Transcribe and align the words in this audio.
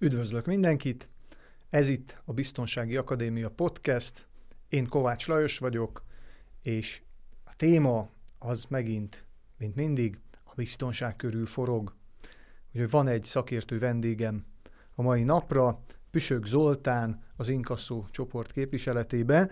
Üdvözlök 0.00 0.46
mindenkit! 0.46 1.08
Ez 1.68 1.88
itt 1.88 2.22
a 2.24 2.32
Biztonsági 2.32 2.96
Akadémia 2.96 3.50
Podcast. 3.50 4.26
Én 4.68 4.86
Kovács 4.86 5.28
Lajos 5.28 5.58
vagyok, 5.58 6.04
és 6.62 7.02
a 7.44 7.56
téma 7.56 8.10
az 8.38 8.64
megint, 8.68 9.24
mint 9.56 9.74
mindig, 9.74 10.18
a 10.44 10.52
biztonság 10.56 11.16
körül 11.16 11.46
forog. 11.46 11.94
Úgyhogy 12.72 12.90
van 12.90 13.08
egy 13.08 13.24
szakértő 13.24 13.78
vendégem 13.78 14.44
a 14.94 15.02
mai 15.02 15.22
napra, 15.22 15.82
Püsök 16.10 16.46
Zoltán 16.46 17.22
az 17.36 17.48
Inkasszó 17.48 18.06
csoport 18.10 18.52
képviseletében, 18.52 19.50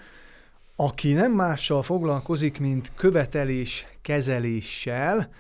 aki 0.76 1.12
nem 1.12 1.32
mással 1.32 1.82
foglalkozik, 1.82 2.58
mint 2.58 2.92
követelés 2.94 3.86
kezeléssel, 4.02 5.30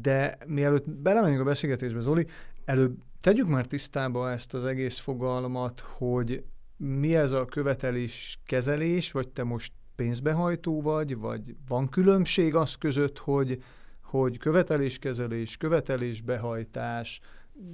de 0.00 0.38
mielőtt 0.46 0.90
belemenjünk 0.90 1.42
a 1.42 1.44
beszélgetésbe, 1.44 2.00
Zoli, 2.00 2.26
előbb 2.64 3.08
tegyük 3.20 3.48
már 3.48 3.66
tisztába 3.66 4.30
ezt 4.30 4.54
az 4.54 4.64
egész 4.64 4.98
fogalmat, 4.98 5.80
hogy 5.80 6.44
mi 6.76 7.16
ez 7.16 7.32
a 7.32 7.44
követelés 7.44 8.38
kezelés, 8.44 9.12
vagy 9.12 9.28
te 9.28 9.44
most 9.44 9.72
pénzbehajtó 9.96 10.82
vagy, 10.82 11.16
vagy 11.16 11.56
van 11.68 11.88
különbség 11.88 12.54
az 12.54 12.74
között, 12.74 13.18
hogy, 13.18 13.62
hogy 14.02 14.38
követeléskezelés, 14.38 15.56
követelésbehajtás, 15.56 17.20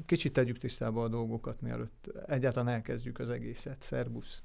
kicsit 0.07 0.33
tegyük 0.33 0.59
tisztába 0.59 1.03
a 1.03 1.09
dolgokat, 1.09 1.61
mielőtt 1.61 2.09
egyáltalán 2.27 2.75
elkezdjük 2.75 3.19
az 3.19 3.31
egészet. 3.31 3.83
Szerbusz! 3.83 4.43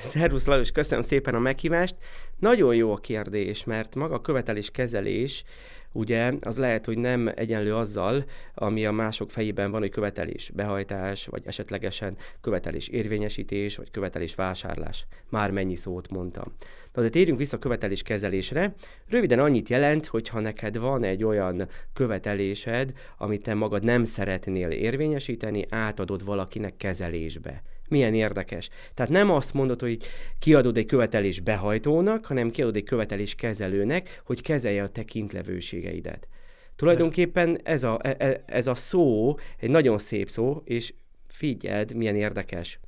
Szervusz 0.00 0.46
Lajos, 0.46 0.70
köszönöm 0.70 1.02
szépen 1.02 1.34
a 1.34 1.38
meghívást. 1.38 1.96
Nagyon 2.38 2.74
jó 2.74 2.92
a 2.92 2.96
kérdés, 2.96 3.64
mert 3.64 3.94
maga 3.94 4.14
a 4.14 4.20
követeléskezelés 4.20 5.44
ugye 5.92 6.32
az 6.40 6.58
lehet, 6.58 6.86
hogy 6.86 6.98
nem 6.98 7.32
egyenlő 7.34 7.74
azzal, 7.74 8.24
ami 8.54 8.86
a 8.86 8.92
mások 8.92 9.30
fejében 9.30 9.70
van, 9.70 9.80
hogy 9.80 9.90
követelés 9.90 10.50
behajtás, 10.54 11.26
vagy 11.26 11.42
esetlegesen 11.46 12.16
követelés 12.40 12.88
érvényesítés, 12.88 13.76
vagy 13.76 13.90
követelés 13.90 14.34
vásárlás. 14.34 15.06
Már 15.28 15.50
mennyi 15.50 15.76
szót 15.76 16.10
mondtam. 16.10 16.52
Na 16.92 17.02
de 17.02 17.08
térjünk 17.08 17.38
vissza 17.38 17.56
a 17.56 17.60
követelés 17.60 18.02
kezelésre. 18.02 18.74
Röviden 19.08 19.38
annyit 19.38 19.68
jelent, 19.68 20.06
hogy 20.06 20.28
ha 20.28 20.40
neked 20.40 20.78
van 20.78 21.04
egy 21.04 21.24
olyan 21.24 21.68
követelésed, 21.92 22.92
amit 23.18 23.42
te 23.42 23.54
magad 23.54 23.84
nem 23.84 24.04
szeretnél 24.04 24.70
érvényesíteni, 24.70 25.66
átadod 25.70 26.24
valakinek 26.24 26.76
kezelésbe. 26.76 27.62
Milyen 27.92 28.14
érdekes. 28.14 28.68
Tehát 28.94 29.10
nem 29.10 29.30
azt 29.30 29.54
mondod, 29.54 29.80
hogy 29.80 29.96
kiadod 30.38 30.76
egy 30.76 30.86
követelés 30.86 31.40
behajtónak, 31.40 32.26
hanem 32.26 32.50
kiadod 32.50 32.76
egy 32.76 32.84
követelés 32.84 33.34
kezelőnek, 33.34 34.20
hogy 34.24 34.42
kezelje 34.42 34.82
a 34.82 34.88
te 34.88 35.02
kintlevőségeidet. 35.02 36.28
Tulajdonképpen 36.76 37.60
ez 37.62 37.84
a, 37.84 37.98
e, 38.02 38.14
e, 38.18 38.42
ez 38.46 38.66
a 38.66 38.74
szó 38.74 39.36
egy 39.58 39.70
nagyon 39.70 39.98
szép 39.98 40.28
szó, 40.28 40.62
és 40.64 40.94
figyeld, 41.28 41.94
milyen 41.94 42.16
érdekes. 42.16 42.80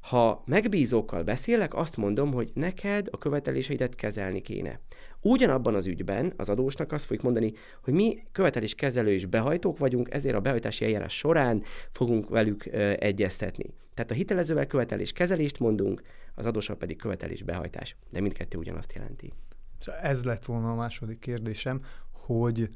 Ha 0.00 0.42
megbízókkal 0.46 1.22
beszélek, 1.22 1.74
azt 1.74 1.96
mondom, 1.96 2.32
hogy 2.32 2.50
neked 2.54 3.08
a 3.10 3.18
követeléseidet 3.18 3.94
kezelni 3.94 4.40
kéne. 4.40 4.80
Ugyanabban 5.20 5.74
az 5.74 5.86
ügyben 5.86 6.32
az 6.36 6.48
adósnak 6.48 6.92
azt 6.92 7.04
fogjuk 7.04 7.22
mondani, 7.22 7.52
hogy 7.82 7.94
mi 7.94 8.22
követelés 8.32 8.74
kezelő 8.74 9.12
és 9.12 9.26
behajtók 9.26 9.78
vagyunk, 9.78 10.14
ezért 10.14 10.34
a 10.34 10.40
behajtási 10.40 10.84
eljárás 10.84 11.16
során 11.16 11.62
fogunk 11.90 12.28
velük 12.28 12.66
ö, 12.66 12.92
egyeztetni. 12.98 13.74
Tehát 13.94 14.10
a 14.10 14.14
hitelezővel 14.14 14.66
követelés 14.66 15.12
kezelést 15.12 15.58
mondunk, 15.58 16.02
az 16.34 16.46
adóssal 16.46 16.76
pedig 16.76 16.96
követelés 16.96 17.42
behajtás. 17.42 17.96
De 18.10 18.20
mindkettő 18.20 18.58
ugyanazt 18.58 18.92
jelenti. 18.92 19.32
Szóval 19.78 20.00
ez 20.00 20.24
lett 20.24 20.44
volna 20.44 20.70
a 20.70 20.74
második 20.74 21.18
kérdésem, 21.18 21.80
hogy 22.12 22.68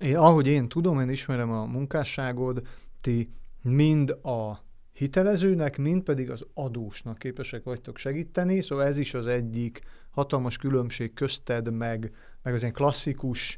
én, 0.00 0.16
ahogy 0.16 0.46
én 0.46 0.68
tudom, 0.68 1.00
én 1.00 1.08
ismerem 1.08 1.50
a 1.50 1.64
munkásságod, 1.64 2.66
ti 3.00 3.30
mind 3.62 4.10
a 4.10 4.64
hitelezőnek, 4.92 5.76
mind 5.76 6.02
pedig 6.02 6.30
az 6.30 6.46
adósnak 6.54 7.18
képesek 7.18 7.64
vagytok 7.64 7.98
segíteni, 7.98 8.60
szóval 8.60 8.84
ez 8.84 8.98
is 8.98 9.14
az 9.14 9.26
egyik 9.26 9.80
hatalmas 10.16 10.56
különbség 10.56 11.14
közted, 11.14 11.72
meg, 11.72 12.12
meg 12.42 12.54
az 12.54 12.60
ilyen 12.60 12.72
klasszikus 12.72 13.56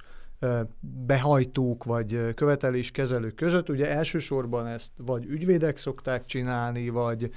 behajtók 0.80 1.84
vagy 1.84 2.34
követeléskezelők 2.34 3.34
között. 3.34 3.68
Ugye 3.68 3.90
elsősorban 3.90 4.66
ezt 4.66 4.92
vagy 4.96 5.24
ügyvédek 5.24 5.76
szokták 5.76 6.24
csinálni, 6.24 6.88
vagy, 6.88 7.30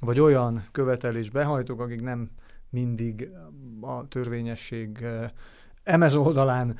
vagy 0.00 0.20
olyan 0.20 0.66
követelés 0.72 1.30
behajtók, 1.30 1.80
akik 1.80 2.00
nem 2.02 2.30
mindig 2.70 3.28
a 3.80 4.08
törvényesség 4.08 5.04
emez 5.82 6.14
oldalán 6.14 6.76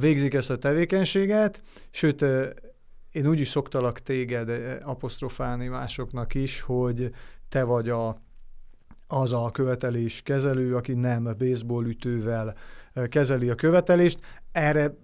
végzik 0.00 0.34
ezt 0.34 0.50
a 0.50 0.58
tevékenységet, 0.58 1.62
sőt, 1.90 2.24
én 3.10 3.26
úgy 3.26 3.40
is 3.40 3.48
szoktalak 3.48 4.00
téged 4.00 4.80
apostrofálni 4.82 5.66
másoknak 5.66 6.34
is, 6.34 6.60
hogy 6.60 7.10
te 7.48 7.62
vagy 7.62 7.88
a, 7.88 8.22
az 9.08 9.32
a 9.32 9.50
követelés 9.52 10.20
kezelő, 10.24 10.76
aki 10.76 10.94
nem 10.94 11.34
baseball 11.38 11.86
ütővel 11.86 12.54
kezeli 13.08 13.48
a 13.48 13.54
követelést. 13.54 14.18
Erre 14.52 14.94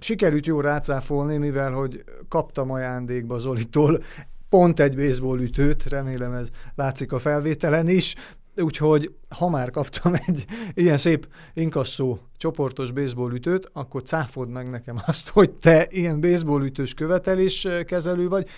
sikerült 0.00 0.46
jó 0.46 0.60
rácáfolni, 0.60 1.36
mivel 1.36 1.72
hogy 1.72 2.04
kaptam 2.28 2.70
ajándékba 2.70 3.38
Zolitól 3.38 4.02
pont 4.48 4.80
egy 4.80 4.96
baseball 4.96 5.40
ütőt, 5.40 5.88
remélem 5.88 6.32
ez 6.32 6.48
látszik 6.74 7.12
a 7.12 7.18
felvételen 7.18 7.88
is, 7.88 8.14
úgyhogy 8.56 9.14
ha 9.28 9.48
már 9.48 9.70
kaptam 9.70 10.14
egy 10.26 10.44
ilyen 10.74 10.98
szép 10.98 11.28
inkasszó 11.54 12.18
csoportos 12.36 12.90
baseball 12.90 13.32
ütőt, 13.32 13.70
akkor 13.72 14.02
cáfod 14.02 14.48
meg 14.48 14.70
nekem 14.70 14.96
azt, 15.06 15.28
hogy 15.28 15.50
te 15.50 15.86
ilyen 15.90 16.20
baseball 16.20 16.64
ütős 16.64 16.94
követelés 16.94 17.68
kezelő 17.84 18.28
vagy, 18.28 18.48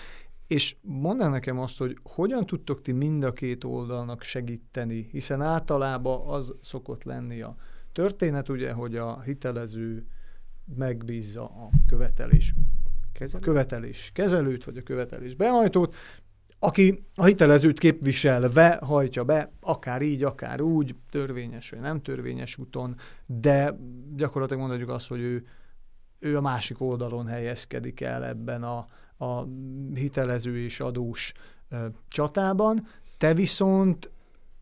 és 0.47 0.75
mondd 0.81 1.29
nekem 1.29 1.59
azt, 1.59 1.77
hogy 1.77 1.97
hogyan 2.03 2.45
tudtok 2.45 2.81
ti 2.81 2.91
mind 2.91 3.23
a 3.23 3.33
két 3.33 3.63
oldalnak 3.63 4.23
segíteni, 4.23 5.07
hiszen 5.11 5.41
általában 5.41 6.27
az 6.27 6.55
szokott 6.61 7.03
lenni 7.03 7.41
a 7.41 7.55
történet, 7.91 8.49
ugye, 8.49 8.71
hogy 8.71 8.95
a 8.95 9.21
hitelező 9.21 10.07
megbízza 10.75 11.43
a 11.43 11.69
követelés 11.87 12.53
Kezelő? 13.13 13.43
követelés 13.43 14.11
kezelőt, 14.13 14.63
vagy 14.63 14.77
a 14.77 14.83
követelés 14.83 15.35
behajtót, 15.35 15.95
aki 16.59 17.05
a 17.15 17.25
hitelezőt 17.25 17.79
képviselve 17.79 18.79
hajtja 18.81 19.23
be, 19.23 19.51
akár 19.59 20.01
így, 20.01 20.23
akár 20.23 20.61
úgy, 20.61 20.95
törvényes 21.09 21.69
vagy 21.69 21.79
nem 21.79 22.01
törvényes 22.01 22.57
úton, 22.57 22.95
de 23.25 23.77
gyakorlatilag 24.15 24.61
mondhatjuk 24.61 24.89
azt, 24.89 25.07
hogy 25.07 25.21
ő, 25.21 25.45
ő 26.19 26.37
a 26.37 26.41
másik 26.41 26.81
oldalon 26.81 27.27
helyezkedik 27.27 28.01
el 28.01 28.25
ebben 28.25 28.63
a, 28.63 28.87
a 29.17 29.43
hitelező 29.93 30.59
és 30.59 30.79
adós 30.79 31.33
csatában. 32.07 32.87
Te 33.17 33.33
viszont 33.33 34.11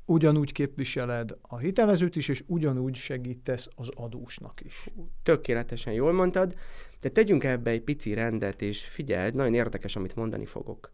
ugyanúgy 0.06 0.52
képviseled 0.52 1.38
a 1.42 1.58
hitelezőt 1.58 2.16
is, 2.16 2.28
és 2.28 2.44
ugyanúgy 2.48 2.96
segítesz 2.96 3.70
az 3.76 3.90
adósnak 3.96 4.62
is. 4.62 4.90
Tökéletesen 5.24 5.94
jól 5.94 6.14
mondtad, 6.14 6.56
de 7.02 7.10
tegyünk 7.10 7.44
ebbe 7.44 7.72
egy 7.72 7.82
pici 7.82 8.14
rendet, 8.14 8.62
és 8.62 8.84
figyeld, 8.84 9.36
nagyon 9.36 9.54
érdekes, 9.54 9.96
amit 9.96 10.16
mondani 10.16 10.46
fogok. 10.46 10.94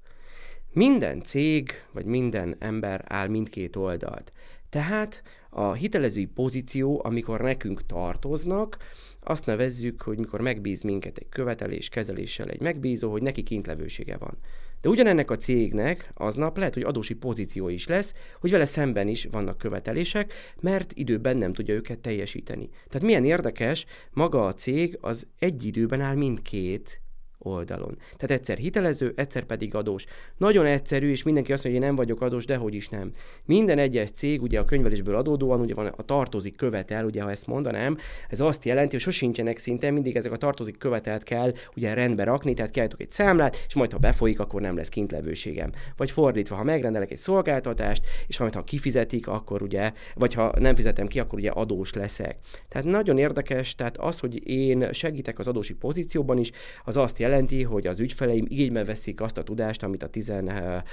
Minden 0.74 1.22
cég, 1.22 1.72
vagy 1.92 2.06
minden 2.06 2.56
ember 2.60 3.04
áll 3.08 3.28
mindkét 3.28 3.76
oldalt. 3.76 4.32
Tehát 4.70 5.24
a 5.50 5.74
hitelezői 5.74 6.26
pozíció, 6.26 7.02
amikor 7.04 7.42
nekünk 7.42 7.86
tartoznak, 7.86 8.78
azt 9.24 9.46
nevezzük, 9.46 10.02
hogy 10.02 10.18
mikor 10.18 10.42
megbíz 10.42 10.82
minket 10.82 11.18
egy 11.18 11.30
követelés 11.30 11.90
kezeléssel 11.90 12.50
egy 12.50 12.62
megbízó, 12.62 13.12
hogy 13.12 13.22
neki 13.22 13.44
kintlevősége 13.44 14.18
van. 14.18 14.38
De 14.82 14.90
ugyanennek 14.90 15.32
a 15.32 15.38
cégnek 15.38 16.12
aznap 16.14 16.58
lehet, 16.58 16.74
hogy 16.74 16.84
adósi 16.84 17.14
pozíció 17.14 17.70
is 17.70 17.88
lesz, 17.88 18.14
hogy 18.40 18.52
vele 18.52 18.66
szemben 18.66 19.08
is 19.08 19.28
vannak 19.32 19.58
követelések, 19.58 20.34
mert 20.60 20.92
időben 20.94 21.38
nem 21.38 21.54
tudja 21.54 21.74
őket 21.74 22.00
teljesíteni. 22.00 22.70
Tehát 22.90 23.08
milyen 23.08 23.26
érdekes, 23.26 23.86
maga 24.12 24.46
a 24.46 24.54
cég 24.54 24.98
az 25.02 25.28
egy 25.40 25.64
időben 25.64 26.02
áll 26.02 26.16
mindkét 26.16 27.01
oldalon. 27.44 27.98
Tehát 28.18 28.40
egyszer 28.40 28.58
hitelező, 28.58 29.14
egyszer 29.16 29.44
pedig 29.44 29.76
adós. 29.76 30.06
Nagyon 30.38 30.66
egyszerű, 30.66 31.10
és 31.10 31.24
mindenki 31.24 31.54
azt 31.54 31.64
mondja, 31.64 31.82
hogy 31.82 31.90
én 31.90 31.96
nem 31.96 32.06
vagyok 32.06 32.22
adós, 32.22 32.46
de 32.46 32.56
hogy 32.56 32.74
is 32.74 32.90
nem. 32.90 33.12
Minden 33.46 33.78
egyes 33.78 34.12
cég, 34.12 34.42
ugye 34.42 34.60
a 34.60 34.66
könyvelésből 34.66 35.16
adódóan, 35.16 35.60
ugye 35.60 35.74
van 35.74 35.86
a 35.86 36.04
tartozik 36.04 36.56
követel, 36.56 37.06
ugye 37.06 37.22
ha 37.22 37.30
ezt 37.30 37.48
mondanám, 37.48 37.98
ez 38.30 38.40
azt 38.40 38.66
jelenti, 38.66 38.92
hogy 38.92 39.02
sosincsenek 39.02 39.58
szinte, 39.58 39.92
mindig 39.92 40.16
ezek 40.16 40.32
a 40.32 40.38
tartozik 40.38 40.78
követelt 40.78 41.24
kell 41.24 41.54
ugye 41.76 41.94
rendbe 41.94 42.24
rakni, 42.24 42.54
tehát 42.54 42.72
kiállítok 42.72 43.02
egy 43.02 43.12
számlát, 43.12 43.66
és 43.68 43.76
majd 43.76 43.92
ha 43.92 43.98
befolyik, 43.98 44.40
akkor 44.40 44.62
nem 44.62 44.76
lesz 44.76 44.90
kintlevőségem. 44.90 45.72
Vagy 45.98 46.12
fordítva, 46.12 46.56
ha 46.56 46.64
megrendelek 46.64 47.12
egy 47.12 47.18
szolgáltatást, 47.18 48.04
és 48.28 48.40
majd 48.40 48.54
ha 48.54 48.64
kifizetik, 48.64 49.28
akkor 49.28 49.62
ugye, 49.62 49.92
vagy 50.16 50.34
ha 50.34 50.54
nem 50.60 50.76
fizetem 50.76 51.08
ki, 51.08 51.20
akkor 51.20 51.40
ugye 51.40 51.50
adós 51.50 51.94
leszek. 51.94 52.38
Tehát 52.68 52.88
nagyon 52.88 53.18
érdekes, 53.18 53.76
tehát 53.76 53.98
az, 53.98 54.20
hogy 54.20 54.50
én 54.50 54.94
segítek 54.94 55.40
az 55.40 55.48
adósi 55.48 55.74
pozícióban 55.74 56.38
is, 56.38 56.52
az 56.84 56.98
azt 56.98 57.20
jelenti, 57.20 57.30
jelenti, 57.32 57.64
hogy 57.64 57.88
az 57.88 58.00
ügyfeleim 58.00 58.46
igénybe 58.48 58.84
veszik 58.84 59.22
azt 59.22 59.38
a 59.38 59.44
tudást, 59.44 59.84
amit 59.84 60.04
a 60.04 60.10
13 60.10 60.84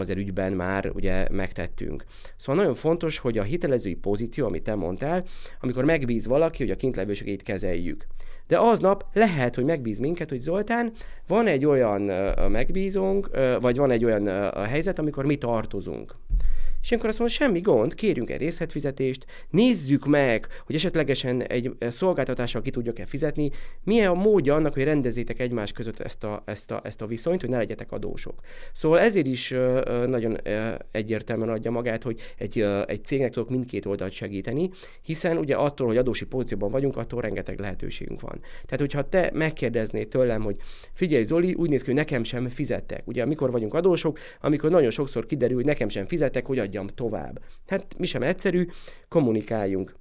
ezer 0.00 0.16
ügyben 0.16 0.52
már 0.52 0.90
ugye 0.94 1.26
megtettünk. 1.30 2.04
Szóval 2.36 2.60
nagyon 2.60 2.76
fontos, 2.76 3.18
hogy 3.18 3.38
a 3.38 3.42
hitelezői 3.42 3.94
pozíció, 3.94 4.46
amit 4.46 4.62
te 4.62 4.74
mondtál, 4.74 5.24
amikor 5.60 5.84
megbíz 5.84 6.26
valaki, 6.26 6.62
hogy 6.62 6.72
a 6.72 6.76
kintlevőségét 6.76 7.42
kezeljük. 7.42 8.06
De 8.46 8.58
aznap 8.58 9.04
lehet, 9.12 9.54
hogy 9.54 9.64
megbíz 9.64 9.98
minket, 9.98 10.30
hogy 10.30 10.40
Zoltán, 10.40 10.92
van 11.26 11.46
egy 11.46 11.64
olyan 11.64 12.00
megbízónk, 12.50 13.30
vagy 13.60 13.76
van 13.76 13.90
egy 13.90 14.04
olyan 14.04 14.52
helyzet, 14.54 14.98
amikor 14.98 15.24
mi 15.24 15.36
tartozunk. 15.36 16.14
És 16.82 16.92
akkor 16.92 17.08
azt 17.08 17.18
mondom, 17.18 17.36
semmi 17.36 17.60
gond, 17.60 17.94
kérjünk 17.94 18.30
egy 18.30 18.40
részletfizetést, 18.40 19.24
nézzük 19.50 20.06
meg, 20.06 20.46
hogy 20.66 20.74
esetlegesen 20.74 21.42
egy 21.42 21.76
szolgáltatással 21.88 22.62
ki 22.62 22.70
tudjuk-e 22.70 23.06
fizetni, 23.06 23.50
milyen 23.84 24.10
a 24.10 24.14
módja 24.14 24.54
annak, 24.54 24.74
hogy 24.74 24.84
rendezzétek 24.84 25.40
egymás 25.40 25.72
között 25.72 25.98
ezt 26.00 26.24
a, 26.24 26.42
ezt, 26.44 26.70
a, 26.70 26.80
ezt 26.84 27.02
a 27.02 27.06
viszonyt, 27.06 27.40
hogy 27.40 27.50
ne 27.50 27.56
legyetek 27.56 27.92
adósok. 27.92 28.40
Szóval 28.72 28.98
ezért 28.98 29.26
is 29.26 29.54
nagyon 30.06 30.38
egyértelműen 30.90 31.48
adja 31.48 31.70
magát, 31.70 32.02
hogy 32.02 32.20
egy, 32.38 32.66
egy 32.86 33.04
cégnek 33.04 33.32
tudok 33.32 33.50
mindkét 33.50 33.86
oldalt 33.86 34.12
segíteni, 34.12 34.70
hiszen 35.02 35.36
ugye 35.36 35.54
attól, 35.54 35.86
hogy 35.86 35.96
adósi 35.96 36.24
pozícióban 36.24 36.70
vagyunk, 36.70 36.96
attól 36.96 37.20
rengeteg 37.20 37.58
lehetőségünk 37.58 38.20
van. 38.20 38.40
Tehát, 38.40 38.80
hogyha 38.80 39.08
te 39.08 39.30
megkérdeznéd 39.34 40.08
tőlem, 40.08 40.42
hogy 40.42 40.56
figyelj 40.92 41.22
Zoli, 41.22 41.54
úgy 41.54 41.68
néz 41.68 41.80
ki, 41.80 41.86
hogy 41.86 41.94
nekem 41.94 42.22
sem 42.22 42.48
fizettek. 42.48 43.02
Ugye, 43.06 43.24
mikor 43.26 43.50
vagyunk 43.50 43.74
adósok, 43.74 44.18
amikor 44.40 44.70
nagyon 44.70 44.90
sokszor 44.90 45.26
kiderül, 45.26 45.56
hogy 45.56 45.64
nekem 45.64 45.88
sem 45.88 46.06
fizettek, 46.06 46.46
hogy 46.46 46.58
adjam 46.70 46.86
tovább. 46.86 47.42
Hát 47.66 47.98
mi 47.98 48.06
sem 48.06 48.22
egyszerű, 48.22 48.68
kommunikáljunk. 49.08 49.94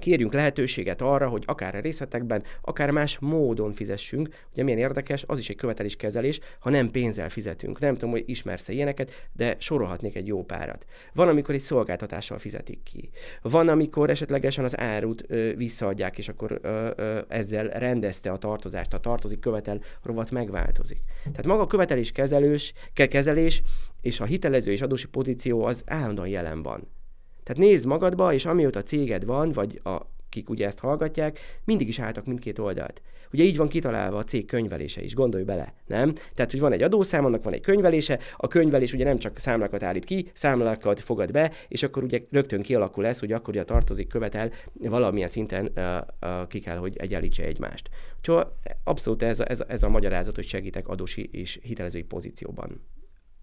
Kérjünk 0.00 0.32
lehetőséget 0.32 1.02
arra, 1.02 1.28
hogy 1.28 1.42
akár 1.46 1.74
a 1.74 1.80
részletekben, 1.80 2.42
akár 2.60 2.90
más 2.90 3.18
módon 3.18 3.72
fizessünk. 3.72 4.28
Ugye 4.52 4.62
milyen 4.62 4.78
érdekes, 4.78 5.24
az 5.26 5.38
is 5.38 5.48
egy 5.48 5.56
követeléskezelés, 5.56 6.40
ha 6.58 6.70
nem 6.70 6.90
pénzzel 6.90 7.28
fizetünk. 7.28 7.78
Nem 7.78 7.92
tudom, 7.94 8.10
hogy 8.10 8.22
ismersz-e 8.26 8.72
ilyeneket, 8.72 9.28
de 9.32 9.56
sorolhatnék 9.58 10.16
egy 10.16 10.26
jó 10.26 10.44
párat. 10.44 10.86
Van, 11.12 11.28
amikor 11.28 11.54
egy 11.54 11.60
szolgáltatással 11.60 12.38
fizetik 12.38 12.82
ki. 12.82 13.10
Van, 13.42 13.68
amikor 13.68 14.10
esetlegesen 14.10 14.64
az 14.64 14.78
árut 14.78 15.24
ö, 15.28 15.54
visszaadják, 15.56 16.18
és 16.18 16.28
akkor 16.28 16.58
ö, 16.62 16.90
ö, 16.96 17.20
ezzel 17.28 17.68
rendezte 17.68 18.30
a 18.30 18.38
tartozást. 18.38 18.94
A 18.94 18.98
tartozik, 18.98 19.40
követel, 19.40 19.80
rovat 20.02 20.30
megváltozik. 20.30 21.00
Tehát 21.22 21.46
maga 21.46 21.62
a 21.62 21.66
követelés 21.66 22.12
kezelős, 22.12 22.72
kezelés 22.92 23.62
és 24.00 24.20
a 24.20 24.24
hitelező 24.24 24.72
és 24.72 24.82
adósi 24.82 25.08
pozíció 25.08 25.64
az 25.64 25.82
állandóan 25.86 26.28
jelen 26.28 26.62
van. 26.62 26.88
Tehát 27.44 27.62
nézd 27.62 27.86
magadba, 27.86 28.32
és 28.32 28.46
amióta 28.46 28.82
céged 28.82 29.24
van, 29.24 29.52
vagy 29.52 29.80
a 29.84 30.00
akik 30.34 30.50
ugye 30.50 30.66
ezt 30.66 30.78
hallgatják, 30.78 31.38
mindig 31.64 31.88
is 31.88 31.98
álltak 31.98 32.26
mindkét 32.26 32.58
oldalt. 32.58 33.02
Ugye 33.32 33.44
így 33.44 33.56
van 33.56 33.68
kitalálva 33.68 34.16
a 34.16 34.24
cég 34.24 34.46
könyvelése 34.46 35.02
is, 35.02 35.14
gondolj 35.14 35.44
bele, 35.44 35.74
nem? 35.86 36.12
Tehát, 36.34 36.50
hogy 36.50 36.60
van 36.60 36.72
egy 36.72 36.82
adószám, 36.82 37.24
annak 37.24 37.44
van 37.44 37.52
egy 37.52 37.60
könyvelése, 37.60 38.18
a 38.36 38.48
könyvelés 38.48 38.92
ugye 38.92 39.04
nem 39.04 39.18
csak 39.18 39.38
számlákat 39.38 39.82
állít 39.82 40.04
ki, 40.04 40.30
számlákat 40.32 41.00
fogad 41.00 41.32
be, 41.32 41.52
és 41.68 41.82
akkor 41.82 42.02
ugye 42.02 42.20
rögtön 42.30 42.62
kialakul 42.62 43.02
lesz, 43.02 43.20
hogy 43.20 43.32
akkor 43.32 43.54
ugye 43.54 43.64
tartozik, 43.64 44.08
követel, 44.08 44.50
valamilyen 44.72 45.28
szinten 45.28 45.70
uh, 45.76 46.30
uh, 46.30 46.48
ki 46.48 46.58
kell, 46.58 46.76
hogy 46.76 46.96
egyenlítse 46.96 47.44
egymást. 47.44 47.88
Úgyhogy 48.18 48.46
abszolút 48.84 49.22
ez 49.22 49.40
a, 49.40 49.50
ez, 49.50 49.60
a, 49.60 49.64
ez 49.68 49.82
a 49.82 49.88
magyarázat, 49.88 50.34
hogy 50.34 50.46
segítek 50.46 50.88
adósi 50.88 51.28
és 51.32 51.58
hitelezői 51.62 52.02
pozícióban 52.02 52.80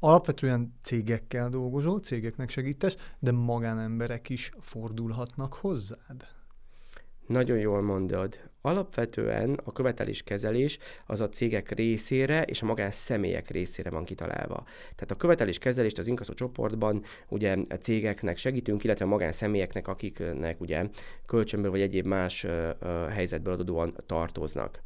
alapvetően 0.04 0.74
cégekkel 0.82 1.50
dolgozol, 1.50 2.00
cégeknek 2.00 2.50
segítesz, 2.50 2.98
de 3.20 3.32
magánemberek 3.32 4.30
is 4.30 4.52
fordulhatnak 4.60 5.54
hozzád. 5.54 6.28
Nagyon 7.28 7.58
jól 7.58 7.82
mondod. 7.82 8.40
Alapvetően 8.62 9.60
a 9.64 9.72
követeléskezelés 9.72 10.78
az 11.06 11.22
a 11.22 11.30
cégek 11.30 11.72
részére 11.72 12.44
és 12.44 12.62
a 12.62 12.66
magán 12.66 12.92
személyek 12.92 13.50
részére 13.50 13.90
van 13.90 14.04
kitalálva. 14.04 14.64
Tehát 14.82 15.12
a 15.12 15.16
követeléskezelést 15.16 15.98
az 15.98 16.08
inkaszó 16.08 16.34
csoportban 16.34 17.04
ugye 17.28 17.58
a 17.70 17.76
cégeknek 17.76 18.38
segítünk, 18.38 18.84
illetve 18.84 19.06
a 19.06 19.08
magánszemélyeknek, 19.08 19.88
akiknek 19.88 20.62
ugye 20.62 20.90
kölcsönből 21.26 21.72
vagy 21.72 21.82
egyéb 21.82 22.06
más 22.06 22.46
helyzetből 23.10 23.54
adódóan 23.54 23.96
tartoznak. 24.06 24.82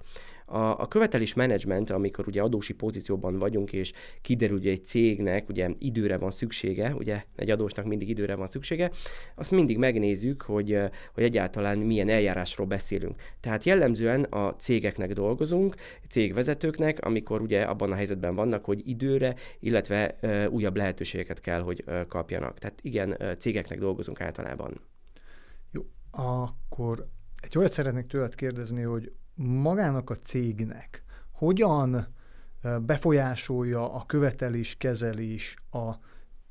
A, 0.46 0.58
a 0.58 0.88
követelés 0.88 1.34
menedzsment, 1.34 1.90
amikor 1.90 2.28
ugye 2.28 2.42
adósi 2.42 2.74
pozícióban 2.74 3.38
vagyunk, 3.38 3.74
és 3.74 3.94
kiderül, 4.22 4.58
hogy 4.58 4.68
egy 4.68 4.86
cégnek 4.86 5.50
ugye 5.50 5.70
időre 5.78 6.18
van 6.18 6.32
szüksége, 6.32 6.94
ugye 6.96 7.24
egy 7.36 7.50
adósnak 7.50 7.86
mindig 7.86 8.10
időre 8.10 8.36
van 8.36 8.48
szüksége, 8.48 8.92
azt 9.36 9.52
mindig 9.52 9.78
megnézzük, 9.78 10.42
hogy, 10.42 10.80
hogy 11.14 11.24
egyáltalán 11.24 11.78
milyen 11.78 12.10
eljárásról 12.10 12.68
beszélünk. 12.68 13.16
Tehát 13.40 13.64
jellemzően 13.64 14.24
a 14.24 14.56
cégeknek 14.56 15.14
dolgozunk, 15.14 15.76
cégvezetőknek, 16.10 17.06
amikor 17.06 17.42
ugye 17.42 17.62
abban 17.62 17.92
a 17.92 17.96
helyzetben 17.96 18.36
vannak, 18.36 18.66
hogy 18.66 18.88
időre, 18.88 19.36
illetve 19.60 20.18
uh, 20.22 20.46
újabb 20.50 20.76
lehetőségeket 20.76 21.40
kell, 21.40 21.62
hogy 21.62 21.84
uh, 21.88 22.08
kapjanak. 22.08 22.58
Tehát 22.60 22.80
igen, 22.82 23.16
uh, 23.20 23.32
cégeknek 23.32 23.80
dolgozunk 23.80 24.22
általában. 24.22 24.74
Jó, 25.72 25.82
akkor 26.12 27.08
egy 27.42 27.58
olyat 27.58 27.72
szeretnék 27.72 28.08
tőled 28.08 28.36
kérdezni, 28.36 28.82
hogy 28.82 29.12
magának 29.36 30.10
a 30.10 30.16
cégnek 30.16 31.04
hogyan 31.32 32.08
befolyásolja 32.82 33.94
a 33.94 34.06
követelés 34.06 34.76
kezelés 34.78 35.56
a 35.72 35.94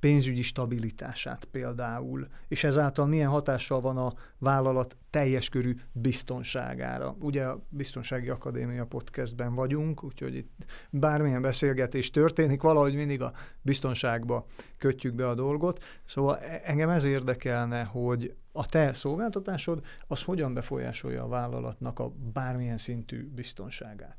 pénzügyi 0.04 0.42
stabilitását 0.42 1.44
például, 1.44 2.26
és 2.48 2.64
ezáltal 2.64 3.06
milyen 3.06 3.28
hatással 3.28 3.81
van 3.81 3.96
a 3.96 4.12
vállalat 4.38 4.96
teljes 5.10 5.48
körű 5.48 5.75
biztonságára. 5.92 7.16
Ugye 7.20 7.44
a 7.44 7.62
Biztonsági 7.69 8.28
Akadémia 8.28 8.86
podcastben 8.86 9.54
vagyunk, 9.54 10.04
úgyhogy 10.04 10.34
itt 10.34 10.64
bármilyen 10.90 11.42
beszélgetés 11.42 12.10
történik, 12.10 12.62
valahogy 12.62 12.94
mindig 12.94 13.22
a 13.22 13.32
biztonságba 13.62 14.46
kötjük 14.78 15.14
be 15.14 15.28
a 15.28 15.34
dolgot. 15.34 15.82
Szóval 16.04 16.38
e- 16.38 16.60
engem 16.64 16.88
ez 16.88 17.04
érdekelne, 17.04 17.82
hogy 17.82 18.34
a 18.56 18.67
te 18.67 18.93
szolgáltatásod 18.93 19.85
az 20.06 20.23
hogyan 20.23 20.55
befolyásolja 20.55 21.23
a 21.23 21.29
vállalatnak 21.29 21.99
a 21.99 22.12
bármilyen 22.33 22.79
szintű 22.79 23.29
biztonságát? 23.35 24.17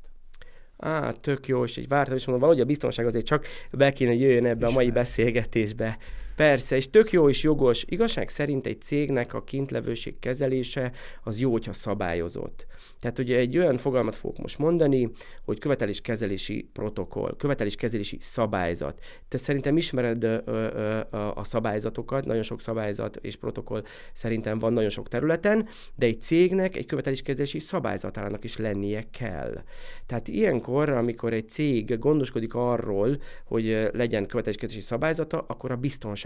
Á, 0.76 1.10
tök 1.10 1.46
jó, 1.46 1.64
és 1.64 1.76
így 1.76 1.88
vártam, 1.88 2.16
és 2.16 2.26
mondom, 2.26 2.40
valahogy 2.40 2.62
a 2.62 2.68
biztonság 2.68 3.06
azért 3.06 3.26
csak 3.26 3.46
be 3.70 3.92
kéne 3.92 4.14
jöjjön 4.14 4.44
ebbe 4.44 4.54
Ismer. 4.54 4.70
a 4.70 4.74
mai 4.74 4.90
beszélgetésbe. 4.90 5.98
Persze, 6.36 6.76
és 6.76 6.90
tök 6.90 7.12
jó 7.12 7.28
és 7.28 7.42
jogos. 7.42 7.84
Igazság 7.88 8.28
szerint 8.28 8.66
egy 8.66 8.80
cégnek 8.80 9.34
a 9.34 9.44
kintlevőség 9.44 10.18
kezelése 10.18 10.92
az 11.24 11.38
jó, 11.38 11.52
hogyha 11.52 11.72
szabályozott. 11.72 12.66
Tehát 13.00 13.18
ugye 13.18 13.36
egy 13.36 13.58
olyan 13.58 13.76
fogalmat 13.76 14.16
fogok 14.16 14.38
most 14.38 14.58
mondani, 14.58 15.10
hogy 15.44 15.58
követeléskezelési 15.58 16.68
protokoll, 16.72 17.36
követeléskezelési 17.36 18.18
szabályzat. 18.20 19.04
Te 19.28 19.36
szerintem 19.36 19.76
ismered 19.76 20.22
ö, 20.22 20.38
ö, 20.46 21.00
a 21.10 21.44
szabályzatokat, 21.44 22.24
nagyon 22.24 22.42
sok 22.42 22.60
szabályzat 22.60 23.16
és 23.16 23.36
protokoll 23.36 23.82
szerintem 24.12 24.58
van 24.58 24.72
nagyon 24.72 24.90
sok 24.90 25.08
területen, 25.08 25.68
de 25.94 26.06
egy 26.06 26.20
cégnek 26.20 26.76
egy 26.76 26.86
követeléskezelési 26.86 27.58
szabályzatának 27.58 28.44
is 28.44 28.56
lennie 28.56 29.06
kell. 29.10 29.62
Tehát 30.06 30.28
ilyenkor, 30.28 30.88
amikor 30.88 31.32
egy 31.32 31.48
cég 31.48 31.98
gondoskodik 31.98 32.54
arról, 32.54 33.20
hogy 33.44 33.88
legyen 33.92 34.26
követeléskezelési 34.26 34.86
szabályzata, 34.86 35.44
akkor 35.48 35.70
a 35.70 35.76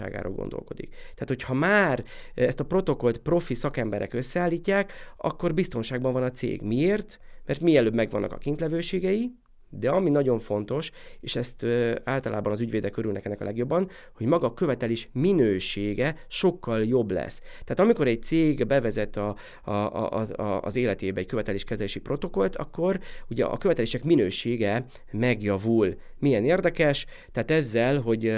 biztonságáról 0.01 0.33
gondolkodik. 0.33 0.89
Tehát, 0.89 1.27
hogyha 1.27 1.53
már 1.53 2.03
ezt 2.33 2.59
a 2.59 2.65
protokollt 2.65 3.17
profi 3.17 3.53
szakemberek 3.53 4.13
összeállítják, 4.13 4.93
akkor 5.17 5.53
biztonságban 5.53 6.13
van 6.13 6.23
a 6.23 6.31
cég. 6.31 6.61
Miért? 6.61 7.19
Mert 7.45 7.61
mielőbb 7.61 7.93
megvannak 7.93 8.33
a 8.33 8.37
kintlevőségei, 8.37 9.31
de 9.71 9.89
ami 9.89 10.09
nagyon 10.09 10.39
fontos, 10.39 10.91
és 11.19 11.35
ezt 11.35 11.65
általában 12.03 12.53
az 12.53 12.61
ügyvédek 12.61 12.97
örülnek 12.97 13.25
ennek 13.25 13.41
a 13.41 13.43
legjobban, 13.43 13.89
hogy 14.13 14.25
maga 14.25 14.47
a 14.47 14.53
követelés 14.53 15.09
minősége 15.13 16.15
sokkal 16.27 16.85
jobb 16.85 17.11
lesz. 17.11 17.39
Tehát 17.39 17.79
amikor 17.79 18.07
egy 18.07 18.23
cég 18.23 18.67
bevezet 18.67 19.17
a, 19.17 19.35
a, 19.63 19.71
a, 19.71 20.27
a, 20.35 20.61
az 20.61 20.75
életébe 20.75 21.19
egy 21.19 21.25
követeléskezelési 21.25 21.99
protokollt, 21.99 22.55
akkor 22.55 22.99
ugye 23.29 23.45
a 23.45 23.57
követelések 23.57 24.03
minősége 24.03 24.85
megjavul. 25.11 25.97
Milyen 26.19 26.45
érdekes, 26.45 27.05
tehát 27.31 27.51
ezzel, 27.51 27.99
hogy 27.99 28.33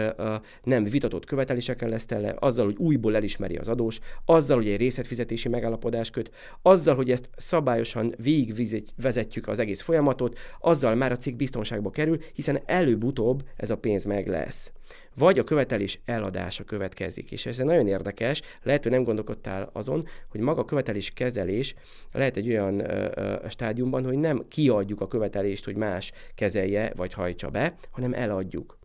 nem 0.64 0.84
vitatott 0.84 1.26
követelésekkel 1.26 1.90
lesz 1.90 2.06
tele, 2.06 2.36
azzal, 2.40 2.66
hogy 2.66 2.76
újból 2.78 3.16
elismeri 3.16 3.56
az 3.56 3.68
adós, 3.68 4.00
azzal, 4.26 4.58
hogy 4.58 4.68
egy 4.68 4.78
részletfizetési 4.78 5.50
megállapodás 5.50 6.10
köt, 6.10 6.32
azzal, 6.62 6.96
hogy 6.96 7.12
ezt 7.12 7.30
szabályosan 7.36 8.14
végigvezetjük 8.18 9.48
az 9.48 9.60
egész 9.60 9.82
folyamatot, 9.82 10.40
azzal 10.60 10.96
már 10.96 11.12
a 11.12 11.18
cég 11.24 11.36
biztonságba 11.36 11.90
kerül, 11.90 12.18
hiszen 12.34 12.62
előbb-utóbb 12.66 13.44
ez 13.56 13.70
a 13.70 13.78
pénz 13.78 14.04
meg 14.04 14.28
lesz. 14.28 14.72
Vagy 15.16 15.40
a 15.40 15.44
követelés 15.44 16.00
eladása 16.06 16.64
következik. 16.64 17.32
És 17.32 17.46
ez 17.46 17.58
nagyon 17.58 17.88
érdekes, 17.88 18.42
lehet, 18.64 18.84
hogy 18.84 18.92
nem 18.92 19.04
gondolkodtál 19.04 19.70
azon, 19.74 20.06
hogy 20.28 20.40
maga 20.40 20.62
a 20.62 20.66
követelés 20.66 21.12
kezelés 21.12 21.76
lehet 22.12 22.38
egy 22.38 22.50
olyan 22.50 22.80
ö, 22.80 23.10
ö, 23.16 23.36
stádiumban, 23.50 24.06
hogy 24.06 24.18
nem 24.18 24.46
kiadjuk 24.48 25.02
a 25.02 25.08
követelést, 25.08 25.66
hogy 25.66 25.76
más 25.76 26.12
kezelje 26.36 26.94
vagy 26.96 27.14
hajtsa 27.14 27.50
be, 27.50 27.76
hanem 27.92 28.14
eladjuk. 28.14 28.78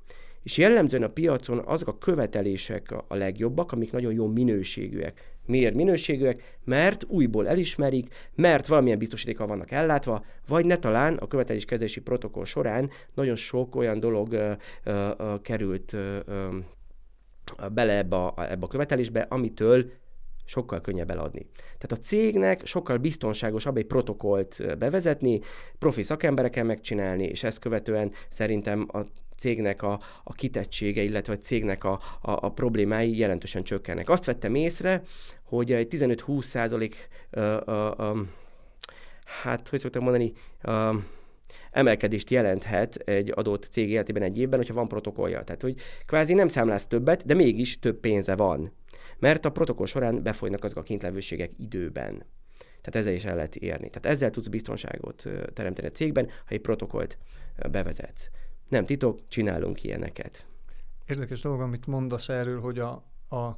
És 0.42 0.56
jellemzően 0.56 1.02
a 1.02 1.08
piacon 1.08 1.62
azok 1.64 1.88
a 1.88 1.98
követelések 1.98 2.94
a 3.08 3.14
legjobbak, 3.14 3.72
amik 3.72 3.92
nagyon 3.92 4.12
jó 4.12 4.26
minőségűek. 4.26 5.36
Miért 5.48 5.74
minőségűek? 5.74 6.58
Mert 6.64 7.04
újból 7.04 7.48
elismerik, 7.48 8.14
mert 8.34 8.66
valamilyen 8.66 8.98
biztosítékkal 8.98 9.46
vannak 9.46 9.70
ellátva, 9.70 10.24
vagy 10.48 10.66
ne 10.66 10.76
talán 10.76 11.14
a 11.14 11.26
követeléskezési 11.26 12.00
protokoll 12.00 12.44
során 12.44 12.90
nagyon 13.14 13.36
sok 13.36 13.76
olyan 13.76 14.00
dolog 14.00 14.32
ö, 14.32 14.52
ö, 14.84 15.10
ö, 15.18 15.34
került 15.42 15.92
ö, 15.92 16.18
ö, 16.26 16.48
bele 17.72 17.96
ebbe 17.96 18.16
a, 18.16 18.50
ebbe 18.50 18.64
a 18.64 18.68
követelésbe, 18.68 19.26
amitől 19.28 19.90
sokkal 20.48 20.80
könnyebb 20.80 21.10
eladni. 21.10 21.46
Tehát 21.54 21.92
a 21.92 21.96
cégnek 21.96 22.66
sokkal 22.66 22.96
biztonságosabb 22.96 23.76
egy 23.76 23.86
protokollt 23.86 24.78
bevezetni, 24.78 25.40
profi 25.78 26.02
szakembereken 26.02 26.66
megcsinálni, 26.66 27.24
és 27.24 27.42
ezt 27.42 27.58
követően 27.58 28.12
szerintem 28.28 28.88
a 28.92 28.98
cégnek 29.36 29.82
a, 29.82 30.00
a 30.24 30.32
kitettsége, 30.32 31.02
illetve 31.02 31.32
a 31.32 31.38
cégnek 31.38 31.84
a, 31.84 31.92
a, 32.20 32.30
a 32.30 32.50
problémái 32.52 33.18
jelentősen 33.18 33.62
csökkennek. 33.62 34.08
Azt 34.08 34.24
vettem 34.24 34.54
észre, 34.54 35.02
hogy 35.42 35.72
egy 35.72 35.88
15-20 35.90 36.42
százalék, 36.42 37.08
hát 39.42 39.68
hogy 39.68 39.80
szoktam 39.80 40.02
mondani, 40.02 40.32
uh, 40.64 40.94
emelkedést 41.70 42.30
jelenthet 42.30 42.94
egy 42.94 43.32
adott 43.34 43.64
cég 43.64 43.90
életében 43.90 44.22
egy 44.22 44.38
évben, 44.38 44.58
hogyha 44.58 44.74
van 44.74 44.88
protokollja. 44.88 45.42
Tehát, 45.42 45.62
hogy 45.62 45.76
kvázi 46.06 46.34
nem 46.34 46.48
számlász 46.48 46.86
többet, 46.86 47.26
de 47.26 47.34
mégis 47.34 47.78
több 47.78 48.00
pénze 48.00 48.36
van. 48.36 48.72
Mert 49.18 49.44
a 49.44 49.50
protokoll 49.50 49.86
során 49.86 50.22
befolynak 50.22 50.64
azok 50.64 50.78
a 50.78 50.82
kintlevőségek 50.82 51.50
időben. 51.56 52.24
Tehát 52.80 53.06
ezzel 53.06 53.12
is 53.12 53.24
el 53.24 53.34
lehet 53.34 53.56
érni. 53.56 53.90
Tehát 53.90 54.16
ezzel 54.16 54.30
tudsz 54.30 54.48
biztonságot 54.48 55.24
teremteni 55.52 55.86
a 55.86 55.90
cégben, 55.90 56.26
ha 56.26 56.54
egy 56.54 56.60
protokollt 56.60 57.18
bevezetsz. 57.70 58.28
Nem 58.68 58.84
titok, 58.84 59.20
csinálunk 59.28 59.82
ilyeneket. 59.82 60.46
Érdekes 61.06 61.40
dolog, 61.40 61.60
amit 61.60 61.86
mondasz 61.86 62.28
erről, 62.28 62.60
hogy 62.60 62.78
a, 62.78 62.90
a 63.28 63.56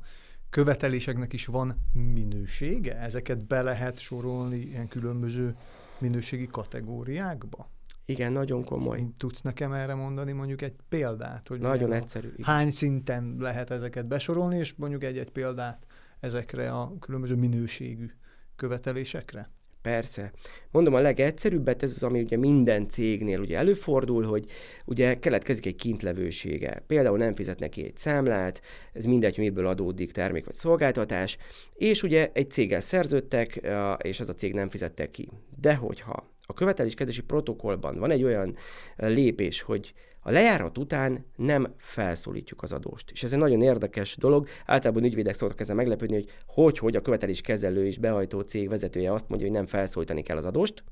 követeléseknek 0.50 1.32
is 1.32 1.46
van 1.46 1.76
minősége? 1.92 2.98
Ezeket 2.98 3.46
be 3.46 3.62
lehet 3.62 3.98
sorolni 3.98 4.56
ilyen 4.56 4.88
különböző 4.88 5.56
minőségi 5.98 6.46
kategóriákba? 6.46 7.70
Igen, 8.10 8.32
nagyon 8.32 8.64
komoly. 8.64 9.04
Tudsz 9.16 9.40
nekem 9.40 9.72
erre 9.72 9.94
mondani 9.94 10.32
mondjuk 10.32 10.62
egy 10.62 10.74
példát? 10.88 11.48
Hogy 11.48 11.60
nagyon 11.60 11.92
egyszerű. 11.92 12.28
Igen. 12.28 12.44
Hány 12.44 12.70
szinten 12.70 13.36
lehet 13.38 13.70
ezeket 13.70 14.06
besorolni, 14.06 14.58
és 14.58 14.74
mondjuk 14.74 15.04
egy-egy 15.04 15.30
példát 15.30 15.86
ezekre 16.20 16.70
a 16.72 16.92
különböző 17.00 17.34
minőségű 17.34 18.10
követelésekre? 18.56 19.50
Persze. 19.82 20.32
Mondom, 20.70 20.94
a 20.94 21.00
legegyszerűbbet, 21.00 21.82
ez 21.82 21.90
az, 21.90 22.02
ami 22.02 22.20
ugye 22.20 22.36
minden 22.36 22.88
cégnél 22.88 23.40
ugye 23.40 23.56
előfordul, 23.58 24.24
hogy 24.24 24.46
ugye 24.84 25.18
keletkezik 25.18 25.66
egy 25.66 25.76
kintlevősége. 25.76 26.82
Például 26.86 27.18
nem 27.18 27.32
fizet 27.32 27.58
neki 27.58 27.84
egy 27.84 27.96
számlát, 27.96 28.60
ez 28.92 29.04
mindegy, 29.04 29.38
miből 29.38 29.66
adódik 29.66 30.12
termék 30.12 30.44
vagy 30.44 30.54
szolgáltatás, 30.54 31.38
és 31.74 32.02
ugye 32.02 32.30
egy 32.32 32.50
céggel 32.50 32.80
szerződtek, 32.80 33.60
és 33.98 34.20
az 34.20 34.28
a 34.28 34.34
cég 34.34 34.54
nem 34.54 34.68
fizette 34.68 35.10
ki. 35.10 35.28
De 35.60 35.74
hogyha 35.74 36.28
a 36.50 36.54
követeléskezési 36.54 37.22
protokollban 37.22 37.98
van 37.98 38.10
egy 38.10 38.22
olyan 38.22 38.56
lépés, 38.96 39.60
hogy 39.60 39.92
a 40.22 40.30
lejárat 40.30 40.78
után 40.78 41.24
nem 41.36 41.74
felszólítjuk 41.78 42.62
az 42.62 42.72
adóst. 42.72 43.10
És 43.10 43.22
ez 43.22 43.32
egy 43.32 43.38
nagyon 43.38 43.62
érdekes 43.62 44.16
dolog. 44.16 44.48
Általában 44.66 45.04
ügyvédek 45.04 45.34
szoktak 45.34 45.60
ezzel 45.60 45.74
meglepődni, 45.74 46.14
hogy 46.14 46.28
hogy, 46.46 46.78
hogy 46.78 46.96
a 46.96 47.02
követelés 47.02 47.40
kezelő 47.40 47.86
és 47.86 47.98
behajtó 47.98 48.40
cég 48.40 48.68
vezetője 48.68 49.12
azt 49.12 49.28
mondja, 49.28 49.46
hogy 49.46 49.56
nem 49.56 49.66
felszólítani 49.66 50.22
kell 50.22 50.36
az 50.36 50.44
adóst, 50.44 50.84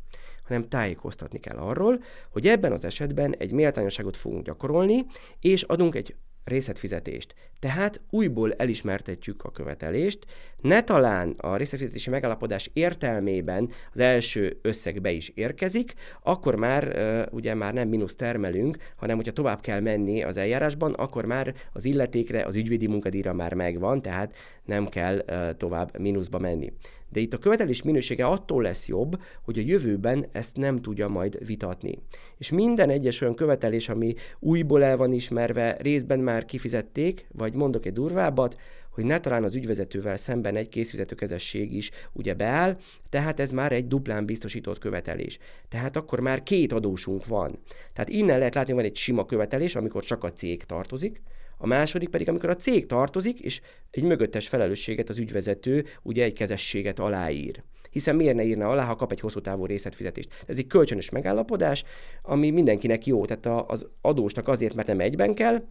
hanem 0.42 0.68
tájékoztatni 0.68 1.40
kell 1.40 1.56
arról, 1.56 2.02
hogy 2.30 2.46
ebben 2.46 2.72
az 2.72 2.84
esetben 2.84 3.34
egy 3.38 3.52
méltányosságot 3.52 4.16
fogunk 4.16 4.44
gyakorolni, 4.44 5.06
és 5.40 5.62
adunk 5.62 5.94
egy 5.94 6.14
részletfizetést. 6.49 7.35
Tehát 7.59 8.00
újból 8.11 8.52
elismertetjük 8.52 9.45
a 9.45 9.50
követelést, 9.50 10.26
ne 10.61 10.83
talán 10.83 11.35
a 11.37 11.57
részletfizetési 11.57 12.11
megállapodás 12.11 12.71
értelmében 12.73 13.71
az 13.93 14.00
első 14.00 14.59
összeg 14.62 15.00
be 15.00 15.11
is 15.11 15.33
érkezik, 15.35 15.95
akkor 16.23 16.55
már 16.55 16.99
ugye 17.33 17.55
már 17.55 17.75
nem 17.75 17.88
mínusz 17.88 18.14
termelünk, 18.14 18.76
hanem 18.97 19.17
hogyha 19.17 19.33
tovább 19.33 19.61
kell 19.61 19.81
menni 19.81 20.23
az 20.23 20.37
eljárásban, 20.37 20.93
akkor 20.93 21.25
már 21.25 21.55
az 21.73 21.85
illetékre, 21.85 22.45
az 22.45 22.57
ügyvédi 22.57 22.87
munkadíjra 22.87 23.33
már 23.33 23.55
megvan, 23.55 24.02
tehát 24.02 24.35
nem 24.64 24.87
kell 24.87 25.25
tovább 25.57 25.99
mínuszba 25.99 26.38
menni. 26.38 26.73
De 27.10 27.20
itt 27.20 27.34
a 27.34 27.38
követelés 27.38 27.82
minősége 27.82 28.26
attól 28.26 28.62
lesz 28.62 28.88
jobb, 28.88 29.22
hogy 29.42 29.58
a 29.58 29.62
jövőben 29.66 30.26
ezt 30.32 30.56
nem 30.56 30.78
tudja 30.78 31.08
majd 31.08 31.46
vitatni. 31.46 31.98
És 32.36 32.50
minden 32.50 32.90
egyes 32.90 33.20
olyan 33.20 33.34
követelés, 33.34 33.88
ami 33.88 34.14
újból 34.38 34.84
el 34.84 34.96
van 34.96 35.12
ismerve, 35.12 35.76
részben 35.80 36.18
már 36.18 36.44
kifizették, 36.44 37.26
vagy 37.32 37.54
mondok 37.54 37.86
egy 37.86 37.92
durvábbat, 37.92 38.56
hogy 38.98 39.06
ne 39.06 39.20
talán 39.20 39.44
az 39.44 39.54
ügyvezetővel 39.54 40.16
szemben 40.16 40.56
egy 40.56 40.68
készfizetőkezesség 40.68 41.74
is 41.74 41.90
ugye 42.12 42.34
beáll, 42.34 42.76
tehát 43.08 43.40
ez 43.40 43.50
már 43.50 43.72
egy 43.72 43.86
duplán 43.86 44.26
biztosított 44.26 44.78
követelés. 44.78 45.38
Tehát 45.68 45.96
akkor 45.96 46.20
már 46.20 46.42
két 46.42 46.72
adósunk 46.72 47.26
van. 47.26 47.58
Tehát 47.92 48.10
innen 48.10 48.38
lehet 48.38 48.54
látni, 48.54 48.72
van 48.72 48.84
egy 48.84 48.96
sima 48.96 49.26
követelés, 49.26 49.74
amikor 49.74 50.02
csak 50.02 50.24
a 50.24 50.32
cég 50.32 50.64
tartozik, 50.64 51.20
a 51.58 51.66
második 51.66 52.08
pedig, 52.08 52.28
amikor 52.28 52.50
a 52.50 52.56
cég 52.56 52.86
tartozik, 52.86 53.40
és 53.40 53.60
egy 53.90 54.02
mögöttes 54.02 54.48
felelősséget 54.48 55.08
az 55.08 55.18
ügyvezető 55.18 55.84
ugye 56.02 56.24
egy 56.24 56.32
kezességet 56.32 56.98
aláír. 56.98 57.62
Hiszen 57.90 58.16
miért 58.16 58.34
ne 58.34 58.44
írna 58.44 58.68
alá, 58.68 58.84
ha 58.84 58.96
kap 58.96 59.12
egy 59.12 59.20
hosszú 59.20 59.40
távú 59.40 59.66
részletfizetést? 59.66 60.44
Ez 60.46 60.58
egy 60.58 60.66
kölcsönös 60.66 61.10
megállapodás, 61.10 61.84
ami 62.22 62.50
mindenkinek 62.50 63.06
jó. 63.06 63.24
Tehát 63.24 63.70
az 63.70 63.86
adósnak 64.00 64.48
azért, 64.48 64.74
mert 64.74 64.88
nem 64.88 65.00
egyben 65.00 65.34
kell, 65.34 65.62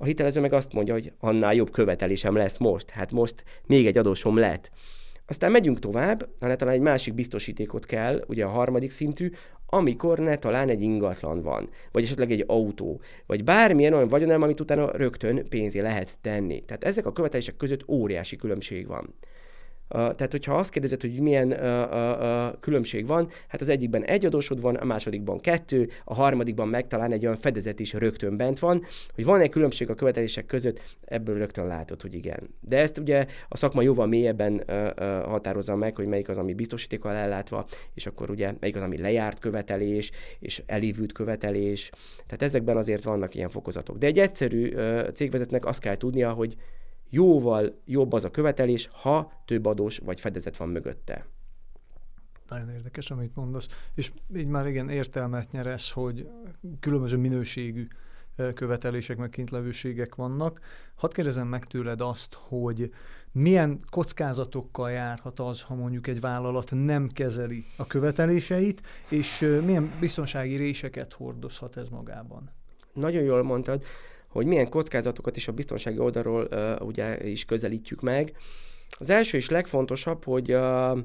a 0.00 0.04
hitelező 0.04 0.40
meg 0.40 0.52
azt 0.52 0.72
mondja, 0.72 0.92
hogy 0.92 1.12
annál 1.18 1.54
jobb 1.54 1.70
követelésem 1.70 2.36
lesz 2.36 2.58
most. 2.58 2.90
Hát 2.90 3.12
most 3.12 3.44
még 3.66 3.86
egy 3.86 3.98
adósom 3.98 4.36
lett. 4.36 4.70
Aztán 5.26 5.50
megyünk 5.50 5.78
tovább, 5.78 6.28
hanem 6.40 6.56
talán 6.56 6.74
egy 6.74 6.80
másik 6.80 7.14
biztosítékot 7.14 7.86
kell, 7.86 8.24
ugye 8.26 8.44
a 8.44 8.48
harmadik 8.48 8.90
szintű, 8.90 9.30
amikor 9.70 10.18
ne 10.18 10.36
talán 10.36 10.68
egy 10.68 10.82
ingatlan 10.82 11.42
van, 11.42 11.68
vagy 11.92 12.02
esetleg 12.02 12.30
egy 12.30 12.44
autó, 12.46 13.00
vagy 13.26 13.44
bármilyen 13.44 13.92
olyan 13.92 14.08
vagyonelm, 14.08 14.42
amit 14.42 14.60
utána 14.60 14.96
rögtön 14.96 15.48
pénzé 15.48 15.80
lehet 15.80 16.18
tenni. 16.20 16.64
Tehát 16.64 16.84
ezek 16.84 17.06
a 17.06 17.12
követelések 17.12 17.56
között 17.56 17.88
óriási 17.88 18.36
különbség 18.36 18.86
van. 18.86 19.14
Tehát, 19.88 20.30
hogyha 20.30 20.54
azt 20.54 20.70
kérdezed, 20.70 21.00
hogy 21.00 21.20
milyen 21.20 21.56
különbség 22.60 23.06
van, 23.06 23.28
hát 23.48 23.60
az 23.60 23.68
egyikben 23.68 24.04
egy 24.04 24.24
adósod 24.24 24.60
van, 24.60 24.74
a 24.74 24.84
másodikban 24.84 25.38
kettő, 25.38 25.88
a 26.04 26.14
harmadikban 26.14 26.68
meg 26.68 26.86
talán 26.86 27.12
egy 27.12 27.24
olyan 27.24 27.36
fedezet 27.36 27.80
is 27.80 27.92
rögtön 27.92 28.36
bent 28.36 28.58
van, 28.58 28.84
hogy 29.14 29.24
van-e 29.24 29.48
különbség 29.48 29.90
a 29.90 29.94
követelések 29.94 30.46
között, 30.46 30.96
ebből 31.04 31.38
rögtön 31.38 31.66
látod, 31.66 32.02
hogy 32.02 32.14
igen. 32.14 32.40
De 32.60 32.78
ezt 32.78 32.98
ugye 32.98 33.26
a 33.48 33.56
szakma 33.56 33.82
jóval 33.82 34.06
mélyebben 34.06 34.62
határozza 35.24 35.76
meg, 35.76 35.96
hogy 35.96 36.06
melyik 36.06 36.28
az, 36.28 36.38
ami 36.38 36.54
biztosítékkal 36.54 37.14
ellátva, 37.14 37.66
és 37.94 38.06
akkor 38.06 38.30
ugye 38.30 38.54
melyik 38.60 38.76
az, 38.76 38.82
ami 38.82 38.98
lejárt 38.98 39.38
követelés, 39.38 40.10
és 40.38 40.62
elévült 40.66 41.12
követelés. 41.12 41.90
Tehát 42.26 42.42
ezekben 42.42 42.76
azért 42.76 43.04
vannak 43.04 43.34
ilyen 43.34 43.48
fokozatok. 43.48 43.98
De 43.98 44.06
egy 44.06 44.18
egyszerű 44.18 44.74
cégvezetnek 45.14 45.64
azt 45.66 45.80
kell 45.80 45.96
tudnia, 45.96 46.30
hogy 46.30 46.56
jóval 47.10 47.80
jobb 47.84 48.12
az 48.12 48.24
a 48.24 48.30
követelés, 48.30 48.88
ha 48.92 49.32
több 49.44 49.66
adós 49.66 49.98
vagy 49.98 50.20
fedezet 50.20 50.56
van 50.56 50.68
mögötte. 50.68 51.26
Nagyon 52.48 52.68
érdekes, 52.68 53.10
amit 53.10 53.34
mondasz. 53.34 53.68
És 53.94 54.12
így 54.36 54.46
már 54.46 54.66
igen 54.66 54.88
értelmet 54.88 55.50
nyer 55.50 55.66
ez, 55.66 55.90
hogy 55.90 56.28
különböző 56.80 57.16
minőségű 57.16 57.88
követelések, 58.54 59.16
meg 59.16 59.28
kintlevőségek 59.28 60.14
vannak. 60.14 60.60
Hadd 60.94 61.12
kérdezem 61.12 61.46
meg 61.46 61.64
tőled 61.64 62.00
azt, 62.00 62.34
hogy 62.34 62.92
milyen 63.32 63.80
kockázatokkal 63.90 64.90
járhat 64.90 65.40
az, 65.40 65.62
ha 65.62 65.74
mondjuk 65.74 66.06
egy 66.06 66.20
vállalat 66.20 66.70
nem 66.70 67.08
kezeli 67.08 67.64
a 67.76 67.86
követeléseit, 67.86 68.82
és 69.08 69.38
milyen 69.64 69.96
biztonsági 70.00 70.56
réseket 70.56 71.12
hordozhat 71.12 71.76
ez 71.76 71.88
magában? 71.88 72.50
Nagyon 72.92 73.22
jól 73.22 73.42
mondtad 73.42 73.82
hogy 74.28 74.46
milyen 74.46 74.68
kockázatokat 74.68 75.36
is 75.36 75.48
a 75.48 75.52
biztonsági 75.52 75.98
oldalról 75.98 76.48
uh, 76.50 76.86
ugye 76.86 77.28
is 77.28 77.44
közelítjük 77.44 78.00
meg. 78.00 78.32
Az 78.98 79.10
első 79.10 79.36
és 79.36 79.48
legfontosabb, 79.48 80.24
hogy 80.24 80.52
uh, 80.52 80.98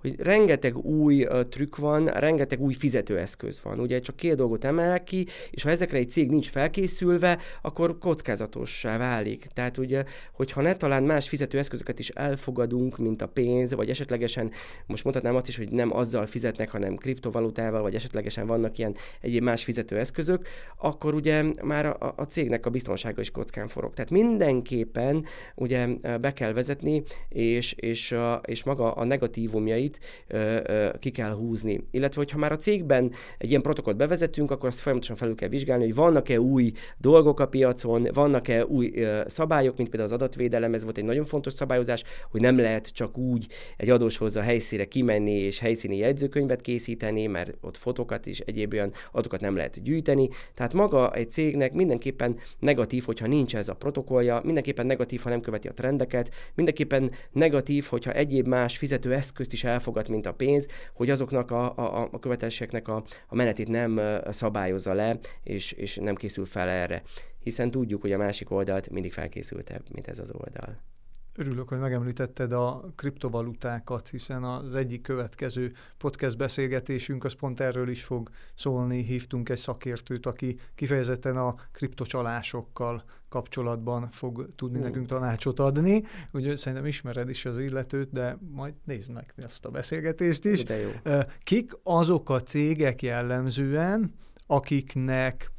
hogy 0.00 0.20
rengeteg 0.20 0.76
új 0.76 1.26
trükk 1.48 1.76
van, 1.76 2.06
rengeteg 2.06 2.60
új 2.60 2.72
fizetőeszköz 2.72 3.60
van. 3.62 3.80
Ugye 3.80 4.00
csak 4.00 4.16
két 4.16 4.34
dolgot 4.34 4.64
emelek 4.64 5.04
ki, 5.04 5.26
és 5.50 5.62
ha 5.62 5.70
ezekre 5.70 5.98
egy 5.98 6.10
cég 6.10 6.30
nincs 6.30 6.50
felkészülve, 6.50 7.38
akkor 7.62 7.98
kockázatossá 7.98 8.98
válik. 8.98 9.46
Tehát 9.54 9.76
ugye, 9.76 10.04
hogyha 10.32 10.60
ne 10.60 10.74
talán 10.74 11.02
más 11.02 11.28
fizetőeszközöket 11.28 11.98
is 11.98 12.08
elfogadunk, 12.08 12.98
mint 12.98 13.22
a 13.22 13.28
pénz, 13.28 13.74
vagy 13.74 13.90
esetlegesen, 13.90 14.50
most 14.86 15.04
mondhatnám 15.04 15.34
azt 15.34 15.48
is, 15.48 15.56
hogy 15.56 15.70
nem 15.70 15.96
azzal 15.96 16.26
fizetnek, 16.26 16.70
hanem 16.70 16.96
kriptovalutával, 16.96 17.82
vagy 17.82 17.94
esetlegesen 17.94 18.46
vannak 18.46 18.78
ilyen 18.78 18.96
egyéb 19.20 19.42
más 19.42 19.64
fizetőeszközök, 19.64 20.46
akkor 20.76 21.14
ugye 21.14 21.44
már 21.62 21.86
a, 21.86 22.14
a 22.16 22.22
cégnek 22.22 22.66
a 22.66 22.70
biztonsága 22.70 23.20
is 23.20 23.30
kockán 23.30 23.68
forog. 23.68 23.94
Tehát 23.94 24.10
mindenképpen 24.10 25.24
ugye 25.54 25.86
be 26.20 26.32
kell 26.32 26.52
vezetni, 26.52 27.02
és, 27.28 27.72
és, 27.72 28.16
és 28.44 28.64
maga 28.64 28.92
a 28.92 29.04
negatívumjait 29.04 29.89
határait 30.28 30.98
ki 30.98 31.10
kell 31.10 31.32
húzni. 31.32 31.80
Illetve, 31.90 32.20
hogyha 32.20 32.38
már 32.38 32.52
a 32.52 32.56
cégben 32.56 33.12
egy 33.38 33.48
ilyen 33.48 33.62
protokollt 33.62 33.96
bevezetünk, 33.96 34.50
akkor 34.50 34.68
azt 34.68 34.80
folyamatosan 34.80 35.16
felül 35.16 35.34
kell 35.34 35.48
vizsgálni, 35.48 35.84
hogy 35.84 35.94
vannak-e 35.94 36.40
új 36.40 36.72
dolgok 36.98 37.40
a 37.40 37.46
piacon, 37.46 38.08
vannak-e 38.12 38.66
új 38.66 38.92
szabályok, 39.26 39.76
mint 39.76 39.88
például 39.88 40.12
az 40.12 40.20
adatvédelem, 40.20 40.74
ez 40.74 40.84
volt 40.84 40.98
egy 40.98 41.04
nagyon 41.04 41.24
fontos 41.24 41.52
szabályozás, 41.52 42.04
hogy 42.30 42.40
nem 42.40 42.58
lehet 42.58 42.92
csak 42.92 43.18
úgy 43.18 43.46
egy 43.76 43.90
adóshoz 43.90 44.36
a 44.36 44.40
helyszíre 44.40 44.84
kimenni 44.84 45.32
és 45.32 45.58
helyszíni 45.58 45.96
jegyzőkönyvet 45.96 46.60
készíteni, 46.60 47.26
mert 47.26 47.56
ott 47.60 47.76
fotókat 47.76 48.26
is, 48.26 48.40
egyéb 48.40 48.72
olyan 48.72 48.92
adatokat 49.12 49.40
nem 49.40 49.56
lehet 49.56 49.82
gyűjteni. 49.82 50.28
Tehát 50.54 50.74
maga 50.74 51.12
egy 51.14 51.30
cégnek 51.30 51.72
mindenképpen 51.72 52.38
negatív, 52.58 53.04
hogyha 53.04 53.26
nincs 53.26 53.56
ez 53.56 53.68
a 53.68 53.74
protokollja, 53.74 54.40
mindenképpen 54.44 54.86
negatív, 54.86 55.20
ha 55.20 55.28
nem 55.28 55.40
követi 55.40 55.68
a 55.68 55.72
trendeket, 55.72 56.30
mindenképpen 56.54 57.10
negatív, 57.32 57.84
hogyha 57.84 58.12
egyéb 58.12 58.46
más 58.46 58.76
fizető 58.76 59.14
eszközt 59.14 59.52
is 59.52 59.64
elfogad, 59.80 60.08
mint 60.08 60.26
a 60.26 60.32
pénz, 60.32 60.66
hogy 60.94 61.10
azoknak 61.10 61.50
a, 61.50 61.76
a, 61.76 62.08
a 62.12 62.18
követelségeknek 62.18 62.88
a, 62.88 63.04
a 63.26 63.34
menetét 63.34 63.68
nem 63.68 64.00
szabályozza 64.30 64.92
le, 64.92 65.18
és, 65.42 65.72
és 65.72 65.96
nem 65.96 66.14
készül 66.14 66.46
fel 66.46 66.68
erre. 66.68 67.02
Hiszen 67.38 67.70
tudjuk, 67.70 68.00
hogy 68.00 68.12
a 68.12 68.18
másik 68.18 68.50
oldalt 68.50 68.90
mindig 68.90 69.12
felkészültebb, 69.12 69.82
mint 69.92 70.08
ez 70.08 70.18
az 70.18 70.30
oldal. 70.32 70.78
Örülök, 71.40 71.68
hogy 71.68 71.78
megemlítetted 71.78 72.52
a 72.52 72.92
kriptovalutákat, 72.96 74.08
hiszen 74.08 74.44
az 74.44 74.74
egyik 74.74 75.02
következő 75.02 75.72
podcast 75.98 76.36
beszélgetésünk 76.36 77.24
az 77.24 77.32
pont 77.32 77.60
erről 77.60 77.88
is 77.88 78.04
fog 78.04 78.30
szólni. 78.54 79.02
Hívtunk 79.02 79.48
egy 79.48 79.58
szakértőt, 79.58 80.26
aki 80.26 80.58
kifejezetten 80.74 81.36
a 81.36 81.54
kriptocsalásokkal 81.72 83.04
kapcsolatban 83.28 84.08
fog 84.10 84.48
tudni 84.56 84.78
uh. 84.78 84.84
nekünk 84.84 85.06
tanácsot 85.06 85.60
adni. 85.60 86.04
Úgyhogy 86.32 86.56
szerintem 86.56 86.86
ismered 86.86 87.28
is 87.28 87.44
az 87.44 87.58
illetőt, 87.58 88.12
de 88.12 88.38
majd 88.50 88.74
nézd 88.84 89.12
meg 89.12 89.32
ezt 89.36 89.64
a 89.64 89.70
beszélgetést 89.70 90.44
is. 90.44 90.62
De 90.62 90.80
jó. 90.80 90.90
Kik 91.42 91.72
azok 91.82 92.30
a 92.30 92.42
cégek 92.42 93.02
jellemzően, 93.02 94.14
akiknek 94.46 95.50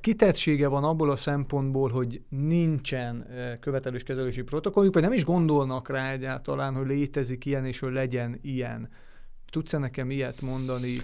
kitettsége 0.00 0.66
van 0.66 0.84
abból 0.84 1.10
a 1.10 1.16
szempontból, 1.16 1.90
hogy 1.90 2.22
nincsen 2.28 3.26
követelős 3.60 4.02
kezelési 4.02 4.42
protokolljuk, 4.42 4.94
vagy 4.94 5.02
nem 5.02 5.12
is 5.12 5.24
gondolnak 5.24 5.88
rá 5.88 6.12
egyáltalán, 6.12 6.74
hogy 6.74 6.86
létezik 6.86 7.44
ilyen, 7.44 7.64
és 7.64 7.78
hogy 7.78 7.92
legyen 7.92 8.38
ilyen. 8.42 8.88
Tudsz-e 9.50 9.78
nekem 9.78 10.10
ilyet 10.10 10.40
mondani 10.40 10.96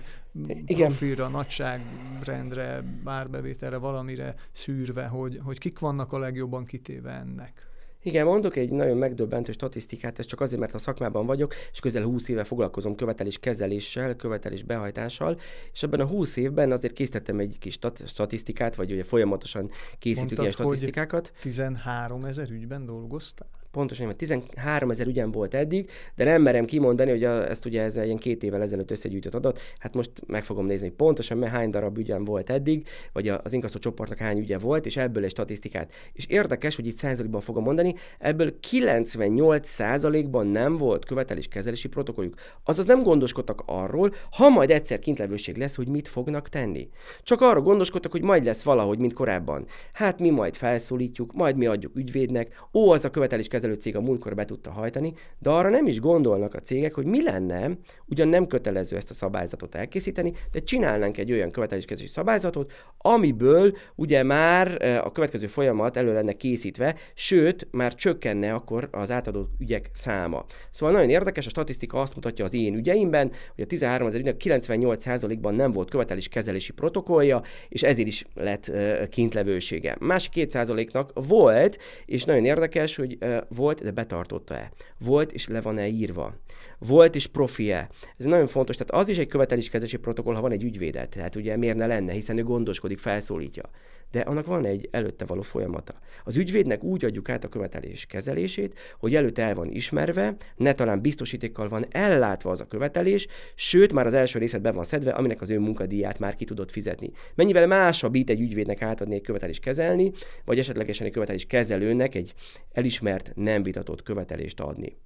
Igen. 0.67 0.89
profilra, 0.89 1.29
nagyságrendre, 1.29 2.83
bárbevételre, 3.05 3.77
valamire 3.77 4.35
szűrve, 4.53 5.07
hogy, 5.07 5.41
hogy 5.43 5.59
kik 5.59 5.79
vannak 5.79 6.13
a 6.13 6.19
legjobban 6.19 6.65
kitéve 6.65 7.11
ennek? 7.11 7.68
Igen, 8.03 8.27
mondok 8.27 8.57
egy 8.57 8.71
nagyon 8.71 8.97
megdöbbentő 8.97 9.53
statisztikát, 9.53 10.19
ez 10.19 10.27
csak 10.27 10.41
azért, 10.41 10.61
mert 10.61 10.75
a 10.75 10.79
szakmában 10.79 11.27
vagyok, 11.27 11.55
és 11.73 11.81
közel 11.81 12.03
20 12.03 12.29
éve 12.29 12.45
foglalkozom 12.45 12.95
követelés 12.95 13.39
kezeléssel, 13.39 14.17
követelés 14.17 14.63
behajtással, 14.63 15.39
és 15.73 15.83
ebben 15.83 16.01
a 16.01 16.07
20 16.07 16.37
évben 16.37 16.73
azért 16.73 16.93
készítettem 16.93 17.39
egy 17.39 17.57
kis 17.59 17.79
statisztikát, 18.07 18.75
vagy 18.75 18.93
ugye 18.93 19.03
folyamatosan 19.03 19.71
készítünk 19.99 20.41
ilyen 20.41 20.53
statisztikákat. 20.53 21.33
13 21.41 22.25
ezer 22.25 22.51
ügyben 22.51 22.87
dolgoztál? 22.87 23.58
Pontosan, 23.71 24.07
mert 24.07 24.19
13 24.19 24.91
ezer 24.91 25.07
ügyen 25.07 25.31
volt 25.31 25.55
eddig, 25.55 25.91
de 26.17 26.25
nem 26.25 26.43
merem 26.43 26.65
kimondani, 26.65 27.11
hogy 27.11 27.25
a, 27.25 27.49
ezt 27.49 27.67
ugye 27.67 27.83
ez 27.83 27.97
ilyen 27.97 28.17
két 28.17 28.43
évvel 28.43 28.63
ezelőtt 28.63 28.91
összegyűjtött 28.91 29.35
adat, 29.35 29.61
hát 29.79 29.95
most 29.95 30.11
meg 30.27 30.45
fogom 30.45 30.67
nézni, 30.67 30.87
hogy 30.87 30.97
pontosan 30.97 31.49
hány 31.49 31.71
darab 31.71 31.99
ügyen 31.99 32.25
volt 32.25 32.51
eddig, 32.51 32.87
vagy 33.13 33.29
az 33.29 33.53
inkasztó 33.53 33.79
csoportnak 33.79 34.19
hány 34.19 34.39
ügye 34.39 34.59
volt, 34.59 34.87
és 34.87 34.97
ebből 34.97 35.25
egy 35.25 35.31
statisztikát. 35.31 35.93
És 36.13 36.27
érdekes, 36.27 36.77
hogy 36.77 36.87
itt 36.87 36.95
százalékban 36.97 37.41
fogom 37.41 37.65
mondani, 37.65 37.95
ebből 38.19 38.61
98 38.61 39.69
százalékban 39.69 40.47
nem 40.47 40.77
volt 40.77 41.05
követelés 41.05 41.49
kezelési 41.49 41.89
protokolljuk. 41.89 42.35
Azaz 42.65 42.87
nem 42.87 43.03
gondoskodtak 43.03 43.63
arról, 43.67 44.15
ha 44.31 44.49
majd 44.49 44.71
egyszer 44.71 44.99
kintlevőség 44.99 45.57
lesz, 45.57 45.75
hogy 45.75 45.89
mit 45.89 46.09
fognak 46.09 46.49
tenni. 46.49 46.89
Csak 47.23 47.41
arra 47.41 47.61
gondoskodtak, 47.61 48.13
hogy 48.13 48.23
majd 48.23 48.45
lesz 48.45 48.63
valahogy, 48.63 48.99
mint 48.99 49.13
korábban. 49.13 49.67
Hát 49.93 50.19
mi 50.19 50.31
majd 50.31 50.55
felszólítjuk, 50.55 51.33
majd 51.33 51.57
mi 51.57 51.67
adjuk 51.67 51.97
ügyvédnek, 51.97 52.67
ó, 52.73 52.91
az 52.91 53.05
a 53.05 53.11
követelés 53.11 53.49
cég 53.79 53.97
a 53.97 54.01
múltkor 54.01 54.35
be 54.35 54.45
tudta 54.45 54.71
hajtani, 54.71 55.13
de 55.39 55.51
arra 55.51 55.69
nem 55.69 55.87
is 55.87 56.01
gondolnak 56.01 56.55
a 56.55 56.61
cégek, 56.61 56.95
hogy 56.95 57.05
mi 57.05 57.23
lenne, 57.23 57.71
ugyan 58.07 58.29
nem 58.29 58.47
kötelező 58.47 58.97
ezt 58.97 59.11
a 59.11 59.15
szabályzatot 59.15 59.75
elkészíteni, 59.75 60.33
de 60.53 60.59
csinálnánk 60.59 61.19
egy 61.19 61.33
olyan 61.33 61.51
követeléskezési 61.51 62.09
szabályzatot, 62.09 62.73
amiből 62.99 63.77
ugye 63.95 64.23
már 64.23 64.83
a 65.05 65.13
következő 65.13 65.47
folyamat 65.47 65.97
elő 65.97 66.13
lenne 66.13 66.33
készítve, 66.33 66.97
sőt, 67.15 67.69
már 67.71 67.95
csökkenne 67.95 68.53
akkor 68.53 68.89
az 68.93 69.11
átadott 69.11 69.51
ügyek 69.59 69.91
száma. 69.93 70.45
Szóval 70.71 70.95
nagyon 70.95 71.11
érdekes, 71.11 71.47
a 71.47 71.51
statisztika 71.51 72.01
azt 72.01 72.15
mutatja 72.15 72.45
az 72.45 72.55
én 72.55 72.75
ügyeimben, 72.75 73.33
hogy 73.55 73.65
a 73.65 73.67
13 73.67 74.07
ezer 74.07 74.21
ügynek 74.21 74.41
98%-ban 74.45 75.55
nem 75.55 75.71
volt 75.71 75.91
követelés 75.91 76.29
kezelési 76.29 76.73
protokollja, 76.73 77.43
és 77.69 77.83
ezért 77.83 78.09
is 78.09 78.25
lett 78.35 78.73
kintlevősége. 79.09 79.97
Másik 80.01 80.33
2%-nak 80.35 81.11
volt, 81.15 81.79
és 82.07 82.25
nagyon 82.25 82.45
érdekes, 82.45 82.97
hogy 82.97 83.19
volt, 83.49 83.83
de 83.83 83.91
betartotta-e? 83.91 84.71
Volt, 84.99 85.33
és 85.33 85.49
le 85.49 85.61
van-e 85.61 85.89
írva? 85.89 86.35
Volt, 86.79 87.15
és 87.15 87.27
profi-e? 87.27 87.89
Ez 88.17 88.25
nagyon 88.25 88.47
fontos. 88.47 88.77
Tehát 88.77 89.03
az 89.03 89.09
is 89.09 89.19
egy 89.19 89.27
követeléskezési 89.27 89.97
protokoll, 89.97 90.35
ha 90.35 90.41
van 90.41 90.53
egy 90.53 90.63
ügyvédet. 90.63 91.09
Tehát 91.09 91.37
ugye 91.37 91.57
miért 91.57 91.77
ne 91.77 91.87
lenne, 91.87 92.13
hiszen 92.13 92.39
ő 92.39 92.43
gondoskodik, 92.43 92.99
felszólítja. 92.99 93.63
De 94.11 94.21
annak 94.21 94.47
van 94.47 94.65
egy 94.65 94.89
előtte 94.91 95.25
való 95.25 95.41
folyamata. 95.41 95.95
Az 96.25 96.37
ügyvédnek 96.37 96.83
úgy 96.83 97.05
adjuk 97.05 97.29
át 97.29 97.45
a 97.45 97.49
követelés 97.49 98.07
kezelését, 98.07 98.79
hogy 98.99 99.15
előtte 99.15 99.43
el 99.43 99.55
van 99.55 99.71
ismerve, 99.71 100.37
ne 100.57 100.73
talán 100.73 101.01
biztosítékkal 101.01 101.69
van 101.69 101.87
ellátva 101.91 102.51
az 102.51 102.61
a 102.61 102.67
követelés, 102.67 103.27
sőt, 103.55 103.93
már 103.93 104.07
az 104.07 104.15
első 104.15 104.39
részet 104.39 104.63
be 104.63 104.71
van 104.71 104.85
szedve, 104.85 105.11
aminek 105.11 105.41
az 105.41 105.51
ő 105.51 105.59
munkadíját 105.59 106.19
már 106.19 106.37
ki 106.37 106.45
tudott 106.45 106.71
fizetni. 106.71 107.11
Mennyivel 107.35 107.67
másabb 107.67 108.15
itt 108.15 108.31
egy 108.31 108.41
ügyvédnek 108.41 108.83
átadni 108.83 109.15
egy 109.15 109.23
követelés 109.23 109.59
kezelni, 109.59 110.13
vagy 110.45 110.59
esetlegesen 110.59 111.07
egy 111.07 111.13
követelés 111.13 111.47
kezelőnek 111.47 112.15
egy 112.15 112.35
elismert, 112.73 113.33
nem 113.35 113.63
vitatott 113.63 114.03
követelést 114.03 114.61
adni 114.61 114.97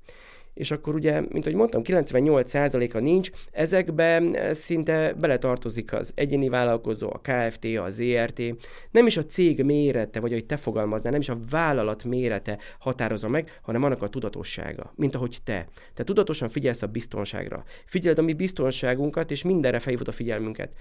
és 0.55 0.71
akkor 0.71 0.95
ugye, 0.95 1.21
mint 1.21 1.47
ahogy 1.47 1.55
mondtam, 1.55 1.83
98%-a 1.85 2.99
nincs, 2.99 3.31
ezekbe 3.51 4.17
eh, 4.17 4.55
szinte 4.55 5.13
beletartozik 5.13 5.93
az 5.93 6.13
egyéni 6.15 6.49
vállalkozó, 6.49 7.13
a 7.13 7.21
KFT, 7.21 7.65
a 7.65 7.91
ZRT, 7.91 8.43
nem 8.91 9.07
is 9.07 9.17
a 9.17 9.27
cég 9.27 9.63
mérete, 9.63 10.21
vagy 10.21 10.31
ahogy 10.31 10.47
te 10.47 10.57
fogalmaznál, 10.57 11.13
nem 11.13 11.21
is 11.21 11.29
a 11.29 11.39
vállalat 11.51 12.05
mérete 12.05 12.59
határozza 12.79 13.29
meg, 13.29 13.59
hanem 13.63 13.83
annak 13.83 14.03
a 14.03 14.09
tudatossága, 14.09 14.93
mint 14.97 15.15
ahogy 15.15 15.39
te. 15.45 15.67
Te 15.95 16.05
tudatosan 16.05 16.49
figyelsz 16.49 16.83
a 16.83 16.87
biztonságra. 16.87 17.65
Figyeld 17.87 18.19
a 18.19 18.23
mi 18.23 18.33
biztonságunkat, 18.33 19.31
és 19.31 19.43
mindenre 19.43 19.79
felhívod 19.79 20.09
a 20.09 20.13
figyelmünket. 20.13 20.73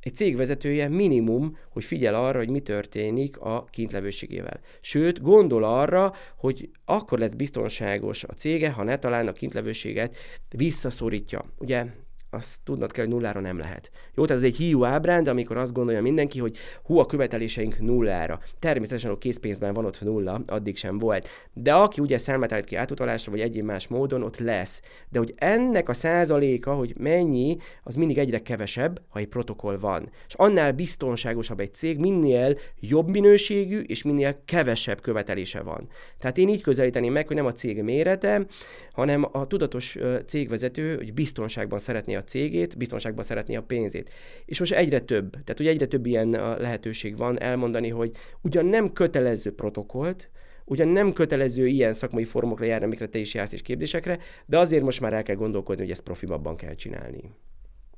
Egy 0.00 0.14
cég 0.14 0.36
vezetője 0.36 0.88
minimum, 0.88 1.56
hogy 1.68 1.84
figyel 1.84 2.14
arra, 2.14 2.38
hogy 2.38 2.50
mi 2.50 2.60
történik 2.60 3.38
a 3.38 3.64
kintlevőségével. 3.64 4.60
Sőt, 4.80 5.22
gondol 5.22 5.64
arra, 5.64 6.12
hogy 6.36 6.70
akkor 6.84 7.18
lesz 7.18 7.34
biztonságos 7.34 8.24
a 8.24 8.32
cége, 8.32 8.70
ha 8.70 8.82
ne 8.82 8.98
talán 8.98 9.28
a 9.28 9.32
kintlevőséget 9.32 10.16
visszaszorítja. 10.48 11.44
Ugye 11.58 11.86
azt 12.30 12.58
tudnod 12.64 12.92
kell, 12.92 13.04
hogy 13.04 13.14
nullára 13.14 13.40
nem 13.40 13.58
lehet. 13.58 13.90
Jó, 14.14 14.24
tehát 14.24 14.42
ez 14.42 14.48
egy 14.48 14.56
hiú 14.56 14.84
ábránd, 14.84 15.28
amikor 15.28 15.56
azt 15.56 15.72
gondolja 15.72 16.02
mindenki, 16.02 16.38
hogy 16.38 16.56
hú, 16.82 16.98
a 16.98 17.06
követeléseink 17.06 17.80
nullára. 17.80 18.40
Természetesen 18.58 19.10
a 19.10 19.18
készpénzben 19.18 19.72
van 19.72 19.84
ott 19.84 20.00
nulla, 20.00 20.42
addig 20.46 20.76
sem 20.76 20.98
volt. 20.98 21.28
De 21.52 21.72
aki 21.72 22.00
ugye 22.00 22.18
számát 22.18 22.52
állít 22.52 22.64
ki 22.64 22.76
átutalásra, 22.76 23.30
vagy 23.30 23.40
egyéb 23.40 23.64
más 23.64 23.88
módon, 23.88 24.22
ott 24.22 24.38
lesz. 24.38 24.80
De 25.08 25.18
hogy 25.18 25.34
ennek 25.36 25.88
a 25.88 25.94
százaléka, 25.94 26.74
hogy 26.74 26.94
mennyi, 26.98 27.56
az 27.82 27.94
mindig 27.94 28.18
egyre 28.18 28.38
kevesebb, 28.38 29.00
ha 29.08 29.18
egy 29.18 29.28
protokoll 29.28 29.78
van. 29.78 30.10
És 30.28 30.34
annál 30.34 30.72
biztonságosabb 30.72 31.60
egy 31.60 31.74
cég, 31.74 31.98
minél 31.98 32.58
jobb 32.80 33.08
minőségű, 33.08 33.80
és 33.80 34.02
minél 34.02 34.42
kevesebb 34.44 35.00
követelése 35.00 35.62
van. 35.62 35.88
Tehát 36.18 36.38
én 36.38 36.48
így 36.48 36.62
közelíteném 36.62 37.12
meg, 37.12 37.26
hogy 37.26 37.36
nem 37.36 37.46
a 37.46 37.52
cég 37.52 37.82
mérete, 37.82 38.46
hanem 38.92 39.28
a 39.32 39.46
tudatos 39.46 39.98
cégvezető, 40.26 40.96
hogy 40.96 41.14
biztonságban 41.14 41.78
szeretné 41.78 42.14
a 42.20 42.24
cégét, 42.24 42.76
biztonságban 42.76 43.24
szeretné 43.24 43.56
a 43.56 43.62
pénzét. 43.62 44.14
És 44.44 44.58
most 44.58 44.72
egyre 44.72 45.00
több, 45.00 45.30
tehát 45.30 45.60
ugye 45.60 45.70
egyre 45.70 45.86
több 45.86 46.06
ilyen 46.06 46.30
lehetőség 46.58 47.16
van 47.16 47.40
elmondani, 47.40 47.88
hogy 47.88 48.10
ugyan 48.40 48.66
nem 48.66 48.92
kötelező 48.92 49.54
protokollt, 49.54 50.30
ugyan 50.64 50.88
nem 50.88 51.12
kötelező 51.12 51.66
ilyen 51.66 51.92
szakmai 51.92 52.24
formokra 52.24 52.64
járni, 52.64 52.84
amikre 52.84 53.06
te 53.06 53.18
is 53.18 53.34
jársz 53.34 53.52
és 53.52 53.62
kérdésekre, 53.62 54.18
de 54.46 54.58
azért 54.58 54.82
most 54.82 55.00
már 55.00 55.12
el 55.12 55.22
kell 55.22 55.36
gondolkodni, 55.36 55.82
hogy 55.82 55.90
ezt 55.90 56.02
profibabban 56.02 56.56
kell 56.56 56.74
csinálni. 56.74 57.32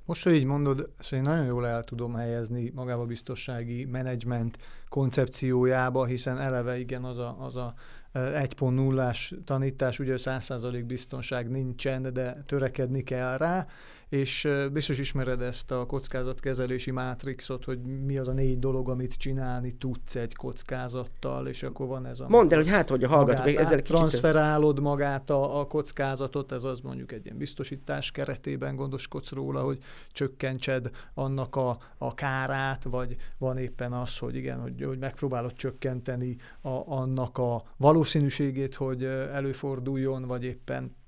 Most, 0.07 0.23
hogy 0.23 0.35
így 0.35 0.45
mondod, 0.45 0.91
én 1.13 1.21
nagyon 1.21 1.47
jól 1.47 1.67
el 1.67 1.85
tudom 1.85 2.15
helyezni 2.15 2.73
magába 2.75 3.05
biztonsági 3.05 3.85
menedzsment 3.85 4.59
koncepciójába, 4.89 6.05
hiszen 6.05 6.39
eleve 6.39 6.79
igen 6.79 7.05
az 7.05 7.19
a, 7.19 7.37
az 7.41 7.57
a 7.57 7.75
1.0-ás 8.15 9.35
tanítás, 9.45 9.99
ugye 9.99 10.15
100% 10.17 10.83
biztonság 10.87 11.51
nincsen, 11.51 12.13
de 12.13 12.43
törekedni 12.47 13.03
kell 13.03 13.37
rá, 13.37 13.67
és 14.13 14.49
biztos 14.73 14.99
ismered 14.99 15.41
ezt 15.43 15.71
a 15.71 15.87
kockázatkezelési 15.87 16.91
mátrixot, 16.91 17.65
hogy 17.65 17.79
mi 17.83 18.19
az 18.19 18.29
a 18.29 18.33
négy 18.33 18.59
dolog, 18.59 18.89
amit 18.89 19.15
csinálni 19.15 19.73
tudsz 19.73 20.15
egy 20.15 20.35
kockázattal, 20.35 21.47
és 21.47 21.63
akkor 21.63 21.87
van 21.87 22.07
ez 22.07 22.21
a... 22.21 22.29
Mondd 22.29 22.53
el, 22.53 22.59
hogy 22.59 22.69
hát, 22.69 22.89
hogy 22.89 23.05
a 23.05 23.09
hallgatók 23.09 23.47
ezzel 23.47 23.83
kicsit... 23.83 23.97
Transferálod 23.97 24.81
magát 24.81 25.31
a, 25.31 25.61
a 25.61 25.67
kockázatot, 25.67 26.53
ez 26.53 26.65
az 26.65 26.81
mondjuk 26.81 27.13
egy 27.13 27.25
ilyen 27.25 27.37
biztosítás 27.37 28.11
keretében 28.11 28.77
gondoskodsz 28.77 29.33
róla, 29.33 29.63
hogy 29.63 29.79
csökkentsed 30.13 30.91
annak 31.15 31.57
a, 31.57 31.79
a 31.99 32.15
kárát, 32.15 32.85
vagy 32.85 33.17
van 33.39 33.59
éppen 33.59 33.93
az, 33.93 34.19
hogy 34.19 34.37
igen, 34.37 34.61
hogy, 34.61 34.83
hogy 34.83 34.99
megpróbálod 34.99 35.53
csökkenteni 35.53 36.37
a, 36.61 36.81
annak 36.87 37.39
a 37.39 37.63
valószínűségét, 37.77 38.75
hogy 38.75 39.05
előforduljon, 39.05 40.27
vagy 40.27 40.45
éppen 40.45 41.01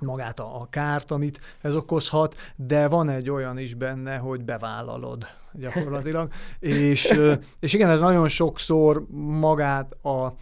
magát 0.00 0.40
a, 0.40 0.60
a 0.60 0.66
kárt, 0.70 1.10
amit 1.10 1.40
ez 1.60 1.74
okozhat, 1.74 2.34
de 2.56 2.88
van 2.88 3.08
egy 3.08 3.30
olyan 3.30 3.58
is 3.58 3.74
benne, 3.74 4.16
hogy 4.16 4.44
bevállalod 4.44 5.26
gyakorlatilag. 5.52 6.32
és, 6.58 7.18
és 7.60 7.72
igen, 7.72 7.90
ez 7.90 8.00
nagyon 8.00 8.28
sokszor 8.28 9.06
magát 9.40 10.04
a, 10.04 10.34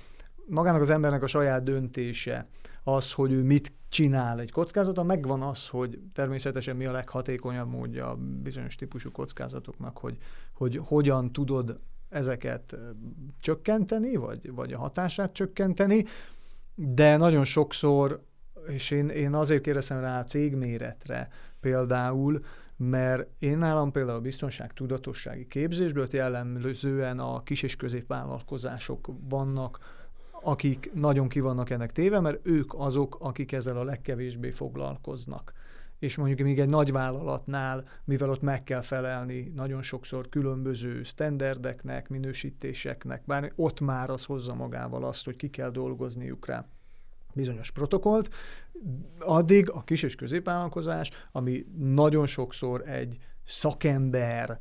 magának 0.46 0.80
az 0.80 0.90
embernek 0.90 1.22
a 1.22 1.26
saját 1.26 1.62
döntése 1.62 2.48
az, 2.82 3.12
hogy 3.12 3.32
ő 3.32 3.42
mit 3.42 3.72
csinál 3.88 4.40
egy 4.40 4.50
kockázaton, 4.50 5.06
megvan 5.06 5.42
az, 5.42 5.68
hogy 5.68 5.98
természetesen 6.12 6.76
mi 6.76 6.86
a 6.86 6.92
leghatékonyabb 6.92 7.68
módja 7.68 8.10
a 8.10 8.16
bizonyos 8.42 8.74
típusú 8.74 9.10
kockázatoknak, 9.10 9.98
hogy, 9.98 10.16
hogy 10.54 10.80
hogyan 10.84 11.32
tudod 11.32 11.80
ezeket 12.08 12.76
csökkenteni, 13.40 14.16
vagy, 14.16 14.52
vagy 14.54 14.72
a 14.72 14.78
hatását 14.78 15.32
csökkenteni, 15.32 16.04
de 16.74 17.16
nagyon 17.16 17.44
sokszor 17.44 18.22
és 18.68 18.90
én, 18.90 19.08
én 19.08 19.34
azért 19.34 19.62
kérdezem 19.62 20.00
rá 20.00 20.20
a 20.20 20.24
cégméretre 20.24 21.28
például, 21.60 22.40
mert 22.76 23.28
én 23.38 23.58
nálam 23.58 23.90
például 23.90 24.18
a 24.18 24.20
biztonság 24.20 24.72
tudatossági 24.72 25.46
képzésből 25.46 26.06
jellemzően 26.10 27.18
a 27.18 27.42
kis 27.42 27.62
és 27.62 27.76
középvállalkozások 27.76 29.08
vannak, 29.28 29.78
akik 30.42 30.90
nagyon 30.94 31.28
kivannak 31.28 31.70
ennek 31.70 31.92
téve, 31.92 32.20
mert 32.20 32.46
ők 32.46 32.74
azok, 32.74 33.16
akik 33.20 33.52
ezzel 33.52 33.76
a 33.76 33.84
legkevésbé 33.84 34.50
foglalkoznak. 34.50 35.52
És 35.98 36.16
mondjuk 36.16 36.40
még 36.40 36.60
egy 36.60 36.68
nagy 36.68 36.92
vállalatnál, 36.92 37.84
mivel 38.04 38.30
ott 38.30 38.40
meg 38.40 38.64
kell 38.64 38.80
felelni 38.80 39.52
nagyon 39.54 39.82
sokszor 39.82 40.28
különböző 40.28 41.02
standardeknek, 41.02 42.08
minősítéseknek, 42.08 43.22
bár 43.26 43.52
ott 43.56 43.80
már 43.80 44.10
az 44.10 44.24
hozza 44.24 44.54
magával 44.54 45.04
azt, 45.04 45.24
hogy 45.24 45.36
ki 45.36 45.50
kell 45.50 45.70
dolgozniuk 45.70 46.46
rá 46.46 46.66
bizonyos 47.38 47.70
protokollt, 47.70 48.34
addig 49.18 49.70
a 49.70 49.82
kis 49.82 50.02
és 50.02 50.14
középvállalkozás, 50.14 51.10
ami 51.32 51.66
nagyon 51.78 52.26
sokszor 52.26 52.88
egy 52.88 53.16
szakember, 53.44 54.60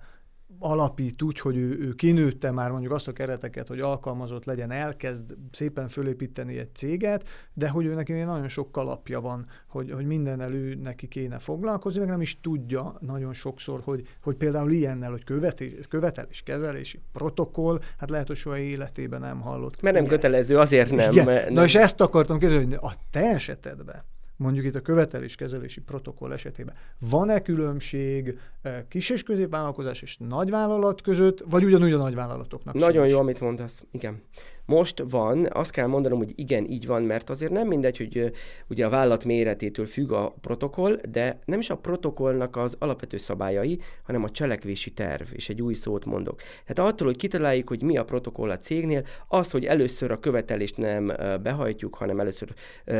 alapít 0.59 1.21
úgy, 1.21 1.39
hogy 1.39 1.57
ő, 1.57 1.79
ő 1.79 1.93
kinőtte 1.93 2.51
már 2.51 2.71
mondjuk 2.71 2.93
azt 2.93 3.07
a 3.07 3.11
kereteket, 3.11 3.67
hogy 3.67 3.79
alkalmazott 3.79 4.45
legyen, 4.45 4.71
elkezd 4.71 5.35
szépen 5.51 5.87
fölépíteni 5.87 6.57
egy 6.57 6.75
céget, 6.75 7.27
de 7.53 7.69
hogy 7.69 7.85
ő 7.85 7.93
neki 7.93 8.13
még 8.13 8.23
nagyon 8.23 8.47
sok 8.47 8.71
kalapja 8.71 9.21
van, 9.21 9.45
hogy, 9.67 9.91
hogy 9.91 10.05
minden 10.05 10.41
elő 10.41 10.75
neki 10.75 11.07
kéne 11.07 11.39
foglalkozni, 11.39 11.99
meg 11.99 12.09
nem 12.09 12.21
is 12.21 12.39
tudja 12.41 12.97
nagyon 12.99 13.33
sokszor, 13.33 13.81
hogy, 13.83 14.07
hogy 14.21 14.35
például 14.35 14.71
ilyennel, 14.71 15.11
hogy 15.11 15.23
követés, 15.23 15.87
követelés, 15.89 16.41
kezelési 16.41 16.99
protokoll, 17.13 17.79
hát 17.97 18.09
lehet, 18.09 18.27
hogy 18.27 18.35
soha 18.35 18.57
életében 18.57 19.19
nem 19.19 19.41
hallott. 19.41 19.81
Mert 19.81 19.95
nem 19.95 20.05
ilyen. 20.05 20.15
kötelező, 20.15 20.57
azért 20.57 20.91
nem. 20.91 21.11
Igen. 21.11 21.25
nem. 21.25 21.53
Na 21.53 21.63
és 21.63 21.75
ezt 21.75 22.01
akartam 22.01 22.39
kérdezni, 22.39 22.75
hogy 22.75 22.89
a 22.91 22.93
te 23.11 23.19
esetedben, 23.19 24.03
mondjuk 24.37 24.65
itt 24.65 24.75
a 24.75 24.81
követeléskezelési 24.81 25.81
protokoll 25.81 26.31
esetében. 26.31 26.75
Van-e 26.99 27.41
különbség 27.41 28.39
eh, 28.61 28.83
kis 28.89 29.09
és 29.09 29.23
középvállalkozás 29.23 30.01
és 30.01 30.17
nagyvállalat 30.17 31.01
között, 31.01 31.43
vagy 31.49 31.63
ugyanúgy 31.63 31.91
a 31.91 31.97
nagyvállalatoknak? 31.97 32.73
Nagyon 32.73 33.07
jó, 33.07 33.19
amit 33.19 33.39
mondasz. 33.39 33.83
Igen. 33.91 34.21
Most 34.67 35.03
van, 35.09 35.47
azt 35.51 35.71
kell 35.71 35.87
mondanom, 35.87 36.17
hogy 36.17 36.33
igen, 36.35 36.65
így 36.65 36.87
van, 36.87 37.03
mert 37.03 37.29
azért 37.29 37.51
nem 37.51 37.67
mindegy, 37.67 37.97
hogy 37.97 38.31
ugye 38.69 38.85
a 38.85 38.89
vállalat 38.89 39.25
méretétől 39.25 39.85
függ 39.85 40.11
a 40.11 40.35
protokoll, 40.41 40.99
de 41.09 41.39
nem 41.45 41.59
is 41.59 41.69
a 41.69 41.77
protokollnak 41.77 42.55
az 42.55 42.75
alapvető 42.79 43.17
szabályai, 43.17 43.79
hanem 44.03 44.23
a 44.23 44.29
cselekvési 44.29 44.91
terv, 44.91 45.27
és 45.31 45.49
egy 45.49 45.61
új 45.61 45.73
szót 45.73 46.05
mondok. 46.05 46.41
Tehát 46.65 46.91
attól, 46.91 47.07
hogy 47.07 47.17
kitaláljuk, 47.17 47.67
hogy 47.67 47.83
mi 47.83 47.97
a 47.97 48.05
protokoll 48.05 48.49
a 48.49 48.57
cégnél, 48.57 49.03
az, 49.27 49.51
hogy 49.51 49.65
először 49.65 50.11
a 50.11 50.19
követelést 50.19 50.77
nem 50.77 51.13
behajtjuk, 51.43 51.95
hanem 51.95 52.19
először 52.19 52.53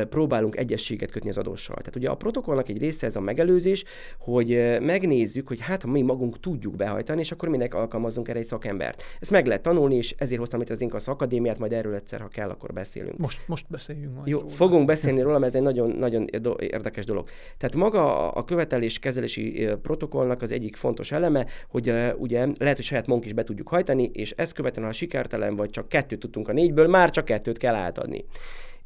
próbálunk 0.10 0.58
egyességet 0.58 1.12
kötni 1.12 1.30
az 1.30 1.38
adóssal. 1.38 1.76
Tehát 1.76 1.96
ugye 1.96 2.10
a 2.10 2.16
protokollnak 2.16 2.70
egy 2.70 2.80
része 2.80 3.06
ez 3.06 3.16
a 3.16 3.22
megelőzés, 3.22 3.84
hogy 4.20 4.78
megnézzük, 4.82 5.48
hogy 5.48 5.62
hát 5.62 5.82
ha 5.82 5.90
mi 5.90 6.02
magunk 6.02 6.40
tudjuk 6.40 6.76
behajtani, 6.76 7.20
és 7.20 7.32
akkor 7.32 7.50
minek 7.50 7.74
alkalmazunk 7.74 8.28
erre 8.28 8.40
egy 8.40 8.46
szakembert. 8.46 9.04
Ezt 9.20 9.32
meg 9.32 9.46
lehet 9.46 9.62
tanulni, 9.62 9.96
és 9.96 10.16
ezért 10.18 10.40
hoztam 10.40 10.62
itt 10.62 10.70
az 10.70 10.82
Inkasz 10.82 11.08
Akadémiát, 11.08 11.56
lehet 11.58 11.72
majd 11.74 11.86
erről 11.86 11.96
egyszer, 11.96 12.20
ha 12.20 12.28
kell, 12.28 12.50
akkor 12.50 12.74
beszélünk. 12.74 13.18
Most, 13.18 13.42
most 13.46 13.66
beszéljünk 13.70 14.16
majd 14.16 14.28
Jó, 14.28 14.40
róla. 14.40 14.52
fogunk 14.52 14.86
beszélni 14.86 15.22
róla, 15.22 15.40
mert 15.40 15.56
ez 15.56 15.56
egy 15.56 15.62
nagyon, 15.66 15.90
nagyon 15.90 16.28
érdekes 16.60 17.06
dolog. 17.06 17.30
Tehát 17.58 17.76
maga 17.76 18.32
a 18.32 18.44
követelés 18.44 19.00
kezelési 19.00 19.68
protokollnak 19.82 20.42
az 20.42 20.52
egyik 20.52 20.76
fontos 20.76 21.12
eleme, 21.12 21.46
hogy 21.70 21.94
ugye 22.18 22.48
lehet, 22.58 22.76
hogy 22.76 22.86
saját 22.86 23.08
magunk 23.08 23.26
is 23.26 23.34
be 23.34 23.44
tudjuk 23.44 23.68
hajtani, 23.68 24.10
és 24.14 24.32
ezt 24.32 24.54
követően, 24.54 24.86
ha 24.86 24.94
sikertelen 24.94 25.56
vagy 25.56 25.70
csak 25.70 25.90
kettőt 25.90 26.20
tudtunk 26.20 26.48
a 26.48 26.54
négyből, 26.54 26.88
már 26.88 27.10
csak 27.10 27.26
kettőt 27.26 27.58
kell 27.58 27.76
átadni 27.76 28.26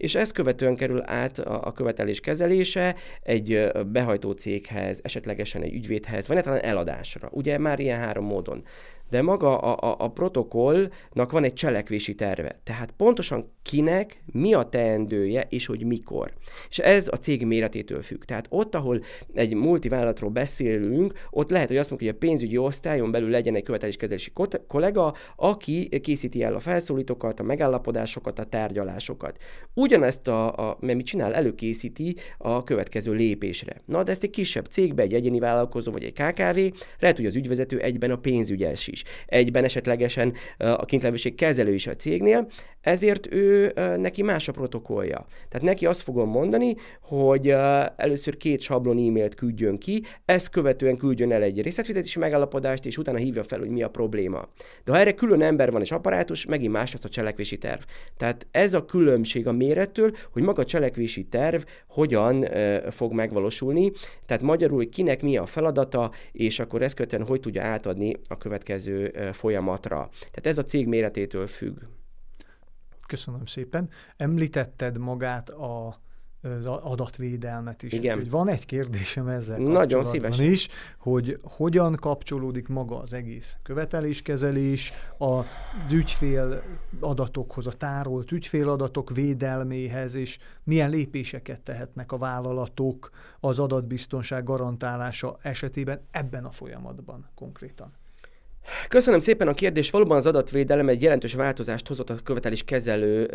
és 0.02 0.16
ezt 0.16 0.32
követően 0.32 0.76
kerül 0.76 1.02
át 1.06 1.40
a, 1.40 1.68
a 1.68 1.72
követelés 1.72 2.20
kezelése 2.20 2.96
egy 3.24 3.72
behajtó 3.92 4.32
céghez, 4.32 5.00
esetlegesen 5.04 5.62
egy 5.62 5.74
ügyvédhez, 5.74 6.28
vagy 6.28 6.44
talán 6.44 6.60
eladásra. 6.60 7.30
Ugye 7.32 7.58
már 7.58 7.80
ilyen 7.80 8.00
három 8.00 8.26
módon 8.26 8.64
de 9.12 9.22
maga 9.22 9.58
a, 9.58 9.90
a, 9.92 9.96
a 10.00 10.08
protokollnak 10.08 11.32
van 11.32 11.44
egy 11.44 11.54
cselekvési 11.54 12.16
terve. 12.16 12.60
Tehát 12.64 12.92
pontosan 12.92 13.52
kinek, 13.62 14.24
mi 14.32 14.54
a 14.54 14.64
teendője, 14.64 15.48
és 15.50 15.66
hogy 15.66 15.86
mikor. 15.86 16.34
És 16.70 16.80
ez 16.80 17.08
a 17.12 17.16
cég 17.16 17.46
méretétől 17.46 18.02
függ. 18.02 18.24
Tehát 18.24 18.46
ott, 18.50 18.76
ahol 18.76 19.02
egy 19.34 19.54
multivállalatról 19.54 20.30
beszélünk, 20.30 21.14
ott 21.30 21.50
lehet, 21.50 21.68
hogy 21.68 21.78
azt 21.78 21.90
mondjuk, 21.90 22.12
hogy 22.12 22.22
a 22.22 22.28
pénzügyi 22.28 22.58
osztályon 22.58 23.12
belül 23.12 23.30
legyen 23.30 23.56
egy 23.56 23.64
követeléskezelési 23.64 24.32
kollega, 24.68 25.14
aki 25.36 26.00
készíti 26.02 26.44
el 26.44 26.56
a 26.56 26.60
felszólítókat, 26.60 27.40
a 27.40 27.44
megállapodásokat, 27.44 28.40
a 28.40 28.44
tárgyalásokat. 28.44 29.38
Ugyanezt 29.74 30.28
a, 30.28 30.70
a 30.70 30.78
mert 30.80 30.96
mit 30.96 31.06
csinál, 31.06 31.34
előkészíti 31.34 32.16
a 32.38 32.64
következő 32.64 33.14
lépésre. 33.14 33.82
Na, 33.86 34.04
de 34.04 34.12
ezt 34.12 34.24
egy 34.24 34.30
kisebb 34.30 34.66
cégbe, 34.66 35.04
egy 35.04 35.14
egyéni 35.14 35.40
vállalkozó 35.40 35.92
vagy 35.92 36.04
egy 36.04 36.14
KKV, 36.14 36.60
lehet, 37.00 37.18
hogy 37.18 37.26
az 37.26 37.36
ügyvezető 37.36 37.80
egyben 37.80 38.12
a 38.12 38.16
pénzügyes 38.16 38.88
is, 38.88 39.01
egyben 39.26 39.64
esetlegesen 39.64 40.34
a 40.58 40.86
kintlevőség 40.86 41.36
kezelő 41.36 41.74
is 41.74 41.88
a 41.88 41.96
cégnél, 41.96 42.48
ezért 42.82 43.34
ő 43.34 43.72
neki 43.98 44.22
más 44.22 44.48
a 44.48 44.52
protokollja. 44.52 45.26
Tehát 45.50 45.66
neki 45.66 45.86
azt 45.86 46.02
fogom 46.02 46.30
mondani, 46.30 46.76
hogy 47.02 47.50
először 47.96 48.38
két 48.38 48.62
sablon 48.62 48.98
e-mailt 48.98 49.36
küldjön 49.36 49.78
ki, 49.78 50.04
ezt 50.26 50.50
követően 50.50 50.98
küldjön 50.98 51.32
el 51.32 51.42
egy 51.42 51.62
részletfizetési 51.62 52.20
megállapodást, 52.20 52.86
és 52.86 52.98
utána 52.98 53.18
hívja 53.18 53.44
fel, 53.44 53.60
hogy 53.60 53.70
mi 53.70 53.84
a 53.84 53.90
probléma. 53.90 54.42
De 54.84 54.92
ha 54.92 54.98
erre 54.98 55.14
külön 55.14 55.42
ember 55.42 55.72
van 55.72 55.82
és 55.82 55.92
apparátus, 55.92 56.46
megint 56.46 56.72
más 56.72 56.94
lesz 56.94 57.04
a 57.04 57.10
cselekvési 57.10 57.58
terv. 57.58 57.82
Tehát 58.18 58.48
ez 58.52 58.74
a 58.74 58.86
különbség 58.86 59.48
a 59.48 59.52
mérettől, 59.52 60.12
hogy 60.32 60.44
maga 60.44 60.62
a 60.62 60.66
cselekvési 60.66 61.24
terv 61.24 61.62
hogyan 61.88 62.46
fog 62.90 63.14
megvalósulni, 63.14 63.92
tehát 64.26 64.44
magyarul 64.44 64.90
kinek 64.90 65.22
mi 65.22 65.38
a 65.38 65.46
feladata, 65.46 66.12
és 66.32 66.60
akkor 66.60 66.82
ezt 66.82 66.96
követően 66.96 67.26
hogy 67.26 67.40
tudja 67.40 67.64
átadni 67.64 68.14
a 68.28 68.38
következő 68.38 69.14
folyamatra. 69.32 70.10
Tehát 70.18 70.48
ez 70.48 70.58
a 70.58 70.64
cég 70.64 70.88
méretétől 70.88 71.48
függ. 71.48 71.78
Köszönöm 73.12 73.46
szépen. 73.46 73.90
Említetted 74.18 74.98
magát 74.98 75.50
a 75.50 76.00
az 76.44 76.66
adatvédelmet 76.66 77.84
is. 77.84 77.94
Igen. 77.94 78.16
Úgyhogy 78.16 78.32
van 78.32 78.48
egy 78.48 78.66
kérdésem 78.66 79.28
ezzel 79.28 79.58
Nagyon 79.58 80.04
szíves. 80.04 80.40
is, 80.40 80.68
hogy 81.00 81.38
hogyan 81.44 81.96
kapcsolódik 81.96 82.68
maga 82.68 83.00
az 83.00 83.14
egész 83.14 83.58
követeléskezelés 83.64 84.92
a 85.20 85.42
ügyfél 85.92 86.64
adatokhoz, 87.00 87.68
a 87.68 87.72
tárolt 87.72 88.32
ügyféladatok 88.32 89.10
védelméhez, 89.10 90.16
és 90.16 90.38
milyen 90.64 90.90
lépéseket 90.90 91.60
tehetnek 91.60 92.12
a 92.12 92.18
vállalatok 92.18 93.10
az 93.40 93.60
adatbiztonság 93.60 94.44
garantálása 94.44 95.38
esetében 95.42 96.02
ebben 96.12 96.46
a 96.46 96.52
folyamatban 96.52 97.30
konkrétan. 97.36 98.00
Köszönöm 98.88 99.20
szépen 99.20 99.48
a 99.48 99.54
kérdést. 99.54 99.92
Valóban 99.92 100.18
az 100.18 100.26
adatvédelem 100.26 100.90
egy 100.90 101.02
jelentős 101.02 101.34
változást 101.34 101.88
hozott 101.88 102.10
a 102.10 102.16
követelés 102.24 102.64
kezelő 102.64 103.30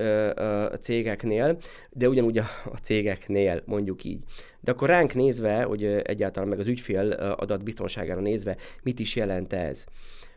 cégeknél, 0.81 1.59
de 1.91 2.09
ugyanúgy 2.09 2.39
a, 2.39 2.45
a 2.65 2.77
cégeknél, 2.83 3.63
mondjuk 3.65 4.05
így. 4.05 4.23
De 4.67 4.73
akkor 4.73 4.89
ránk 4.89 5.15
nézve, 5.15 5.63
hogy 5.63 5.85
egyáltalán 5.85 6.49
meg 6.49 6.59
az 6.59 6.67
ügyfél 6.67 7.11
adat 7.13 7.65
biztonságára 7.65 8.21
nézve, 8.21 8.57
mit 8.83 8.99
is 8.99 9.17
jelent 9.17 9.53
ez? 9.53 9.85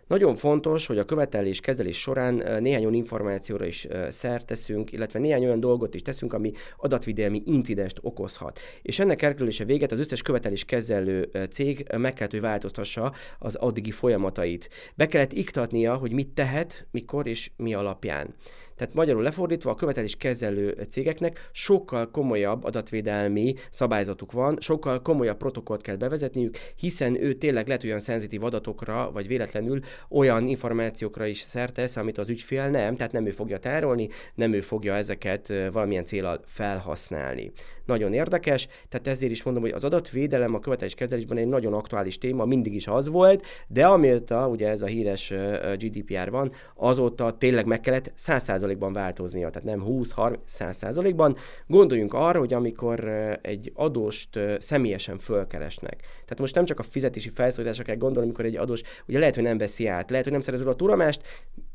Nagyon 0.08 0.36
fontos, 0.36 0.86
hogy 0.86 0.98
a 0.98 1.06
követelés 1.06 1.60
kezelés 1.60 2.00
során 2.00 2.34
néhány 2.62 2.82
olyan 2.82 2.94
információra 2.94 3.65
is 3.65 3.88
szert 4.10 4.46
teszünk, 4.46 4.92
illetve 4.92 5.20
néhány 5.20 5.46
olyan 5.46 5.60
dolgot 5.60 5.96
is 5.96 6.02
teszünk, 6.02 6.34
ami 6.34 6.52
adatvidelmi 6.78 7.42
incidenst 7.46 7.98
okozhat. 8.02 8.60
És 8.82 9.00
ennek 9.00 9.22
elkerülése 9.22 9.65
véget 9.65 9.92
az 9.92 10.00
összes 10.00 10.22
követelés 10.22 10.65
kezelő 10.65 11.30
cég 11.50 11.88
meg 11.98 12.13
kellett, 12.13 12.32
hogy 12.32 12.42
változtassa 12.42 13.13
az 13.39 13.56
addigi 13.56 13.92
folyamatait. 13.92 14.70
Be 14.96 15.08
kellett 15.08 15.34
iktatnia, 15.34 15.96
hogy 15.96 16.12
mit 16.12 16.30
tehet, 16.30 16.88
mikor 16.92 17.28
és 17.28 17.52
mi 17.58 17.74
alapján. 17.74 18.36
Tehát 18.80 18.94
magyarul 18.94 19.24
lefordítva 19.24 19.72
a 19.72 19.76
követelés 19.76 20.15
kezelő 20.15 20.78
cégeknek 20.89 21.50
sokkal 21.52 22.12
komolyabb 22.12 22.63
adatvédelmi 22.63 23.56
szabályzatuk 23.70 24.32
van, 24.32 24.58
sokkal 24.60 25.02
komolyabb 25.02 25.38
protokollt 25.38 25.82
kell 25.82 25.96
bevezetniük, 25.96 26.58
hiszen 26.76 27.22
ő 27.24 27.34
tényleg 27.34 27.68
lehet 27.68 27.84
olyan 27.84 28.00
szenzitív 28.00 28.44
adatokra, 28.44 29.12
vagy 29.12 29.28
véletlenül 29.28 29.80
olyan 30.10 30.48
információkra 30.48 31.26
is 31.26 31.39
szertesz, 31.39 31.96
amit 31.96 32.18
az 32.18 32.30
ügyfél 32.30 32.70
nem, 32.70 32.96
tehát 32.96 33.12
nem 33.12 33.26
ő 33.26 33.32
fogja 33.32 33.58
tárolni, 33.58 34.10
nem 34.36 34.54
ő 34.54 34.62
fogja 34.62 34.94
ezeket 34.94 35.54
valamilyen 35.72 36.06
célral 36.06 36.42
felhasználni 36.46 37.52
nagyon 37.89 38.13
érdekes, 38.13 38.67
tehát 38.89 39.08
ezért 39.08 39.32
is 39.32 39.43
mondom, 39.43 39.63
hogy 39.63 39.71
az 39.71 39.84
adatvédelem 39.84 40.56
a 40.56 40.60
követelés 40.60 40.93
kezelésben 40.93 41.38
egy 41.38 41.47
nagyon 41.47 41.73
aktuális 41.73 42.17
téma, 42.17 42.45
mindig 42.45 42.73
is 42.73 42.88
az 42.88 43.08
volt, 43.10 43.45
de 43.67 43.86
amióta 43.86 44.47
ugye 44.47 44.67
ez 44.67 44.82
a 44.82 44.86
híres 44.86 45.34
GDPR 45.78 46.30
van, 46.30 46.52
azóta 46.75 47.38
tényleg 47.38 47.65
meg 47.65 47.80
kellett 47.80 48.13
100%-ban 48.17 48.93
változnia, 48.93 49.49
tehát 49.49 49.67
nem 49.67 49.84
20-30-100%-ban. 49.88 51.36
Gondoljunk 51.67 52.13
arra, 52.13 52.39
hogy 52.39 52.54
amikor 52.54 53.10
egy 53.41 53.71
adóst 53.75 54.39
személyesen 54.58 55.17
fölkeresnek, 55.17 56.04
tehát 56.30 56.44
most 56.44 56.56
nem 56.56 56.65
csak 56.65 56.80
a 56.80 56.84
fizetési 56.84 57.30
felszólításra 57.30 57.84
kell 57.84 57.96
gondolni, 57.96 58.28
amikor 58.28 58.46
egy 58.46 58.56
adós, 58.56 58.82
ugye 59.08 59.20
lehet, 59.20 59.36
hogy 59.36 59.44
nem 59.44 59.58
veszi 59.58 59.88
át, 59.88 60.10
lehet, 60.10 60.24
hogy 60.24 60.34
nem 60.34 60.42
szerez 60.42 60.62
a 60.62 60.76
tudomást, 60.76 61.22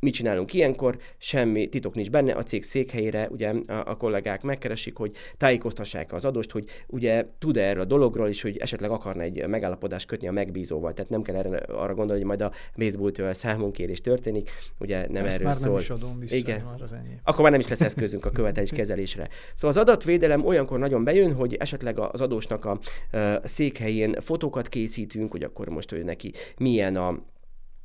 mit 0.05 0.15
csinálunk 0.15 0.53
ilyenkor, 0.53 0.99
semmi 1.19 1.69
titok 1.69 1.95
nincs 1.95 2.11
benne, 2.11 2.33
a 2.33 2.43
cég 2.43 2.63
székhelyére 2.63 3.29
ugye 3.31 3.53
a, 3.67 3.73
a 3.73 3.97
kollégák 3.97 4.43
megkeresik, 4.43 4.97
hogy 4.97 5.17
tájékoztassák 5.37 6.13
az 6.13 6.25
adóst, 6.25 6.51
hogy 6.51 6.65
ugye 6.87 7.27
tud-e 7.39 7.63
erről 7.63 7.83
a 7.83 7.85
dologról 7.85 8.29
is, 8.29 8.43
hogy 8.43 8.57
esetleg 8.57 8.91
akarna 8.91 9.23
egy 9.23 9.47
megállapodást 9.47 10.07
kötni 10.07 10.29
a 10.29 10.33
megbízóval. 10.33 10.93
Tehát 10.93 11.11
nem 11.11 11.23
kell 11.23 11.35
erre, 11.35 11.57
arra 11.57 11.95
gondolni, 11.95 12.23
hogy 12.23 12.39
majd 12.39 12.43
a 12.43 12.53
baseballtől 12.77 13.33
számonkérés 13.33 14.01
történik. 14.01 14.51
Ugye 14.79 15.07
nem 15.11 15.25
Ezt 15.25 15.35
erről 15.35 15.47
már 15.47 15.57
szól. 15.57 15.69
nem 15.69 15.79
is 15.79 15.91
adom 15.91 16.19
vissza, 16.19 16.35
Igen. 16.37 16.65
már 16.65 16.83
az 16.83 16.93
ennyi. 16.93 17.19
Akkor 17.23 17.43
már 17.43 17.51
nem 17.51 17.61
is 17.61 17.69
lesz 17.69 17.81
eszközünk 17.81 18.25
a 18.25 18.31
követelés 18.31 18.71
kezelésre. 18.71 19.29
Szóval 19.55 19.71
az 19.71 19.77
adatvédelem 19.77 20.47
olyankor 20.47 20.79
nagyon 20.79 21.05
bejön, 21.05 21.33
hogy 21.35 21.55
esetleg 21.55 21.99
az 21.99 22.21
adósnak 22.21 22.65
a, 22.65 22.79
a 23.17 23.49
székhelyén 23.49 24.15
fotókat 24.45 24.69
készítünk, 24.69 25.31
hogy 25.31 25.43
akkor 25.43 25.69
most 25.69 25.91
hogy 25.91 26.05
neki 26.05 26.33
milyen 26.59 26.97
a 26.97 27.19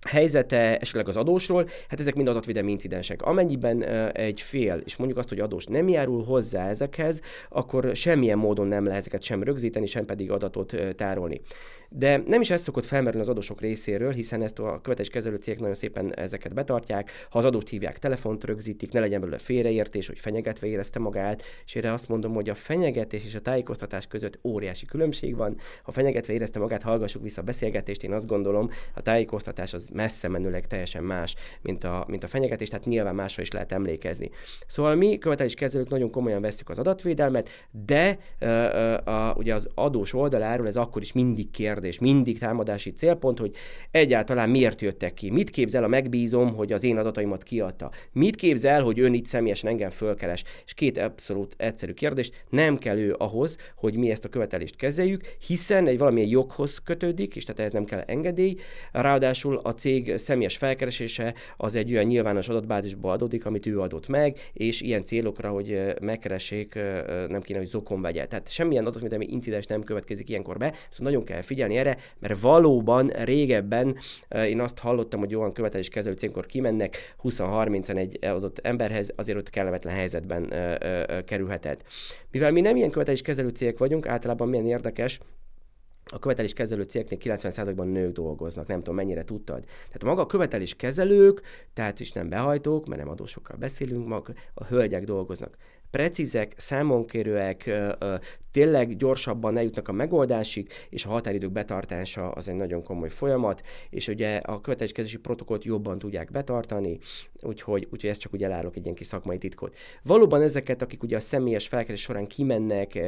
helyzete, 0.08 0.78
esetleg 0.78 1.08
az 1.08 1.18
adósról, 1.18 1.70
hát 1.88 2.00
ezek 2.00 2.16
mind 2.16 2.28
adatvédelmi 2.28 2.72
incidensek. 2.72 3.22
Amennyiben 3.22 3.84
egy 4.14 4.42
fél, 4.42 4.82
és 4.86 4.96
mondjuk 4.96 5.20
azt, 5.20 5.30
hogy 5.30 5.40
adós 5.40 5.66
nem 5.66 5.88
járul 5.88 6.24
hozzá 6.24 6.70
ezekhez, 6.70 7.22
akkor 7.50 7.96
semmilyen 7.96 8.38
módon 8.38 8.68
nem 8.68 8.84
lehet 8.84 9.00
ezeket 9.00 9.22
sem 9.22 9.44
rögzíteni, 9.44 9.86
sem 9.86 10.06
pedig 10.06 10.32
adatot 10.32 10.76
tárolni. 10.96 11.42
De 11.90 12.24
nem 12.26 12.42
is 12.42 12.50
ez 12.50 12.62
szokott 12.62 12.86
felmerülni 12.86 13.26
az 13.26 13.30
adósok 13.30 13.62
részéről, 13.62 14.12
hiszen 14.12 14.42
ezt 14.42 14.60
a 14.60 14.80
követéskezelő 14.82 15.36
cégek 15.36 15.60
nagyon 15.60 15.76
szépen 15.76 16.16
ezeket 16.16 16.54
betartják. 16.54 17.12
Ha 17.30 17.38
az 17.40 17.46
adóst 17.46 17.68
hívják, 17.70 18.00
telefont 18.00 18.44
rögzítik, 18.44 18.92
ne 18.92 19.00
legyen 19.00 19.20
belőle 19.20 19.38
félreértés, 19.38 20.08
hogy 20.08 20.20
fenyegetve 20.20 20.68
érezte 20.68 21.00
magát, 21.00 21.44
és 21.66 21.76
erre 21.76 21.94
azt 21.94 22.08
mondom, 22.08 22.34
hogy 22.34 22.50
a 22.50 22.56
fenyegetés 22.56 23.26
és 23.26 23.36
a 23.36 23.42
tájékoztatás 23.42 24.08
között 24.08 24.40
óriási 24.44 24.86
különbség 24.86 25.36
van. 25.36 25.58
Ha 25.84 25.92
fenyegetve 25.92 26.34
érezte 26.34 26.60
magát, 26.60 26.82
hallgassuk 26.82 27.22
vissza 27.22 27.42
a 27.42 27.44
beszélgetést, 27.44 28.04
én 28.04 28.14
azt 28.14 28.28
gondolom, 28.28 28.70
a 28.94 29.02
tájékoztatás 29.02 29.74
az 29.74 29.90
messze 29.94 30.28
menőleg 30.28 30.68
teljesen 30.68 31.04
más, 31.04 31.36
mint 31.62 31.84
a, 31.84 32.06
mint 32.08 32.24
a 32.24 32.28
fenyegetés, 32.28 32.68
tehát 32.68 32.86
nyilván 32.86 33.16
másra 33.16 33.42
is 33.42 33.52
lehet 33.52 33.72
emlékezni. 33.72 34.30
Szóval 34.68 34.96
mi 34.96 35.18
követeléskezelők 35.18 35.90
nagyon 35.90 36.12
komolyan 36.12 36.42
veszük 36.42 36.70
az 36.70 36.80
adatvédelmet, 36.80 37.50
de 37.86 38.20
uh, 38.42 38.50
uh, 39.06 39.38
ugye 39.38 39.54
az 39.54 39.70
adós 39.76 40.14
oldaláról 40.14 40.68
ez 40.68 40.76
akkor 40.76 41.02
is 41.02 41.14
mindig 41.14 41.52
kérdés, 41.80 42.00
mindig 42.00 42.40
támadási 42.40 42.92
célpont, 42.92 43.40
hogy 43.40 43.56
egyáltalán 43.92 44.50
miért 44.50 44.82
jöttek 44.82 45.14
ki, 45.14 45.30
mit 45.30 45.50
képzel 45.50 45.84
a 45.84 45.88
megbízom, 45.88 46.56
hogy 46.56 46.72
az 46.72 46.84
én 46.84 46.98
adataimat 46.98 47.44
kiadta, 47.44 47.92
mit 48.12 48.36
képzel, 48.36 48.84
hogy 48.84 49.00
ön 49.00 49.14
itt 49.14 49.26
személyesen 49.26 49.70
engem 49.70 49.90
fölkeres, 49.90 50.44
és 50.66 50.74
két 50.74 50.98
abszolút 50.98 51.56
egyszerű 51.58 51.94
kérdés, 51.94 52.32
nem 52.50 52.78
kell 52.78 52.98
ő 52.98 53.16
ahhoz, 53.18 53.58
hogy 53.76 53.98
mi 53.98 54.12
ezt 54.12 54.26
a 54.26 54.30
követelést 54.30 54.76
kezeljük, 54.76 55.22
hiszen 55.48 55.88
egy 55.88 55.98
valamilyen 55.98 56.30
joghoz 56.30 56.78
kötődik, 56.84 57.36
és 57.36 57.44
tehát 57.44 57.62
ez 57.62 57.72
nem 57.72 57.86
kell 57.86 58.00
engedély, 58.00 58.56
ráadásul 58.92 59.60
a 59.64 59.74
cég 59.74 60.18
személyes 60.18 60.58
felkeresése 60.58 61.34
az 61.58 61.76
egy 61.76 61.92
olyan 61.92 62.06
nyilvános 62.06 62.50
adatbázisba 62.50 63.12
adódik, 63.12 63.46
amit 63.46 63.66
ő 63.66 63.80
adott 63.80 64.08
meg, 64.08 64.38
és 64.54 64.82
ilyen 64.82 65.04
célokra, 65.04 65.50
hogy 65.50 65.94
megkeressék, 66.02 66.80
nem 67.28 67.42
kéne, 67.42 67.60
hogy 67.60 67.68
zokon 67.68 68.02
vegye. 68.02 68.26
Tehát 68.26 68.50
semmilyen 68.50 68.86
adatvédelmi 68.86 69.26
incidens 69.30 69.66
nem 69.66 69.84
következik 69.84 70.30
ilyenkor 70.30 70.58
be, 70.58 70.74
szóval 70.90 71.12
nagyon 71.12 71.24
kell 71.24 71.42
figyelni 71.42 71.69
erre, 71.78 71.98
mert 72.20 72.42
valóban 72.42 73.08
régebben 73.08 73.98
én 74.46 74.60
azt 74.60 74.80
hallottam, 74.80 75.20
hogy 75.20 75.36
olyan 75.36 75.54
követelés 75.54 75.90
kezelő 75.90 76.16
cégkor 76.16 76.46
kimennek 76.46 77.16
20-30-en 77.24 77.98
egy 77.98 78.26
adott 78.26 78.60
emberhez, 78.60 79.12
azért 79.16 79.38
ott 79.38 79.50
kellemetlen 79.50 79.96
helyzetben 79.96 80.54
kerülhetett. 81.26 81.84
Mivel 82.32 82.52
mi 82.52 82.62
nem 82.62 82.76
ilyen 82.76 82.90
követelés 82.90 83.22
kezelő 83.22 83.50
cégek 83.50 83.78
vagyunk, 83.78 84.08
általában 84.08 84.50
milyen 84.50 84.66
érdekes, 84.66 85.20
a 86.12 86.20
követelés 86.20 86.54
kezelő 86.54 86.84
cégeknél 86.84 87.38
90%-ban 87.38 87.88
nők 87.88 88.12
dolgoznak, 88.14 88.68
nem 88.68 88.78
tudom 88.78 88.96
mennyire 88.96 89.24
tudtad. 89.24 89.64
Tehát 89.64 90.04
maga 90.04 90.22
a 90.22 90.26
követelés 90.26 90.76
kezelők, 90.76 91.42
tehát 91.74 92.00
is 92.00 92.12
nem 92.12 92.30
behajtók, 92.30 92.88
mert 92.88 93.02
nem 93.02 93.12
adósokkal 93.12 93.58
beszélünk, 93.58 94.08
maga 94.08 94.34
a 94.54 94.66
hölgyek 94.66 95.04
dolgoznak 95.04 95.58
precízek, 95.92 96.54
számonkérőek, 96.58 97.72
tényleg 98.52 98.96
gyorsabban 98.96 99.58
eljutnak 99.58 99.88
a 99.88 99.92
megoldásig, 99.92 100.70
és 100.90 101.06
a 101.06 101.10
határidők 101.10 101.52
betartása 101.52 102.32
az 102.32 102.48
egy 102.50 102.56
nagyon 102.56 102.84
komoly 102.84 103.10
folyamat, 103.10 103.62
és 103.90 104.08
ugye 104.08 104.38
a 104.38 104.62
követeléskezési 104.62 105.18
protokollt 105.18 105.64
jobban 105.64 106.00
tudják 106.00 106.32
betartani, 106.32 106.98
úgyhogy, 107.42 107.88
úgyhogy 107.92 108.10
ezt 108.10 108.20
csak 108.20 108.34
úgy 108.34 108.44
elárulok 108.44 108.76
egy 108.76 108.84
ilyen 108.84 108.96
kis 108.96 109.08
szakmai 109.08 109.38
titkot. 109.38 109.76
Valóban 110.04 110.42
ezeket, 110.42 110.82
akik 110.82 111.04
ugye 111.04 111.16
a 111.16 111.20
személyes 111.20 111.68
felkeres 111.68 112.02
során 112.02 112.28
kimennek, 112.28 113.00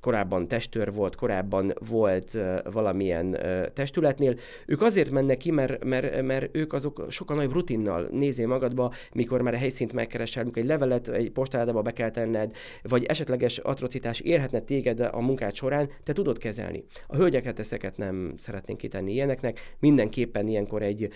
korábban 0.00 0.48
testőr 0.48 0.92
volt, 0.92 1.14
korábban 1.14 1.74
volt 1.88 2.38
valamilyen 2.72 3.38
testületnél, 3.74 4.34
ők 4.66 4.82
azért 4.82 5.10
mennek 5.10 5.36
ki, 5.36 5.50
mert, 5.50 5.84
mert, 5.84 6.22
mert 6.22 6.56
ők 6.56 6.72
azok 6.72 7.06
sokkal 7.08 7.36
nagyobb 7.36 7.52
rutinnal 7.52 8.08
nézé 8.10 8.44
magadba, 8.44 8.92
mikor 9.12 9.42
már 9.42 9.54
a 9.54 9.56
helyszínt 9.56 9.92
megkeresel, 9.92 10.44
mikor 10.44 10.62
egy 10.62 10.68
levelet 10.68 11.08
egy 11.08 11.30
postádába 11.30 11.82
be 11.82 11.92
kell 11.92 12.10
tenned, 12.10 12.56
vagy 12.82 13.04
esetleges 13.04 13.58
atrocitás 13.58 14.20
érhetne 14.24 14.60
téged 14.60 15.00
a 15.00 15.20
munkád 15.20 15.54
során, 15.54 15.90
te 16.02 16.12
tudod 16.12 16.38
kezelni. 16.38 16.84
A 17.06 17.16
hölgyeket 17.16 17.58
ezeket 17.58 17.96
nem 17.96 18.34
szeretnénk 18.36 18.78
kitenni 18.78 19.12
ilyeneknek, 19.12 19.74
mindenképpen 19.78 20.48
ilyenkor 20.48 20.82
egy 20.82 21.08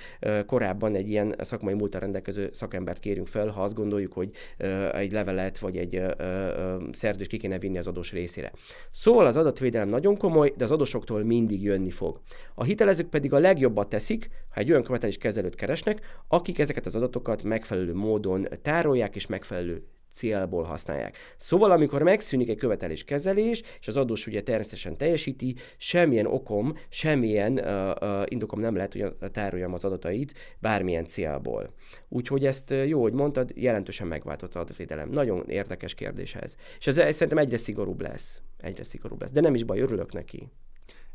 korábban 0.47 0.95
egy 0.95 1.09
ilyen 1.09 1.35
szakmai 1.39 1.75
múltal 1.75 2.01
rendelkező 2.01 2.51
szakembert 2.53 3.01
kérünk 3.01 3.27
fel, 3.27 3.49
ha 3.49 3.63
azt 3.63 3.75
gondoljuk, 3.75 4.13
hogy 4.13 4.31
egy 4.93 5.13
levelet 5.13 5.59
vagy 5.59 5.77
egy 5.77 6.03
szerződést 6.93 7.31
ki 7.31 7.37
kéne 7.37 7.59
vinni 7.59 7.79
az 7.79 7.87
adós 7.87 8.13
részére. 8.13 8.53
Szóval 8.91 9.27
az 9.27 9.37
adatvédelem 9.37 9.89
nagyon 9.89 10.17
komoly, 10.17 10.53
de 10.57 10.65
az 10.65 10.71
adósoktól 10.71 11.25
mindig 11.25 11.63
jönni 11.63 11.91
fog. 11.91 12.21
A 12.55 12.65
hitelezők 12.65 13.09
pedig 13.09 13.33
a 13.33 13.39
legjobbat 13.39 13.89
teszik, 13.89 14.29
ha 14.49 14.61
egy 14.61 14.71
olyan 14.71 14.83
követelés 14.83 15.19
kezelőt 15.19 15.55
keresnek, 15.55 16.01
akik 16.29 16.59
ezeket 16.59 16.87
az 16.87 16.97
adatokat 16.97 17.43
megfelelő 17.43 17.95
módon 17.95 18.49
tárolják 18.63 19.15
és 19.15 19.27
megfelelő 19.27 19.83
célból 20.19 20.63
használják. 20.63 21.17
Szóval, 21.37 21.71
amikor 21.71 22.03
megszűnik 22.03 22.49
egy 22.49 22.57
követelés 22.57 23.05
kezelés, 23.05 23.63
és 23.81 23.89
az 23.89 23.97
adós 23.97 24.27
ugye 24.27 24.43
természetesen 24.43 24.97
teljesíti, 24.97 25.55
semmilyen 25.77 26.27
okom, 26.27 26.75
semmilyen 26.89 27.53
uh, 27.53 27.91
uh, 28.01 28.23
indokom 28.25 28.61
nem 28.61 28.75
lehet, 28.75 28.93
hogy 28.93 29.31
tároljam 29.33 29.73
az 29.73 29.85
adatait 29.85 30.35
bármilyen 30.59 31.07
célból. 31.07 31.75
Úgyhogy 32.09 32.47
ezt 32.47 32.75
jó, 32.87 33.03
hogy 33.03 33.13
mondtad, 33.13 33.51
jelentősen 33.55 34.07
megváltozott 34.07 34.55
az 34.55 34.61
adatvédelem. 34.61 35.09
Nagyon 35.09 35.49
érdekes 35.49 35.95
kérdés 35.95 36.35
ez. 36.35 36.57
És 36.79 36.87
ez, 36.87 36.99
ez 36.99 37.15
szerintem 37.15 37.39
egyre 37.39 37.57
szigorúbb 37.57 38.01
lesz. 38.01 38.43
Egyre 38.57 38.83
szigorúbb 38.83 39.21
lesz. 39.21 39.31
De 39.31 39.41
nem 39.41 39.55
is 39.55 39.65
baj, 39.65 39.81
örülök 39.81 40.13
neki. 40.13 40.49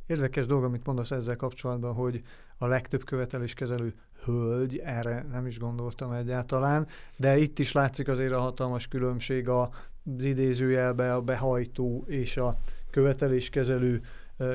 Érdekes 0.05 0.45
dolog, 0.45 0.63
amit 0.63 0.85
mondasz 0.85 1.11
ezzel 1.11 1.35
kapcsolatban, 1.35 1.93
hogy 1.93 2.21
a 2.57 2.67
legtöbb 2.67 3.03
követeléskezelő 3.03 3.93
hölgy, 4.23 4.77
erre 4.77 5.25
nem 5.31 5.45
is 5.45 5.59
gondoltam 5.59 6.11
egyáltalán, 6.11 6.87
de 7.15 7.37
itt 7.37 7.59
is 7.59 7.71
látszik 7.71 8.07
azért 8.07 8.31
a 8.31 8.39
hatalmas 8.39 8.87
különbség 8.87 9.49
az 9.49 10.23
idézőjelbe 10.23 11.13
a 11.13 11.21
behajtó 11.21 12.03
és 12.07 12.37
a 12.37 12.57
követeléskezelő 12.91 14.01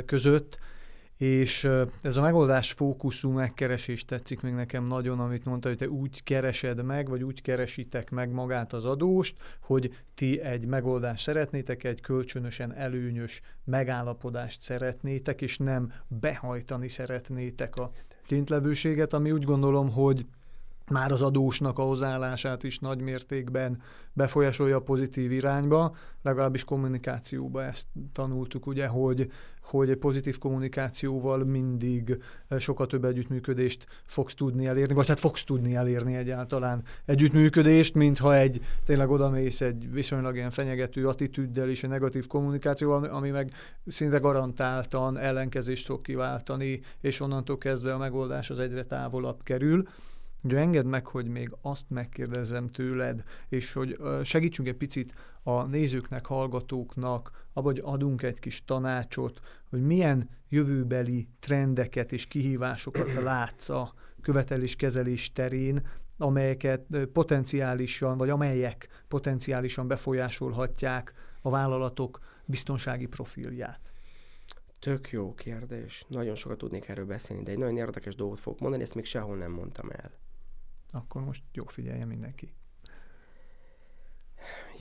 között, 0.06 0.58
és 1.18 1.68
ez 2.02 2.16
a 2.16 2.20
megoldás 2.20 2.72
fókuszú 2.72 3.30
megkeresés 3.30 4.04
tetszik 4.04 4.40
még 4.40 4.52
nekem 4.52 4.86
nagyon, 4.86 5.20
amit 5.20 5.44
mondta, 5.44 5.68
hogy 5.68 5.78
te 5.78 5.88
úgy 5.88 6.22
keresed 6.22 6.84
meg, 6.84 7.08
vagy 7.08 7.22
úgy 7.22 7.42
keresitek 7.42 8.10
meg 8.10 8.30
magát 8.30 8.72
az 8.72 8.84
adóst, 8.84 9.36
hogy 9.62 9.90
ti 10.14 10.40
egy 10.40 10.66
megoldást 10.66 11.22
szeretnétek, 11.22 11.84
egy 11.84 12.00
kölcsönösen 12.00 12.74
előnyös 12.74 13.40
megállapodást 13.64 14.60
szeretnétek, 14.60 15.42
és 15.42 15.58
nem 15.58 15.92
behajtani 16.08 16.88
szeretnétek 16.88 17.76
a 17.76 17.90
téntlevőséget, 18.26 19.12
ami 19.12 19.32
úgy 19.32 19.44
gondolom, 19.44 19.90
hogy 19.90 20.26
már 20.90 21.12
az 21.12 21.22
adósnak 21.22 21.78
a 21.78 21.82
hozzáállását 21.82 22.62
is 22.62 22.78
nagy 22.78 23.00
mértékben 23.00 23.82
befolyásolja 24.12 24.76
a 24.76 24.80
pozitív 24.80 25.32
irányba, 25.32 25.96
legalábbis 26.22 26.64
kommunikációba 26.64 27.62
ezt 27.64 27.86
tanultuk, 28.12 28.66
ugye, 28.66 28.86
hogy, 28.86 29.30
hogy 29.62 29.90
egy 29.90 29.96
pozitív 29.96 30.38
kommunikációval 30.38 31.44
mindig 31.44 32.22
sokkal 32.58 32.86
több 32.86 33.04
együttműködést 33.04 33.86
fogsz 34.06 34.34
tudni 34.34 34.66
elérni, 34.66 34.94
vagy 34.94 35.08
hát 35.08 35.20
fogsz 35.20 35.44
tudni 35.44 35.74
elérni 35.74 36.16
egyáltalán 36.16 36.82
együttműködést, 37.04 37.94
mintha 37.94 38.36
egy 38.36 38.60
tényleg 38.84 39.10
odamész 39.10 39.60
egy 39.60 39.92
viszonylag 39.92 40.36
ilyen 40.36 40.50
fenyegető 40.50 41.08
attitűddel 41.08 41.68
és 41.68 41.82
egy 41.82 41.90
negatív 41.90 42.26
kommunikációval, 42.26 43.04
ami 43.04 43.30
meg 43.30 43.52
szinte 43.86 44.18
garantáltan 44.18 45.18
ellenkezést 45.18 45.86
fog 45.86 46.00
kiváltani, 46.00 46.80
és 47.00 47.20
onnantól 47.20 47.58
kezdve 47.58 47.94
a 47.94 47.98
megoldás 47.98 48.50
az 48.50 48.58
egyre 48.58 48.84
távolabb 48.84 49.42
kerül. 49.42 49.88
Ugye 50.48 50.58
engedd 50.58 50.86
meg, 50.86 51.06
hogy 51.06 51.28
még 51.28 51.50
azt 51.62 51.90
megkérdezzem 51.90 52.68
tőled, 52.68 53.22
és 53.48 53.72
hogy 53.72 53.98
segítsünk 54.22 54.68
egy 54.68 54.76
picit 54.76 55.14
a 55.42 55.62
nézőknek, 55.62 56.26
hallgatóknak, 56.26 57.46
abban, 57.52 57.72
hogy 57.72 57.82
adunk 57.84 58.22
egy 58.22 58.38
kis 58.38 58.64
tanácsot, 58.64 59.40
hogy 59.70 59.82
milyen 59.82 60.28
jövőbeli 60.48 61.28
trendeket 61.40 62.12
és 62.12 62.26
kihívásokat 62.26 63.12
látsz 63.12 63.68
a 63.68 63.94
követeléskezelés 64.20 65.32
terén, 65.32 65.86
amelyeket 66.18 66.86
potenciálisan, 67.12 68.18
vagy 68.18 68.30
amelyek 68.30 68.88
potenciálisan 69.08 69.88
befolyásolhatják 69.88 71.12
a 71.42 71.50
vállalatok 71.50 72.18
biztonsági 72.44 73.06
profilját. 73.06 73.80
Tök 74.78 75.10
jó 75.10 75.34
kérdés. 75.34 76.04
Nagyon 76.08 76.34
sokat 76.34 76.58
tudnék 76.58 76.88
erről 76.88 77.06
beszélni, 77.06 77.42
de 77.42 77.50
egy 77.50 77.58
nagyon 77.58 77.76
érdekes 77.76 78.14
dolgot 78.14 78.40
fogok 78.40 78.60
mondani, 78.60 78.82
ezt 78.82 78.94
még 78.94 79.04
sehol 79.04 79.36
nem 79.36 79.52
mondtam 79.52 79.90
el 79.90 80.10
akkor 80.90 81.22
most 81.24 81.42
jó 81.52 81.64
figyelje 81.66 82.04
mindenki. 82.04 82.52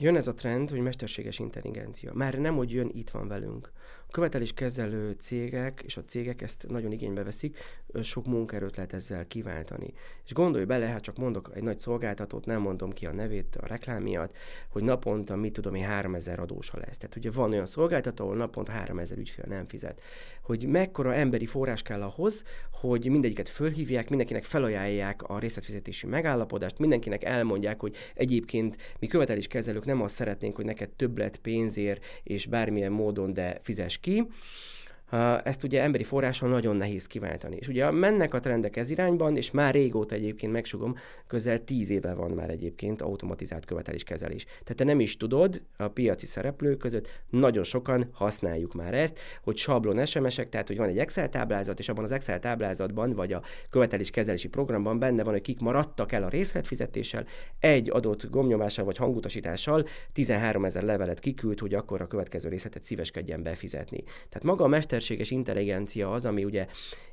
Jön 0.00 0.16
ez 0.16 0.28
a 0.28 0.34
trend, 0.34 0.70
hogy 0.70 0.80
mesterséges 0.80 1.38
intelligencia. 1.38 2.12
Már 2.14 2.34
nem, 2.34 2.56
hogy 2.56 2.72
jön, 2.72 2.90
itt 2.92 3.10
van 3.10 3.28
velünk 3.28 3.72
követeléskezelő 4.10 5.16
cégek, 5.18 5.82
és 5.84 5.96
a 5.96 6.04
cégek 6.04 6.42
ezt 6.42 6.66
nagyon 6.68 6.92
igénybe 6.92 7.22
veszik, 7.22 7.56
sok 8.02 8.26
munkaerőt 8.26 8.76
lehet 8.76 8.92
ezzel 8.92 9.26
kiváltani. 9.26 9.92
És 10.24 10.32
gondolj 10.32 10.64
bele, 10.64 10.86
hát 10.86 11.02
csak 11.02 11.16
mondok 11.16 11.50
egy 11.54 11.62
nagy 11.62 11.78
szolgáltatót, 11.78 12.46
nem 12.46 12.60
mondom 12.60 12.92
ki 12.92 13.06
a 13.06 13.12
nevét 13.12 13.56
a 13.56 13.66
reklám 13.66 14.02
miatt, 14.02 14.36
hogy 14.68 14.82
naponta, 14.82 15.36
mit 15.36 15.52
tudom 15.52 15.74
én, 15.74 15.84
3000 15.84 16.40
adósa 16.40 16.78
lesz. 16.78 16.96
Tehát 16.96 17.16
ugye 17.16 17.30
van 17.30 17.52
olyan 17.52 17.66
szolgáltató, 17.66 18.24
ahol 18.24 18.36
naponta 18.36 18.72
3000 18.72 19.18
ügyfél 19.18 19.44
nem 19.48 19.66
fizet. 19.66 20.02
Hogy 20.42 20.66
mekkora 20.66 21.14
emberi 21.14 21.46
forrás 21.46 21.82
kell 21.82 22.02
ahhoz, 22.02 22.44
hogy 22.70 23.10
mindegyiket 23.10 23.48
fölhívják, 23.48 24.08
mindenkinek 24.08 24.44
felajánlják 24.44 25.22
a 25.22 25.38
részletfizetési 25.38 26.06
megállapodást, 26.06 26.78
mindenkinek 26.78 27.24
elmondják, 27.24 27.80
hogy 27.80 27.96
egyébként 28.14 28.76
mi 28.98 29.06
követeléskezelők 29.06 29.84
nem 29.88 30.02
azt 30.02 30.14
szeretnénk, 30.14 30.56
hogy 30.56 30.64
neked 30.64 30.88
többlet 30.88 31.36
pénzért 31.36 32.04
és 32.22 32.46
bármilyen 32.46 32.92
módon, 32.92 33.32
de 33.32 33.58
fizes 33.62 33.98
ki, 33.98 34.26
ezt 35.44 35.62
ugye 35.62 35.82
emberi 35.82 36.04
forrással 36.04 36.48
nagyon 36.48 36.76
nehéz 36.76 37.06
kiváltani. 37.06 37.56
És 37.56 37.68
ugye 37.68 37.90
mennek 37.90 38.34
a 38.34 38.40
trendek 38.40 38.76
ez 38.76 38.90
irányban, 38.90 39.36
és 39.36 39.50
már 39.50 39.74
régóta 39.74 40.14
egyébként 40.14 40.52
megsugom, 40.52 40.94
közel 41.26 41.64
tíz 41.64 41.90
éve 41.90 42.14
van 42.14 42.30
már 42.30 42.50
egyébként 42.50 43.02
automatizált 43.02 43.64
követeléskezelés. 43.64 44.44
Tehát 44.44 44.76
te 44.76 44.84
nem 44.84 45.00
is 45.00 45.16
tudod, 45.16 45.62
a 45.76 45.88
piaci 45.88 46.26
szereplők 46.26 46.78
között 46.78 47.22
nagyon 47.30 47.62
sokan 47.62 48.08
használjuk 48.12 48.74
már 48.74 48.94
ezt, 48.94 49.18
hogy 49.42 49.56
sablon 49.56 50.06
SMS-ek, 50.06 50.48
tehát 50.48 50.66
hogy 50.66 50.76
van 50.76 50.88
egy 50.88 50.98
Excel 50.98 51.28
táblázat, 51.28 51.78
és 51.78 51.88
abban 51.88 52.04
az 52.04 52.12
Excel 52.12 52.40
táblázatban, 52.40 53.12
vagy 53.12 53.32
a 53.32 53.42
követeléskezelési 53.70 54.48
programban 54.48 54.98
benne 54.98 55.22
van, 55.22 55.32
hogy 55.32 55.42
kik 55.42 55.60
maradtak 55.60 56.12
el 56.12 56.22
a 56.22 56.28
részletfizetéssel, 56.28 57.26
egy 57.58 57.90
adott 57.90 58.30
gomnyomással 58.30 58.84
vagy 58.84 58.96
hangutasítással 58.96 59.86
13 60.12 60.64
ezer 60.64 60.82
levelet 60.82 61.20
kiküld, 61.20 61.58
hogy 61.58 61.74
akkor 61.74 62.00
a 62.00 62.06
következő 62.06 62.48
részletet 62.48 62.84
szíveskedjen 62.84 63.42
befizetni. 63.42 64.02
Tehát 64.02 64.42
maga 64.42 64.64
a 64.64 64.68
mester 64.68 64.97
mesterséges 64.98 65.30
intelligencia 65.30 66.10
az, 66.10 66.24
ami 66.26 66.44
ugye 66.44 66.66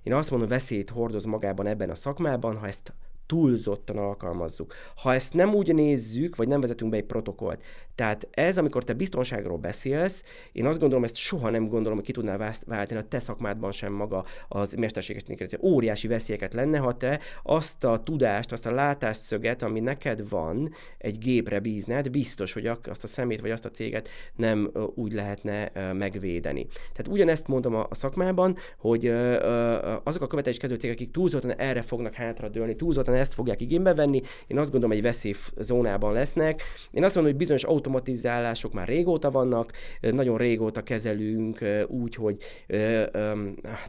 én 0.03 0.13
azt 0.13 0.29
mondom, 0.29 0.49
veszélyt 0.49 0.89
hordoz 0.89 1.23
magában 1.23 1.67
ebben 1.67 1.89
a 1.89 1.95
szakmában, 1.95 2.57
ha 2.57 2.67
ezt 2.67 2.93
túlzottan 3.25 3.97
alkalmazzuk. 3.97 4.73
Ha 4.95 5.13
ezt 5.13 5.33
nem 5.33 5.53
úgy 5.53 5.73
nézzük, 5.73 6.35
vagy 6.35 6.47
nem 6.47 6.61
vezetünk 6.61 6.91
be 6.91 6.97
egy 6.97 7.03
protokollt. 7.03 7.61
Tehát 7.95 8.27
ez, 8.31 8.57
amikor 8.57 8.83
te 8.83 8.93
biztonságról 8.93 9.57
beszélsz, 9.57 10.23
én 10.51 10.65
azt 10.65 10.79
gondolom, 10.79 11.03
ezt 11.03 11.15
soha 11.15 11.49
nem 11.49 11.67
gondolom, 11.67 11.97
hogy 11.97 12.05
ki 12.05 12.11
tudnál 12.11 12.53
váltani 12.65 12.99
a 12.99 13.07
te 13.07 13.19
szakmádban 13.19 13.71
sem 13.71 13.93
maga 13.93 14.25
az 14.47 14.73
mesterséges 14.73 15.21
intelligencia. 15.21 15.69
Óriási 15.69 16.07
veszélyeket 16.07 16.53
lenne, 16.53 16.77
ha 16.77 16.97
te 16.97 17.19
azt 17.43 17.83
a 17.83 18.03
tudást, 18.03 18.51
azt 18.51 18.65
a 18.65 18.71
látásszöget, 18.71 19.61
ami 19.61 19.79
neked 19.79 20.29
van, 20.29 20.73
egy 20.97 21.17
gépre 21.17 21.59
bízned, 21.59 22.09
biztos, 22.09 22.53
hogy 22.53 22.65
azt 22.65 23.03
a 23.03 23.07
szemét 23.07 23.41
vagy 23.41 23.51
azt 23.51 23.65
a 23.65 23.71
céget 23.71 24.09
nem 24.35 24.71
úgy 24.95 25.13
lehetne 25.13 25.71
megvédeni. 25.93 26.65
Tehát 26.65 27.07
ugyanezt 27.07 27.47
mondom 27.47 27.75
a 27.75 27.87
szakmában, 27.91 28.55
hogy 28.77 29.07
azok 30.03 30.21
a 30.21 30.27
követeléskező 30.27 30.75
cégek, 30.75 30.95
akik 30.95 31.11
túlzottan 31.11 31.55
erre 31.55 31.81
fognak 31.81 32.13
hátradőlni, 32.13 32.75
túlzottan 32.75 33.14
ezt 33.17 33.33
fogják 33.33 33.61
igénybe 33.61 33.93
venni. 33.93 34.21
Én 34.47 34.59
azt 34.59 34.71
gondolom, 34.71 34.95
egy 34.95 35.01
veszélyzónában 35.01 36.13
lesznek. 36.13 36.63
Én 36.91 37.03
azt 37.03 37.15
mondom, 37.15 37.31
hogy 37.31 37.41
bizonyos 37.41 37.63
automatizálások 37.63 38.73
már 38.73 38.87
régóta 38.87 39.31
vannak, 39.31 39.71
nagyon 40.01 40.37
régóta 40.37 40.81
kezelünk 40.81 41.65
úgy, 41.87 42.15
hogy 42.15 42.37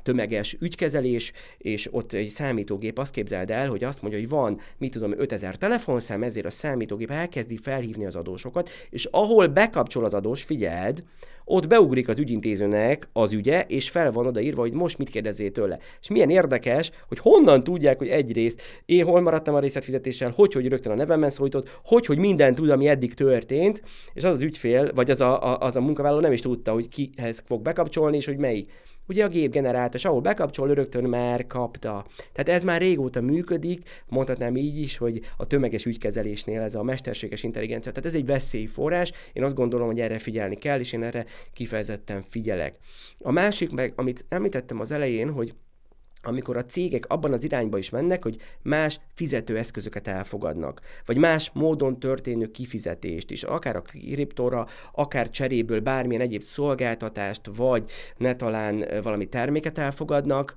tömeges 0.02 0.56
ügykezelés, 0.60 1.32
és 1.58 1.88
ott 1.92 2.12
egy 2.12 2.30
számítógép 2.30 2.98
azt 2.98 3.12
képzeld 3.12 3.50
el, 3.50 3.68
hogy 3.68 3.84
azt 3.84 4.02
mondja, 4.02 4.20
hogy 4.20 4.28
van, 4.28 4.60
mit 4.78 4.92
tudom, 4.92 5.14
5000 5.18 5.56
telefonszám, 5.56 6.22
ezért 6.22 6.46
a 6.46 6.50
számítógép 6.50 7.10
elkezdi 7.10 7.56
felhívni 7.56 8.06
az 8.06 8.16
adósokat, 8.16 8.70
és 8.90 9.04
ahol 9.04 9.46
bekapcsol 9.46 10.04
az 10.04 10.14
adós, 10.14 10.42
figyeld, 10.42 11.04
ott 11.48 11.66
beugrik 11.66 12.08
az 12.08 12.18
ügyintézőnek 12.18 13.08
az 13.12 13.32
ügye, 13.32 13.64
és 13.68 13.90
fel 13.90 14.12
van 14.12 14.26
odaírva, 14.26 14.60
hogy 14.60 14.72
most 14.72 14.98
mit 14.98 15.08
kérdezzél 15.08 15.50
tőle. 15.50 15.78
És 16.00 16.08
milyen 16.08 16.30
érdekes, 16.30 16.90
hogy 17.08 17.18
honnan 17.18 17.64
tudják, 17.64 17.98
hogy 17.98 18.08
egyrészt 18.08 18.62
én 18.84 19.04
hol 19.04 19.20
maradtam 19.20 19.54
a 19.54 19.60
részletfizetéssel, 19.60 20.32
hogy, 20.36 20.52
hogy 20.52 20.68
rögtön 20.68 20.92
a 20.92 20.96
nevemben 20.96 21.30
szólított, 21.30 21.78
hogy, 21.84 22.06
hogy 22.06 22.18
minden 22.18 22.54
tud, 22.54 22.70
ami 22.70 22.88
eddig 22.88 23.14
történt, 23.14 23.82
és 24.14 24.24
az 24.24 24.30
az 24.30 24.42
ügyfél, 24.42 24.92
vagy 24.94 25.10
az 25.10 25.20
a, 25.20 25.42
a, 25.42 25.58
az 25.58 25.76
a 25.76 25.80
munkavállaló 25.80 26.20
nem 26.20 26.32
is 26.32 26.40
tudta, 26.40 26.72
hogy 26.72 26.88
kihez 26.88 27.42
fog 27.46 27.62
bekapcsolni, 27.62 28.16
és 28.16 28.26
hogy 28.26 28.38
melyik. 28.38 28.70
Ugye 29.08 29.24
a 29.24 29.28
gép 29.28 29.50
generálta, 29.50 29.96
és 29.96 30.04
ahol 30.04 30.20
bekapcsol, 30.20 30.74
rögtön 30.74 31.04
már 31.04 31.46
kapta. 31.46 32.04
Tehát 32.32 32.48
ez 32.48 32.64
már 32.64 32.80
régóta 32.80 33.20
működik, 33.20 33.88
mondhatnám 34.08 34.56
így 34.56 34.78
is, 34.78 34.96
hogy 34.96 35.20
a 35.36 35.46
tömeges 35.46 35.84
ügykezelésnél 35.84 36.60
ez 36.60 36.74
a 36.74 36.82
mesterséges 36.82 37.42
intelligencia. 37.42 37.92
Tehát 37.92 38.08
ez 38.08 38.14
egy 38.16 38.26
veszélyforrás, 38.26 39.12
én 39.32 39.44
azt 39.44 39.54
gondolom, 39.54 39.86
hogy 39.86 40.00
erre 40.00 40.18
figyelni 40.18 40.56
kell, 40.56 40.80
és 40.80 40.92
én 40.92 41.02
erre 41.02 41.24
kifejezetten 41.52 42.22
figyelek. 42.22 42.78
A 43.18 43.30
másik 43.30 43.72
meg, 43.72 43.92
amit 43.96 44.24
említettem 44.28 44.80
az 44.80 44.90
elején, 44.90 45.30
hogy 45.32 45.54
amikor 46.26 46.56
a 46.56 46.64
cégek 46.64 47.04
abban 47.08 47.32
az 47.32 47.44
irányba 47.44 47.78
is 47.78 47.90
mennek, 47.90 48.22
hogy 48.22 48.36
más 48.62 49.00
fizetőeszközöket 49.14 50.08
elfogadnak, 50.08 50.80
vagy 51.04 51.16
más 51.16 51.50
módon 51.54 51.98
történő 51.98 52.50
kifizetést 52.50 53.30
is, 53.30 53.42
akár 53.42 53.76
a 53.76 53.82
kriptóra, 53.82 54.66
akár 54.92 55.30
cseréből 55.30 55.80
bármilyen 55.80 56.22
egyéb 56.22 56.42
szolgáltatást, 56.42 57.50
vagy 57.56 57.90
ne 58.16 58.36
talán 58.36 58.84
valami 59.02 59.28
terméket 59.28 59.78
elfogadnak, 59.78 60.54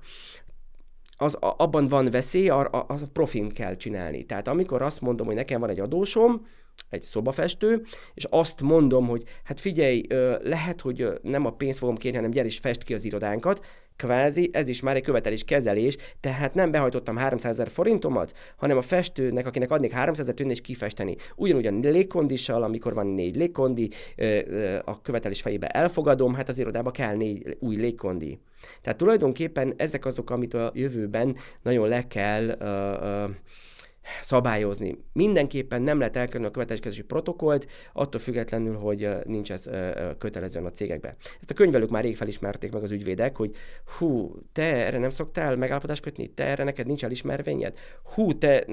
az, 1.16 1.36
abban 1.40 1.88
van 1.88 2.10
veszély, 2.10 2.48
az 2.86 3.02
a 3.02 3.08
profin 3.12 3.48
kell 3.48 3.74
csinálni. 3.74 4.24
Tehát 4.24 4.48
amikor 4.48 4.82
azt 4.82 5.00
mondom, 5.00 5.26
hogy 5.26 5.34
nekem 5.34 5.60
van 5.60 5.70
egy 5.70 5.80
adósom, 5.80 6.46
egy 6.88 7.02
szobafestő, 7.02 7.82
és 8.14 8.26
azt 8.30 8.60
mondom, 8.60 9.06
hogy 9.06 9.22
hát 9.44 9.60
figyelj, 9.60 10.06
lehet, 10.42 10.80
hogy 10.80 11.18
nem 11.22 11.46
a 11.46 11.52
pénzt 11.52 11.78
fogom 11.78 11.96
kérni, 11.96 12.16
hanem 12.16 12.30
gyere 12.30 12.46
is 12.46 12.58
fest 12.58 12.82
ki 12.82 12.94
az 12.94 13.04
irodánkat, 13.04 13.66
kvázi 14.00 14.50
ez 14.52 14.68
is 14.68 14.80
már 14.80 14.96
egy 14.96 15.02
követelés 15.02 15.44
kezelés, 15.44 15.96
tehát 16.20 16.54
nem 16.54 16.70
behajtottam 16.70 17.16
300 17.16 17.52
ezer 17.52 17.70
forintomat, 17.70 18.34
hanem 18.56 18.76
a 18.76 18.82
festőnek, 18.82 19.46
akinek 19.46 19.70
adnék 19.70 19.92
300 19.92 20.28
ezer 20.28 20.46
és 20.50 20.60
kifesteni. 20.60 21.16
Ugyanúgy 21.36 21.66
a 21.86 21.90
légkondissal, 21.90 22.62
amikor 22.62 22.94
van 22.94 23.06
négy 23.06 23.36
légkondi, 23.36 23.88
a 24.84 25.00
követelés 25.00 25.40
fejébe 25.40 25.66
elfogadom, 25.66 26.34
hát 26.34 26.48
az 26.48 26.58
irodába 26.58 26.90
kell 26.90 27.16
négy 27.16 27.56
új 27.58 27.76
légkondi. 27.76 28.38
Tehát 28.82 28.98
tulajdonképpen 28.98 29.74
ezek 29.76 30.04
azok, 30.04 30.30
amit 30.30 30.54
a 30.54 30.70
jövőben 30.74 31.36
nagyon 31.62 31.88
le 31.88 32.06
kell 32.06 32.44
uh, 32.44 33.24
uh, 33.26 33.34
szabályozni. 34.20 34.98
Mindenképpen 35.12 35.82
nem 35.82 35.98
lehet 35.98 36.16
elkerülni 36.16 36.46
a 36.46 36.50
követeléskezési 36.50 37.02
protokollt, 37.02 37.66
attól 37.92 38.20
függetlenül, 38.20 38.76
hogy 38.76 39.08
nincs 39.24 39.52
ez 39.52 39.70
kötelezően 40.18 40.64
a 40.64 40.70
cégekbe. 40.70 41.16
Ezt 41.40 41.50
a 41.50 41.54
könyvelők 41.54 41.90
már 41.90 42.02
rég 42.02 42.16
felismerték 42.16 42.72
meg 42.72 42.82
az 42.82 42.90
ügyvédek, 42.90 43.36
hogy 43.36 43.54
hú, 43.98 44.34
te 44.52 44.62
erre 44.62 44.98
nem 44.98 45.10
szoktál 45.10 45.56
megállapodást 45.56 46.02
kötni, 46.02 46.26
te 46.26 46.44
erre 46.44 46.64
neked 46.64 46.86
nincs 46.86 47.04
elismervényed, 47.04 47.78
hú, 48.14 48.38
te 48.38 48.66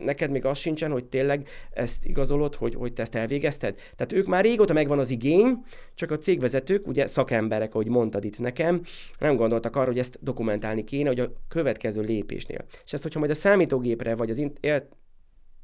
neked 0.00 0.30
még 0.30 0.44
az 0.44 0.58
sincsen, 0.58 0.90
hogy 0.90 1.04
tényleg 1.04 1.48
ezt 1.70 2.04
igazolod, 2.04 2.54
hogy, 2.54 2.74
hogy 2.74 2.92
te 2.92 3.02
ezt 3.02 3.14
elvégezted. 3.14 3.74
Tehát 3.96 4.12
ők 4.12 4.26
már 4.26 4.44
régóta 4.44 4.72
megvan 4.72 4.98
az 4.98 5.10
igény, 5.10 5.58
csak 5.94 6.10
a 6.10 6.18
cégvezetők, 6.18 6.86
ugye 6.86 7.06
szakemberek, 7.06 7.74
ahogy 7.74 7.88
mondtad 7.88 8.24
itt 8.24 8.38
nekem, 8.38 8.82
nem 9.18 9.36
gondoltak 9.36 9.76
arra, 9.76 9.86
hogy 9.86 9.98
ezt 9.98 10.18
dokumentálni 10.22 10.84
kéne, 10.84 11.08
hogy 11.08 11.20
a 11.20 11.32
következő 11.48 12.00
lépésnél. 12.00 12.64
És 12.84 12.92
ezt, 12.92 13.02
hogyha 13.02 13.18
majd 13.18 13.30
a 13.30 13.34
számítógépre, 13.34 14.14
vagy 14.14 14.30
az 14.30 14.38
in- 14.38 14.58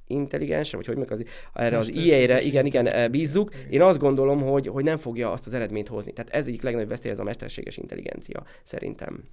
intelligensre, 0.07 0.77
vagy 0.77 0.87
hogy 0.87 0.97
meg 0.97 1.11
az, 1.11 1.25
erre 1.53 1.79
az 1.79 1.95
IA-re, 1.95 2.43
igen, 2.43 2.67
igen, 2.67 3.11
bízzuk, 3.11 3.55
én 3.71 3.83
azt 3.83 3.99
gondolom, 3.99 4.43
hogy, 4.43 4.67
hogy 4.67 4.85
nem 4.85 4.97
fogja 4.97 5.33
azt 5.33 5.47
az 5.47 5.55
eredményt 5.55 5.89
hozni. 5.89 6.13
Tehát 6.13 6.31
ez 6.31 6.47
egyik 6.47 6.63
legnagyobb 6.63 6.89
veszély, 6.89 7.11
ez 7.11 7.19
a 7.19 7.23
mesterséges 7.23 7.77
intelligencia, 7.77 8.45
szerintem. 8.63 9.25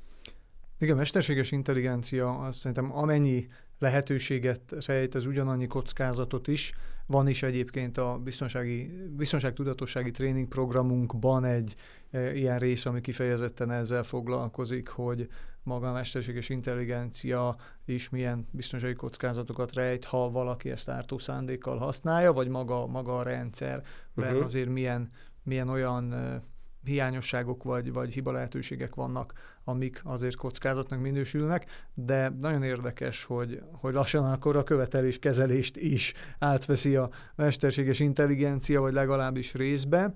Igen, 0.80 0.96
mesterséges 0.96 1.52
intelligencia, 1.52 2.38
azt 2.38 2.58
szerintem 2.58 2.98
amennyi 2.98 3.48
lehetőséget 3.80 4.86
rejt, 4.86 5.16
az 5.16 5.26
ugyanannyi 5.26 5.68
kockázatot 5.68 6.48
is. 6.48 6.74
Van 7.06 7.28
is 7.28 7.44
egyébként 7.44 7.98
a 7.98 8.20
biztonsági, 8.24 9.08
biztonságtudatossági 9.16 10.12
tréningprogramunkban 10.12 11.46
egy 11.46 11.76
e, 12.12 12.34
ilyen 12.34 12.60
rész, 12.60 12.86
ami 12.86 13.02
kifejezetten 13.02 13.72
ezzel 13.72 14.04
foglalkozik, 14.04 14.88
hogy 14.88 15.28
maga 15.64 15.90
a 15.90 15.94
mesterséges 15.94 16.50
intelligencia 16.50 17.56
is 17.86 18.10
milyen 18.10 18.48
biztonsági 18.52 18.94
kockázatokat 18.94 19.74
rejt, 19.74 20.06
ha 20.06 20.30
valaki 20.30 20.70
ezt 20.70 20.90
ártó 20.90 21.18
szándékkal 21.18 21.78
használja, 21.78 22.34
vagy 22.34 22.48
maga, 22.48 22.88
maga 22.88 23.18
a 23.18 23.24
rendszer, 23.24 23.84
mert 24.14 24.32
uh-huh. 24.32 24.46
azért 24.46 24.70
milyen, 24.70 25.12
milyen 25.44 25.70
olyan 25.70 26.14
e, 26.14 26.42
hiányosságok 26.84 27.64
vagy, 27.64 27.94
vagy 27.94 28.14
hiba 28.14 28.32
lehetőségek 28.32 28.96
vannak, 28.96 29.34
amik 29.64 30.02
azért 30.04 30.36
kockázatnak 30.36 31.02
minősülnek, 31.02 31.88
de 31.94 32.30
nagyon 32.40 32.64
érdekes, 32.64 33.24
hogy, 33.24 33.62
hogy 33.72 33.94
lassan 33.94 34.32
akkor 34.32 34.56
a 34.56 34.64
követelés 34.64 35.20
kezelést 35.20 35.78
is 35.78 36.14
átveszi 36.40 36.96
a 36.96 37.10
mesterséges 37.36 38.00
intelligencia, 38.00 38.82
vagy 38.82 38.94
legalábbis 38.94 39.54
részbe. 39.54 40.16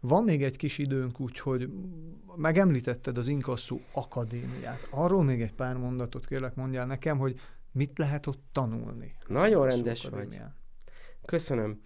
Van 0.00 0.24
még 0.24 0.42
egy 0.42 0.56
kis 0.56 0.78
időnk, 0.78 1.20
úgyhogy 1.20 1.70
megemlítetted 2.36 3.18
az 3.18 3.28
Inkasszú 3.28 3.80
Akadémiát. 3.92 4.88
Arról 4.90 5.24
még 5.24 5.42
egy 5.42 5.52
pár 5.52 5.76
mondatot 5.76 6.26
kérlek 6.26 6.54
mondjál 6.54 6.86
nekem, 6.86 7.18
hogy 7.18 7.40
mit 7.72 7.98
lehet 7.98 8.26
ott 8.26 8.42
tanulni. 8.52 9.14
Nagyon 9.26 9.66
rendes 9.66 10.06
vagy. 10.06 10.40
Köszönöm. 11.24 11.80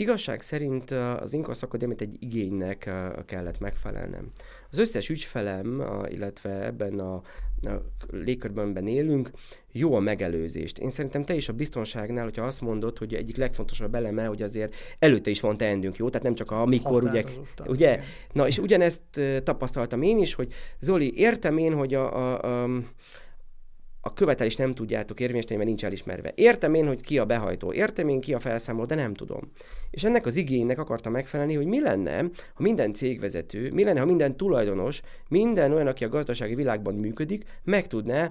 Igazság 0.00 0.40
szerint 0.40 0.90
az 0.90 1.32
Inkasz 1.32 1.62
Akadémiát 1.62 2.00
egy 2.00 2.16
igénynek 2.20 2.90
kellett 3.26 3.58
megfelelnem. 3.58 4.30
Az 4.70 4.78
összes 4.78 5.08
ügyfelem, 5.08 5.82
illetve 6.08 6.64
ebben 6.64 6.98
a, 6.98 7.14
a 7.14 7.22
légkörben 8.10 8.86
élünk, 8.86 9.30
jó 9.72 9.94
a 9.94 10.00
megelőzést. 10.00 10.78
Én 10.78 10.90
szerintem 10.90 11.24
te 11.24 11.34
is 11.34 11.48
a 11.48 11.52
biztonságnál, 11.52 12.24
hogyha 12.24 12.44
azt 12.44 12.60
mondod, 12.60 12.98
hogy 12.98 13.14
egyik 13.14 13.36
legfontosabb 13.36 13.94
eleme, 13.94 14.24
hogy 14.24 14.42
azért 14.42 14.74
előtte 14.98 15.30
is 15.30 15.40
van 15.40 15.56
teendünk, 15.56 15.96
jó? 15.96 16.08
Tehát 16.08 16.26
nem 16.26 16.34
csak 16.34 16.50
amikor, 16.50 17.04
ugye, 17.04 17.24
ugye? 17.66 18.00
Na, 18.32 18.46
és 18.46 18.58
ugyanezt 18.58 19.20
tapasztaltam 19.42 20.02
én 20.02 20.18
is, 20.18 20.34
hogy 20.34 20.52
Zoli, 20.80 21.18
értem 21.18 21.58
én, 21.58 21.74
hogy 21.74 21.94
a, 21.94 22.16
a, 22.16 22.62
a 22.62 22.68
a 24.00 24.12
követelést 24.12 24.58
nem 24.58 24.74
tudjátok 24.74 25.20
érvényesíteni, 25.20 25.56
mert 25.56 25.68
nincs 25.68 25.84
elismerve. 25.84 26.32
Értem 26.34 26.74
én, 26.74 26.86
hogy 26.86 27.00
ki 27.00 27.18
a 27.18 27.24
behajtó, 27.24 27.72
értem 27.72 28.08
én, 28.08 28.20
ki 28.20 28.34
a 28.34 28.38
felszámoló, 28.38 28.86
de 28.86 28.94
nem 28.94 29.14
tudom. 29.14 29.50
És 29.90 30.04
ennek 30.04 30.26
az 30.26 30.36
igénynek 30.36 30.78
akartam 30.78 31.12
megfelelni, 31.12 31.54
hogy 31.54 31.66
mi 31.66 31.80
lenne, 31.80 32.20
ha 32.54 32.62
minden 32.62 32.92
cégvezető, 32.92 33.70
mi 33.72 33.84
lenne, 33.84 34.00
ha 34.00 34.06
minden 34.06 34.36
tulajdonos, 34.36 35.00
minden 35.28 35.72
olyan, 35.72 35.86
aki 35.86 36.04
a 36.04 36.08
gazdasági 36.08 36.54
világban 36.54 36.94
működik, 36.94 37.44
meg 37.64 37.86
tudná 37.86 38.30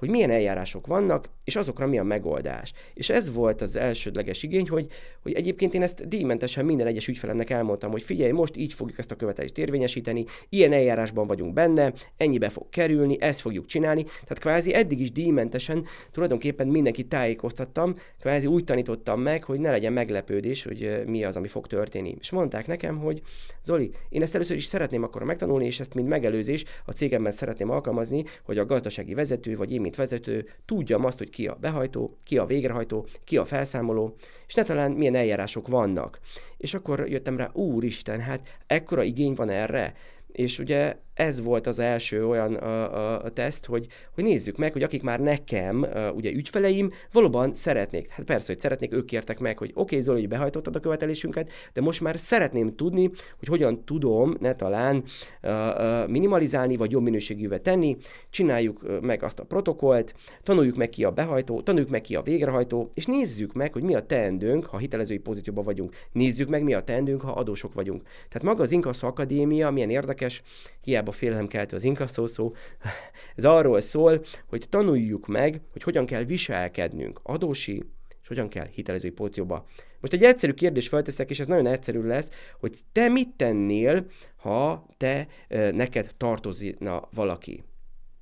hogy 0.00 0.10
milyen 0.10 0.30
eljárások 0.30 0.86
vannak, 0.86 1.28
és 1.44 1.56
azokra 1.56 1.86
mi 1.86 1.98
a 1.98 2.02
megoldás. 2.02 2.72
És 2.94 3.10
ez 3.10 3.32
volt 3.32 3.60
az 3.60 3.76
elsődleges 3.76 4.42
igény, 4.42 4.68
hogy, 4.68 4.86
hogy 5.22 5.32
egyébként 5.32 5.74
én 5.74 5.82
ezt 5.82 6.08
díjmentesen 6.08 6.64
minden 6.64 6.86
egyes 6.86 7.08
ügyfelemnek 7.08 7.50
elmondtam, 7.50 7.90
hogy 7.90 8.02
figyelj, 8.02 8.30
most 8.30 8.56
így 8.56 8.72
fogjuk 8.72 8.98
ezt 8.98 9.10
a 9.10 9.16
követelést 9.16 9.58
érvényesíteni, 9.58 10.24
ilyen 10.48 10.72
eljárásban 10.72 11.26
vagyunk 11.26 11.52
benne, 11.52 11.92
ennyibe 12.16 12.48
fog 12.48 12.68
kerülni, 12.68 13.20
ezt 13.20 13.40
fogjuk 13.40 13.66
csinálni. 13.66 14.02
Tehát 14.02 14.38
kvázi 14.38 14.74
eddig 14.74 15.00
is 15.00 15.12
díjmentesen 15.12 15.84
tulajdonképpen 16.10 16.66
mindenkit 16.66 17.08
tájékoztattam, 17.08 17.94
kvázi 18.20 18.46
úgy 18.46 18.64
tanítottam 18.64 19.20
meg, 19.20 19.44
hogy 19.44 19.60
ne 19.60 19.70
legyen 19.70 19.92
meglepődés, 19.92 20.64
hogy 20.64 21.02
mi 21.06 21.24
az, 21.24 21.36
ami 21.36 21.48
fog 21.48 21.66
történni. 21.66 22.16
És 22.20 22.30
mondták 22.30 22.66
nekem, 22.66 22.98
hogy 22.98 23.22
Zoli, 23.64 23.90
én 24.08 24.22
ezt 24.22 24.34
először 24.34 24.56
is 24.56 24.64
szeretném 24.64 25.02
akkor 25.02 25.22
megtanulni, 25.22 25.66
és 25.66 25.80
ezt 25.80 25.94
mind 25.94 26.08
megelőzés 26.08 26.64
a 26.84 26.92
cégemben 26.92 27.32
szeretném 27.32 27.70
alkalmazni, 27.70 28.24
hogy 28.44 28.58
a 28.58 28.66
gazdasági 28.66 29.14
vezető, 29.14 29.56
vagy 29.56 29.72
én, 29.72 29.80
mint 29.90 30.08
vezető, 30.08 30.48
tudjam 30.64 31.04
azt, 31.04 31.18
hogy 31.18 31.30
ki 31.30 31.46
a 31.46 31.54
behajtó, 31.60 32.16
ki 32.24 32.38
a 32.38 32.46
végrehajtó, 32.46 33.06
ki 33.24 33.36
a 33.36 33.44
felszámoló, 33.44 34.16
és 34.46 34.54
ne 34.54 34.62
talán 34.62 34.90
milyen 34.90 35.14
eljárások 35.14 35.68
vannak. 35.68 36.18
És 36.56 36.74
akkor 36.74 37.08
jöttem 37.08 37.36
rá, 37.36 37.50
úristen, 37.52 38.20
hát 38.20 38.58
ekkora 38.66 39.02
igény 39.02 39.34
van 39.34 39.48
erre, 39.48 39.94
és 40.32 40.58
ugye 40.58 40.96
ez 41.20 41.42
volt 41.42 41.66
az 41.66 41.78
első 41.78 42.26
olyan 42.26 42.54
a, 42.54 42.94
a, 42.94 43.24
a 43.24 43.30
teszt, 43.30 43.66
hogy, 43.66 43.86
hogy 44.14 44.24
nézzük 44.24 44.56
meg, 44.56 44.72
hogy 44.72 44.82
akik 44.82 45.02
már 45.02 45.20
nekem, 45.20 45.82
a, 45.82 46.10
ugye 46.10 46.30
ügyfeleim, 46.30 46.92
valóban 47.12 47.54
szeretnék. 47.54 48.08
Hát 48.08 48.26
persze, 48.26 48.52
hogy 48.52 48.58
szeretnék, 48.58 48.92
ők 48.92 49.04
kértek 49.04 49.38
meg, 49.38 49.58
hogy 49.58 49.70
oké, 49.70 49.80
okay, 49.80 50.00
Zoli, 50.00 50.20
hogy 50.20 50.28
behajtottad 50.28 50.76
a 50.76 50.80
követelésünket, 50.80 51.50
de 51.72 51.80
most 51.80 52.00
már 52.00 52.18
szeretném 52.18 52.70
tudni, 52.70 53.10
hogy 53.38 53.48
hogyan 53.48 53.84
tudom 53.84 54.36
ne 54.40 54.54
talán 54.54 55.02
a, 55.40 55.48
a, 55.48 56.06
minimalizálni, 56.06 56.76
vagy 56.76 56.90
jobb 56.90 57.02
minőségűvé 57.02 57.58
tenni, 57.58 57.96
csináljuk 58.30 59.00
meg 59.00 59.22
azt 59.22 59.38
a 59.38 59.44
protokollt, 59.44 60.14
tanuljuk 60.42 60.76
meg 60.76 60.88
ki 60.88 61.04
a 61.04 61.10
behajtó, 61.10 61.60
tanuljuk 61.60 61.90
meg 61.90 62.00
ki 62.00 62.14
a 62.14 62.22
végrehajtó, 62.22 62.90
és 62.94 63.06
nézzük 63.06 63.52
meg, 63.52 63.72
hogy 63.72 63.82
mi 63.82 63.94
a 63.94 64.06
teendőnk, 64.06 64.64
ha 64.64 64.78
hitelezői 64.78 65.18
pozícióban 65.18 65.64
vagyunk. 65.64 65.94
Nézzük 66.12 66.48
meg, 66.48 66.62
mi 66.62 66.74
a 66.74 66.80
teendőnk, 66.80 67.20
ha 67.20 67.32
adósok 67.32 67.74
vagyunk. 67.74 68.02
Tehát 68.02 68.42
maga 68.42 68.62
az 68.62 68.72
Inkasszó 68.72 69.06
Akadémia 69.06 69.70
milyen 69.70 69.90
érdekes, 69.90 70.42
hiába 70.80 71.12
hiába 71.12 71.48
keltő 71.48 71.76
az 71.76 71.84
inkasszó 71.84 72.26
szó, 72.26 72.52
ez 73.36 73.44
arról 73.44 73.80
szól, 73.80 74.24
hogy 74.46 74.66
tanuljuk 74.68 75.26
meg, 75.26 75.60
hogy 75.72 75.82
hogyan 75.82 76.06
kell 76.06 76.24
viselkednünk 76.24 77.20
adósi, 77.22 77.84
és 78.22 78.28
hogyan 78.28 78.48
kell 78.48 78.66
hitelezői 78.66 79.10
pozícióba. 79.10 79.66
Most 80.00 80.12
egy 80.12 80.24
egyszerű 80.24 80.52
kérdés 80.52 80.88
felteszek, 80.88 81.30
és 81.30 81.40
ez 81.40 81.46
nagyon 81.46 81.66
egyszerű 81.66 82.02
lesz, 82.02 82.30
hogy 82.60 82.78
te 82.92 83.08
mit 83.08 83.28
tennél, 83.28 84.06
ha 84.36 84.86
te 84.96 85.26
neked 85.48 86.10
tartozna 86.16 87.08
valaki. 87.14 87.64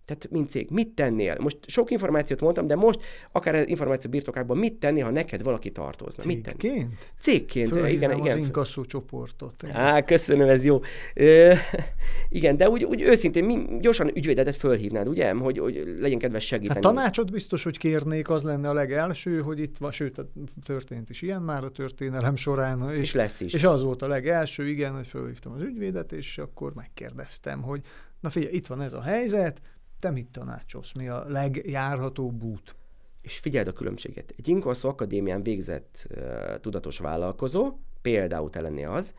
Tehát, 0.09 0.29
mint 0.31 0.51
cég, 0.51 0.67
mit 0.71 0.89
tennél? 0.89 1.37
Most 1.41 1.59
sok 1.67 1.91
információt 1.91 2.41
mondtam, 2.41 2.67
de 2.67 2.75
most 2.75 3.01
akár 3.33 3.69
információ 3.69 4.11
birtokában 4.11 4.57
mit 4.57 4.75
tenni, 4.75 5.01
ha 5.01 5.11
neked 5.11 5.43
valaki 5.43 5.71
tartozna? 5.71 6.23
Cégként? 6.23 6.63
Mit 6.63 6.73
tenni? 6.73 6.87
Cégként? 7.21 7.69
Fölhívnám 7.69 8.11
igen, 8.11 8.25
igen. 8.25 8.39
az 8.39 8.47
inkasszó 8.47 8.85
csoportot. 8.85 9.65
Á, 9.73 10.05
köszönöm, 10.05 10.49
ez 10.49 10.65
jó. 10.65 10.81
Ö, 11.15 11.53
igen, 12.29 12.57
de 12.57 12.69
úgy, 12.69 12.85
úgy 12.85 13.03
őszintén 13.03 13.45
mi 13.45 13.79
gyorsan 13.81 14.17
ügyvédetet 14.17 14.57
fölhívnád, 14.57 15.09
ugye? 15.09 15.33
Hogy, 15.33 15.59
hogy 15.59 15.97
legyen 16.01 16.19
kedves 16.19 16.47
segíteni. 16.47 16.85
Hát 16.85 16.95
tanácsot 16.95 17.31
biztos, 17.31 17.65
hogy 17.65 17.79
kérnék, 17.79 18.29
az 18.31 18.43
lenne 18.43 18.69
a 18.69 18.73
legelső, 18.73 19.41
hogy 19.41 19.59
itt 19.59 19.77
van, 19.77 19.91
sőt, 19.91 20.27
történt 20.65 21.11
is 21.11 21.23
ilyen 21.23 21.43
már 21.43 21.65
a 21.65 21.69
történelem 21.69 22.37
során. 22.37 22.91
És, 22.91 22.99
és 22.99 23.15
lesz 23.15 23.41
is. 23.41 23.55
És 23.55 23.65
az 23.65 23.83
volt 23.83 24.03
a 24.03 24.09
legelső, 24.09 24.69
igen, 24.69 24.95
hogy 24.95 25.07
fölhívtam 25.07 25.53
az 25.53 25.63
ügyvédet, 25.63 26.13
és 26.13 26.39
akkor 26.39 26.73
megkérdeztem, 26.75 27.63
hogy 27.63 27.81
na 28.21 28.31
figyelj, 28.31 28.55
itt 28.55 28.67
van 28.67 28.81
ez 28.81 28.93
a 28.93 29.03
helyzet, 29.03 29.61
te 30.01 30.11
mit 30.11 30.29
tanácsolsz? 30.29 30.93
Mi 30.93 31.09
a 31.09 31.25
legjárhatóbb 31.29 32.43
út? 32.43 32.77
És 33.21 33.39
figyeld 33.39 33.67
a 33.69 33.73
különbséget. 33.73 34.35
Egy 34.37 34.49
Inkosz 34.49 34.85
Akadémián 34.85 35.43
végzett 35.43 36.07
uh, 36.11 36.61
tudatos 36.61 36.99
vállalkozó, 36.99 37.73
például 38.03 38.51
te 38.51 38.61
lenni 38.61 38.85
az, 38.85 39.15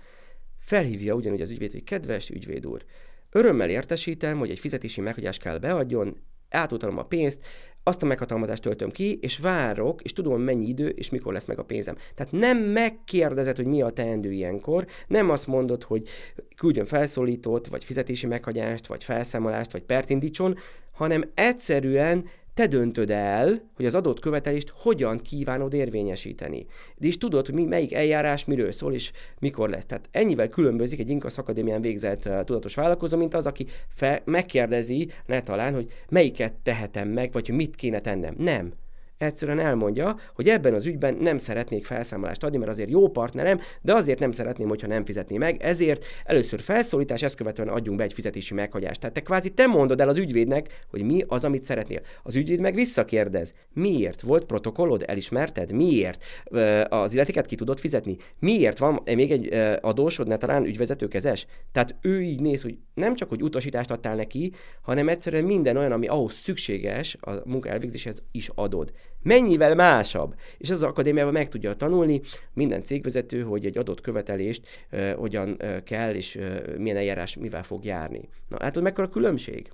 felhívja 0.57 1.13
ugyanúgy 1.13 1.41
az 1.41 1.49
ügyvéd, 1.49 1.71
hogy 1.71 1.83
kedves 1.83 2.29
ügyvéd 2.29 2.67
úr, 2.67 2.85
örömmel 3.29 3.69
értesítem, 3.69 4.37
hogy 4.37 4.49
egy 4.49 4.59
fizetési 4.59 5.01
meghagyást 5.01 5.41
kell 5.41 5.57
beadjon, 5.57 6.17
átutalom 6.49 6.97
a 6.97 7.03
pénzt, 7.03 7.39
azt 7.83 8.03
a 8.03 8.05
meghatalmazást 8.05 8.61
töltöm 8.61 8.89
ki, 8.89 9.17
és 9.21 9.37
várok, 9.37 10.01
és 10.01 10.13
tudom, 10.13 10.41
mennyi 10.41 10.67
idő, 10.67 10.87
és 10.87 11.09
mikor 11.09 11.33
lesz 11.33 11.45
meg 11.45 11.59
a 11.59 11.63
pénzem. 11.63 11.95
Tehát 12.15 12.31
nem 12.31 12.57
megkérdezed, 12.57 13.55
hogy 13.55 13.65
mi 13.65 13.81
a 13.81 13.89
teendő 13.89 14.31
ilyenkor, 14.31 14.85
nem 15.07 15.29
azt 15.29 15.47
mondod, 15.47 15.83
hogy 15.83 16.07
küldjön 16.55 16.85
felszólítót, 16.85 17.67
vagy 17.67 17.83
fizetési 17.83 18.27
meghagyást, 18.27 18.87
vagy 18.87 19.03
felszámolást, 19.03 19.71
vagy 19.71 19.83
pert 19.83 20.09
indítson, 20.09 20.57
hanem 20.91 21.31
egyszerűen 21.33 22.25
te 22.59 22.67
döntöd 22.67 23.09
el, 23.09 23.61
hogy 23.75 23.85
az 23.85 23.95
adott 23.95 24.19
követelést 24.19 24.73
hogyan 24.75 25.17
kívánod 25.17 25.73
érvényesíteni. 25.73 26.65
De 26.97 27.07
is 27.07 27.17
tudod, 27.17 27.45
hogy 27.45 27.55
mi, 27.55 27.63
melyik 27.65 27.93
eljárás 27.93 28.45
miről 28.45 28.71
szól, 28.71 28.93
és 28.93 29.11
mikor 29.39 29.69
lesz. 29.69 29.85
Tehát 29.85 30.09
ennyivel 30.11 30.49
különbözik 30.49 30.99
egy 30.99 31.09
Inkasz 31.09 31.37
Akadémián 31.37 31.81
végzett 31.81 32.25
uh, 32.25 32.43
tudatos 32.43 32.75
vállalkozó, 32.75 33.17
mint 33.17 33.33
az, 33.33 33.45
aki 33.45 33.65
fe, 33.89 34.21
megkérdezi, 34.25 35.09
ne 35.25 35.41
talán, 35.41 35.73
hogy 35.73 35.91
melyiket 36.09 36.53
tehetem 36.53 37.07
meg, 37.07 37.31
vagy 37.31 37.47
hogy 37.47 37.55
mit 37.55 37.75
kéne 37.75 37.99
tennem. 37.99 38.35
Nem. 38.37 38.73
Egyszerűen 39.19 39.59
elmondja, 39.59 40.15
hogy 40.35 40.47
ebben 40.47 40.73
az 40.73 40.85
ügyben 40.85 41.13
nem 41.13 41.37
szeretnék 41.37 41.85
felszámolást 41.85 42.43
adni, 42.43 42.57
mert 42.57 42.71
azért 42.71 42.89
jó 42.89 43.09
partnerem, 43.09 43.59
de 43.81 43.93
azért 43.93 44.19
nem 44.19 44.31
szeretném, 44.31 44.67
hogyha 44.67 44.87
nem 44.87 45.05
fizetné 45.05 45.37
meg, 45.37 45.61
ezért 45.61 46.05
először 46.23 46.59
felszólítás, 46.59 47.21
ezt 47.21 47.35
követően 47.35 47.67
adjunk 47.67 47.97
be 47.97 48.03
egy 48.03 48.13
fizetési 48.13 48.53
meghagyást. 48.53 48.99
Tehát 48.99 49.15
te 49.15 49.21
kvázi 49.21 49.49
te 49.49 49.67
mondod 49.67 50.01
el 50.01 50.09
az 50.09 50.17
ügyvédnek, 50.17 50.85
hogy 50.89 51.01
mi 51.01 51.23
az, 51.27 51.43
amit 51.43 51.63
szeretnél. 51.63 52.01
Az 52.23 52.35
ügyvéd 52.35 52.59
meg 52.59 52.75
visszakérdez, 52.75 53.53
miért 53.73 54.21
volt 54.21 54.45
protokollod, 54.45 55.03
elismerted, 55.07 55.71
miért 55.71 56.23
az 56.89 57.13
illetéket 57.13 57.45
ki 57.45 57.55
tudod 57.55 57.79
fizetni, 57.79 58.17
miért 58.39 58.77
van 58.77 58.99
még 59.05 59.31
egy 59.31 59.47
adósod, 59.81 60.27
ne 60.27 60.37
talán 60.37 60.65
ügyvezetőkezes. 60.65 61.45
Tehát 61.71 61.95
ő 62.01 62.21
így 62.21 62.41
néz, 62.41 62.61
hogy 62.61 62.77
nem 62.93 63.15
csak, 63.15 63.29
hogy 63.29 63.43
utasítást 63.43 63.91
adtál 63.91 64.15
neki, 64.15 64.53
hanem 64.81 65.09
egyszerűen 65.09 65.43
minden 65.43 65.77
olyan, 65.77 65.91
ami 65.91 66.07
ahhoz 66.07 66.33
szükséges 66.33 67.17
a 67.21 67.31
munka 67.45 67.69
elvégzéshez 67.69 68.21
is 68.31 68.49
adod. 68.55 68.91
Mennyivel 69.21 69.75
másabb. 69.75 70.35
És 70.57 70.69
az 70.69 70.83
akadémiában 70.83 71.33
meg 71.33 71.49
tudja 71.49 71.73
tanulni 71.73 72.21
minden 72.53 72.83
cégvezető, 72.83 73.41
hogy 73.41 73.65
egy 73.65 73.77
adott 73.77 74.01
követelést 74.01 74.67
uh, 74.91 75.11
hogyan 75.11 75.49
uh, 75.49 75.83
kell, 75.83 76.13
és 76.13 76.35
uh, 76.35 76.77
milyen 76.77 76.97
eljárás 76.97 77.37
mivel 77.37 77.63
fog 77.63 77.85
járni. 77.85 78.29
Na, 78.47 78.57
látod, 78.59 78.83
mekkora 78.83 79.09
különbség? 79.09 79.69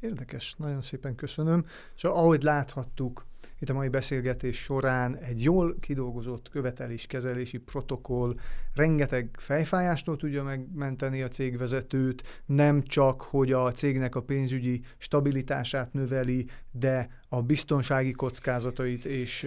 Érdekes, 0.00 0.54
nagyon 0.58 0.82
szépen 0.82 1.14
köszönöm. 1.14 1.66
És 1.96 2.04
ahogy 2.04 2.42
láthattuk, 2.42 3.26
itt 3.62 3.68
a 3.68 3.74
mai 3.74 3.88
beszélgetés 3.88 4.56
során 4.56 5.16
egy 5.16 5.42
jól 5.42 5.76
kidolgozott 5.80 6.48
követeléskezelési 6.48 7.58
protokoll 7.58 8.34
rengeteg 8.74 9.28
fejfájástól 9.38 10.16
tudja 10.16 10.42
megmenteni 10.42 11.22
a 11.22 11.28
cégvezetőt, 11.28 12.42
nem 12.46 12.82
csak, 12.82 13.22
hogy 13.22 13.52
a 13.52 13.72
cégnek 13.72 14.14
a 14.14 14.22
pénzügyi 14.22 14.80
stabilitását 14.98 15.92
növeli, 15.92 16.46
de 16.70 17.08
a 17.28 17.42
biztonsági 17.42 18.12
kockázatait 18.12 19.04
és 19.04 19.46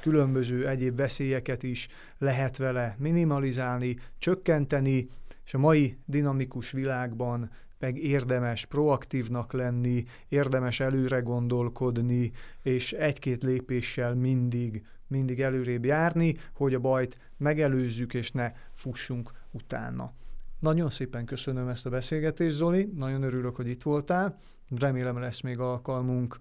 különböző 0.00 0.68
egyéb 0.68 0.96
veszélyeket 0.96 1.62
is 1.62 1.88
lehet 2.18 2.56
vele 2.56 2.96
minimalizálni, 2.98 3.98
csökkenteni, 4.18 5.08
és 5.44 5.54
a 5.54 5.58
mai 5.58 5.98
dinamikus 6.04 6.70
világban 6.70 7.50
meg 7.82 7.96
érdemes 7.98 8.66
proaktívnak 8.66 9.52
lenni, 9.52 10.04
érdemes 10.28 10.80
előre 10.80 11.20
gondolkodni, 11.20 12.32
és 12.62 12.92
egy-két 12.92 13.42
lépéssel 13.42 14.14
mindig, 14.14 14.86
mindig 15.06 15.40
előrébb 15.40 15.84
járni, 15.84 16.36
hogy 16.54 16.74
a 16.74 16.80
bajt 16.80 17.18
megelőzzük, 17.36 18.14
és 18.14 18.30
ne 18.30 18.52
fussunk 18.72 19.30
utána. 19.50 20.12
Nagyon 20.60 20.90
szépen 20.90 21.24
köszönöm 21.24 21.68
ezt 21.68 21.86
a 21.86 21.90
beszélgetést, 21.90 22.56
Zoli, 22.56 22.92
nagyon 22.96 23.22
örülök, 23.22 23.56
hogy 23.56 23.68
itt 23.68 23.82
voltál, 23.82 24.38
remélem 24.76 25.18
lesz 25.18 25.40
még 25.40 25.58
alkalmunk 25.58 26.40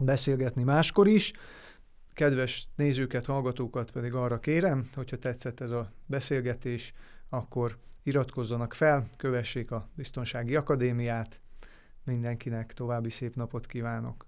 beszélgetni 0.00 0.62
máskor 0.62 1.06
is. 1.06 1.32
Kedves 2.12 2.68
nézőket, 2.76 3.26
hallgatókat 3.26 3.90
pedig 3.90 4.14
arra 4.14 4.38
kérem, 4.38 4.88
hogyha 4.94 5.16
tetszett 5.16 5.60
ez 5.60 5.70
a 5.70 5.92
beszélgetés, 6.06 6.92
akkor 7.28 7.78
iratkozzanak 8.08 8.74
fel, 8.74 9.08
kövessék 9.16 9.70
a 9.70 9.88
Biztonsági 9.94 10.56
Akadémiát. 10.56 11.40
Mindenkinek 12.04 12.72
további 12.72 13.10
szép 13.10 13.34
napot 13.34 13.66
kívánok. 13.66 14.26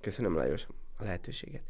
Köszönöm, 0.00 0.34
Lajos, 0.34 0.66
a 0.96 1.02
lehetőséget. 1.02 1.62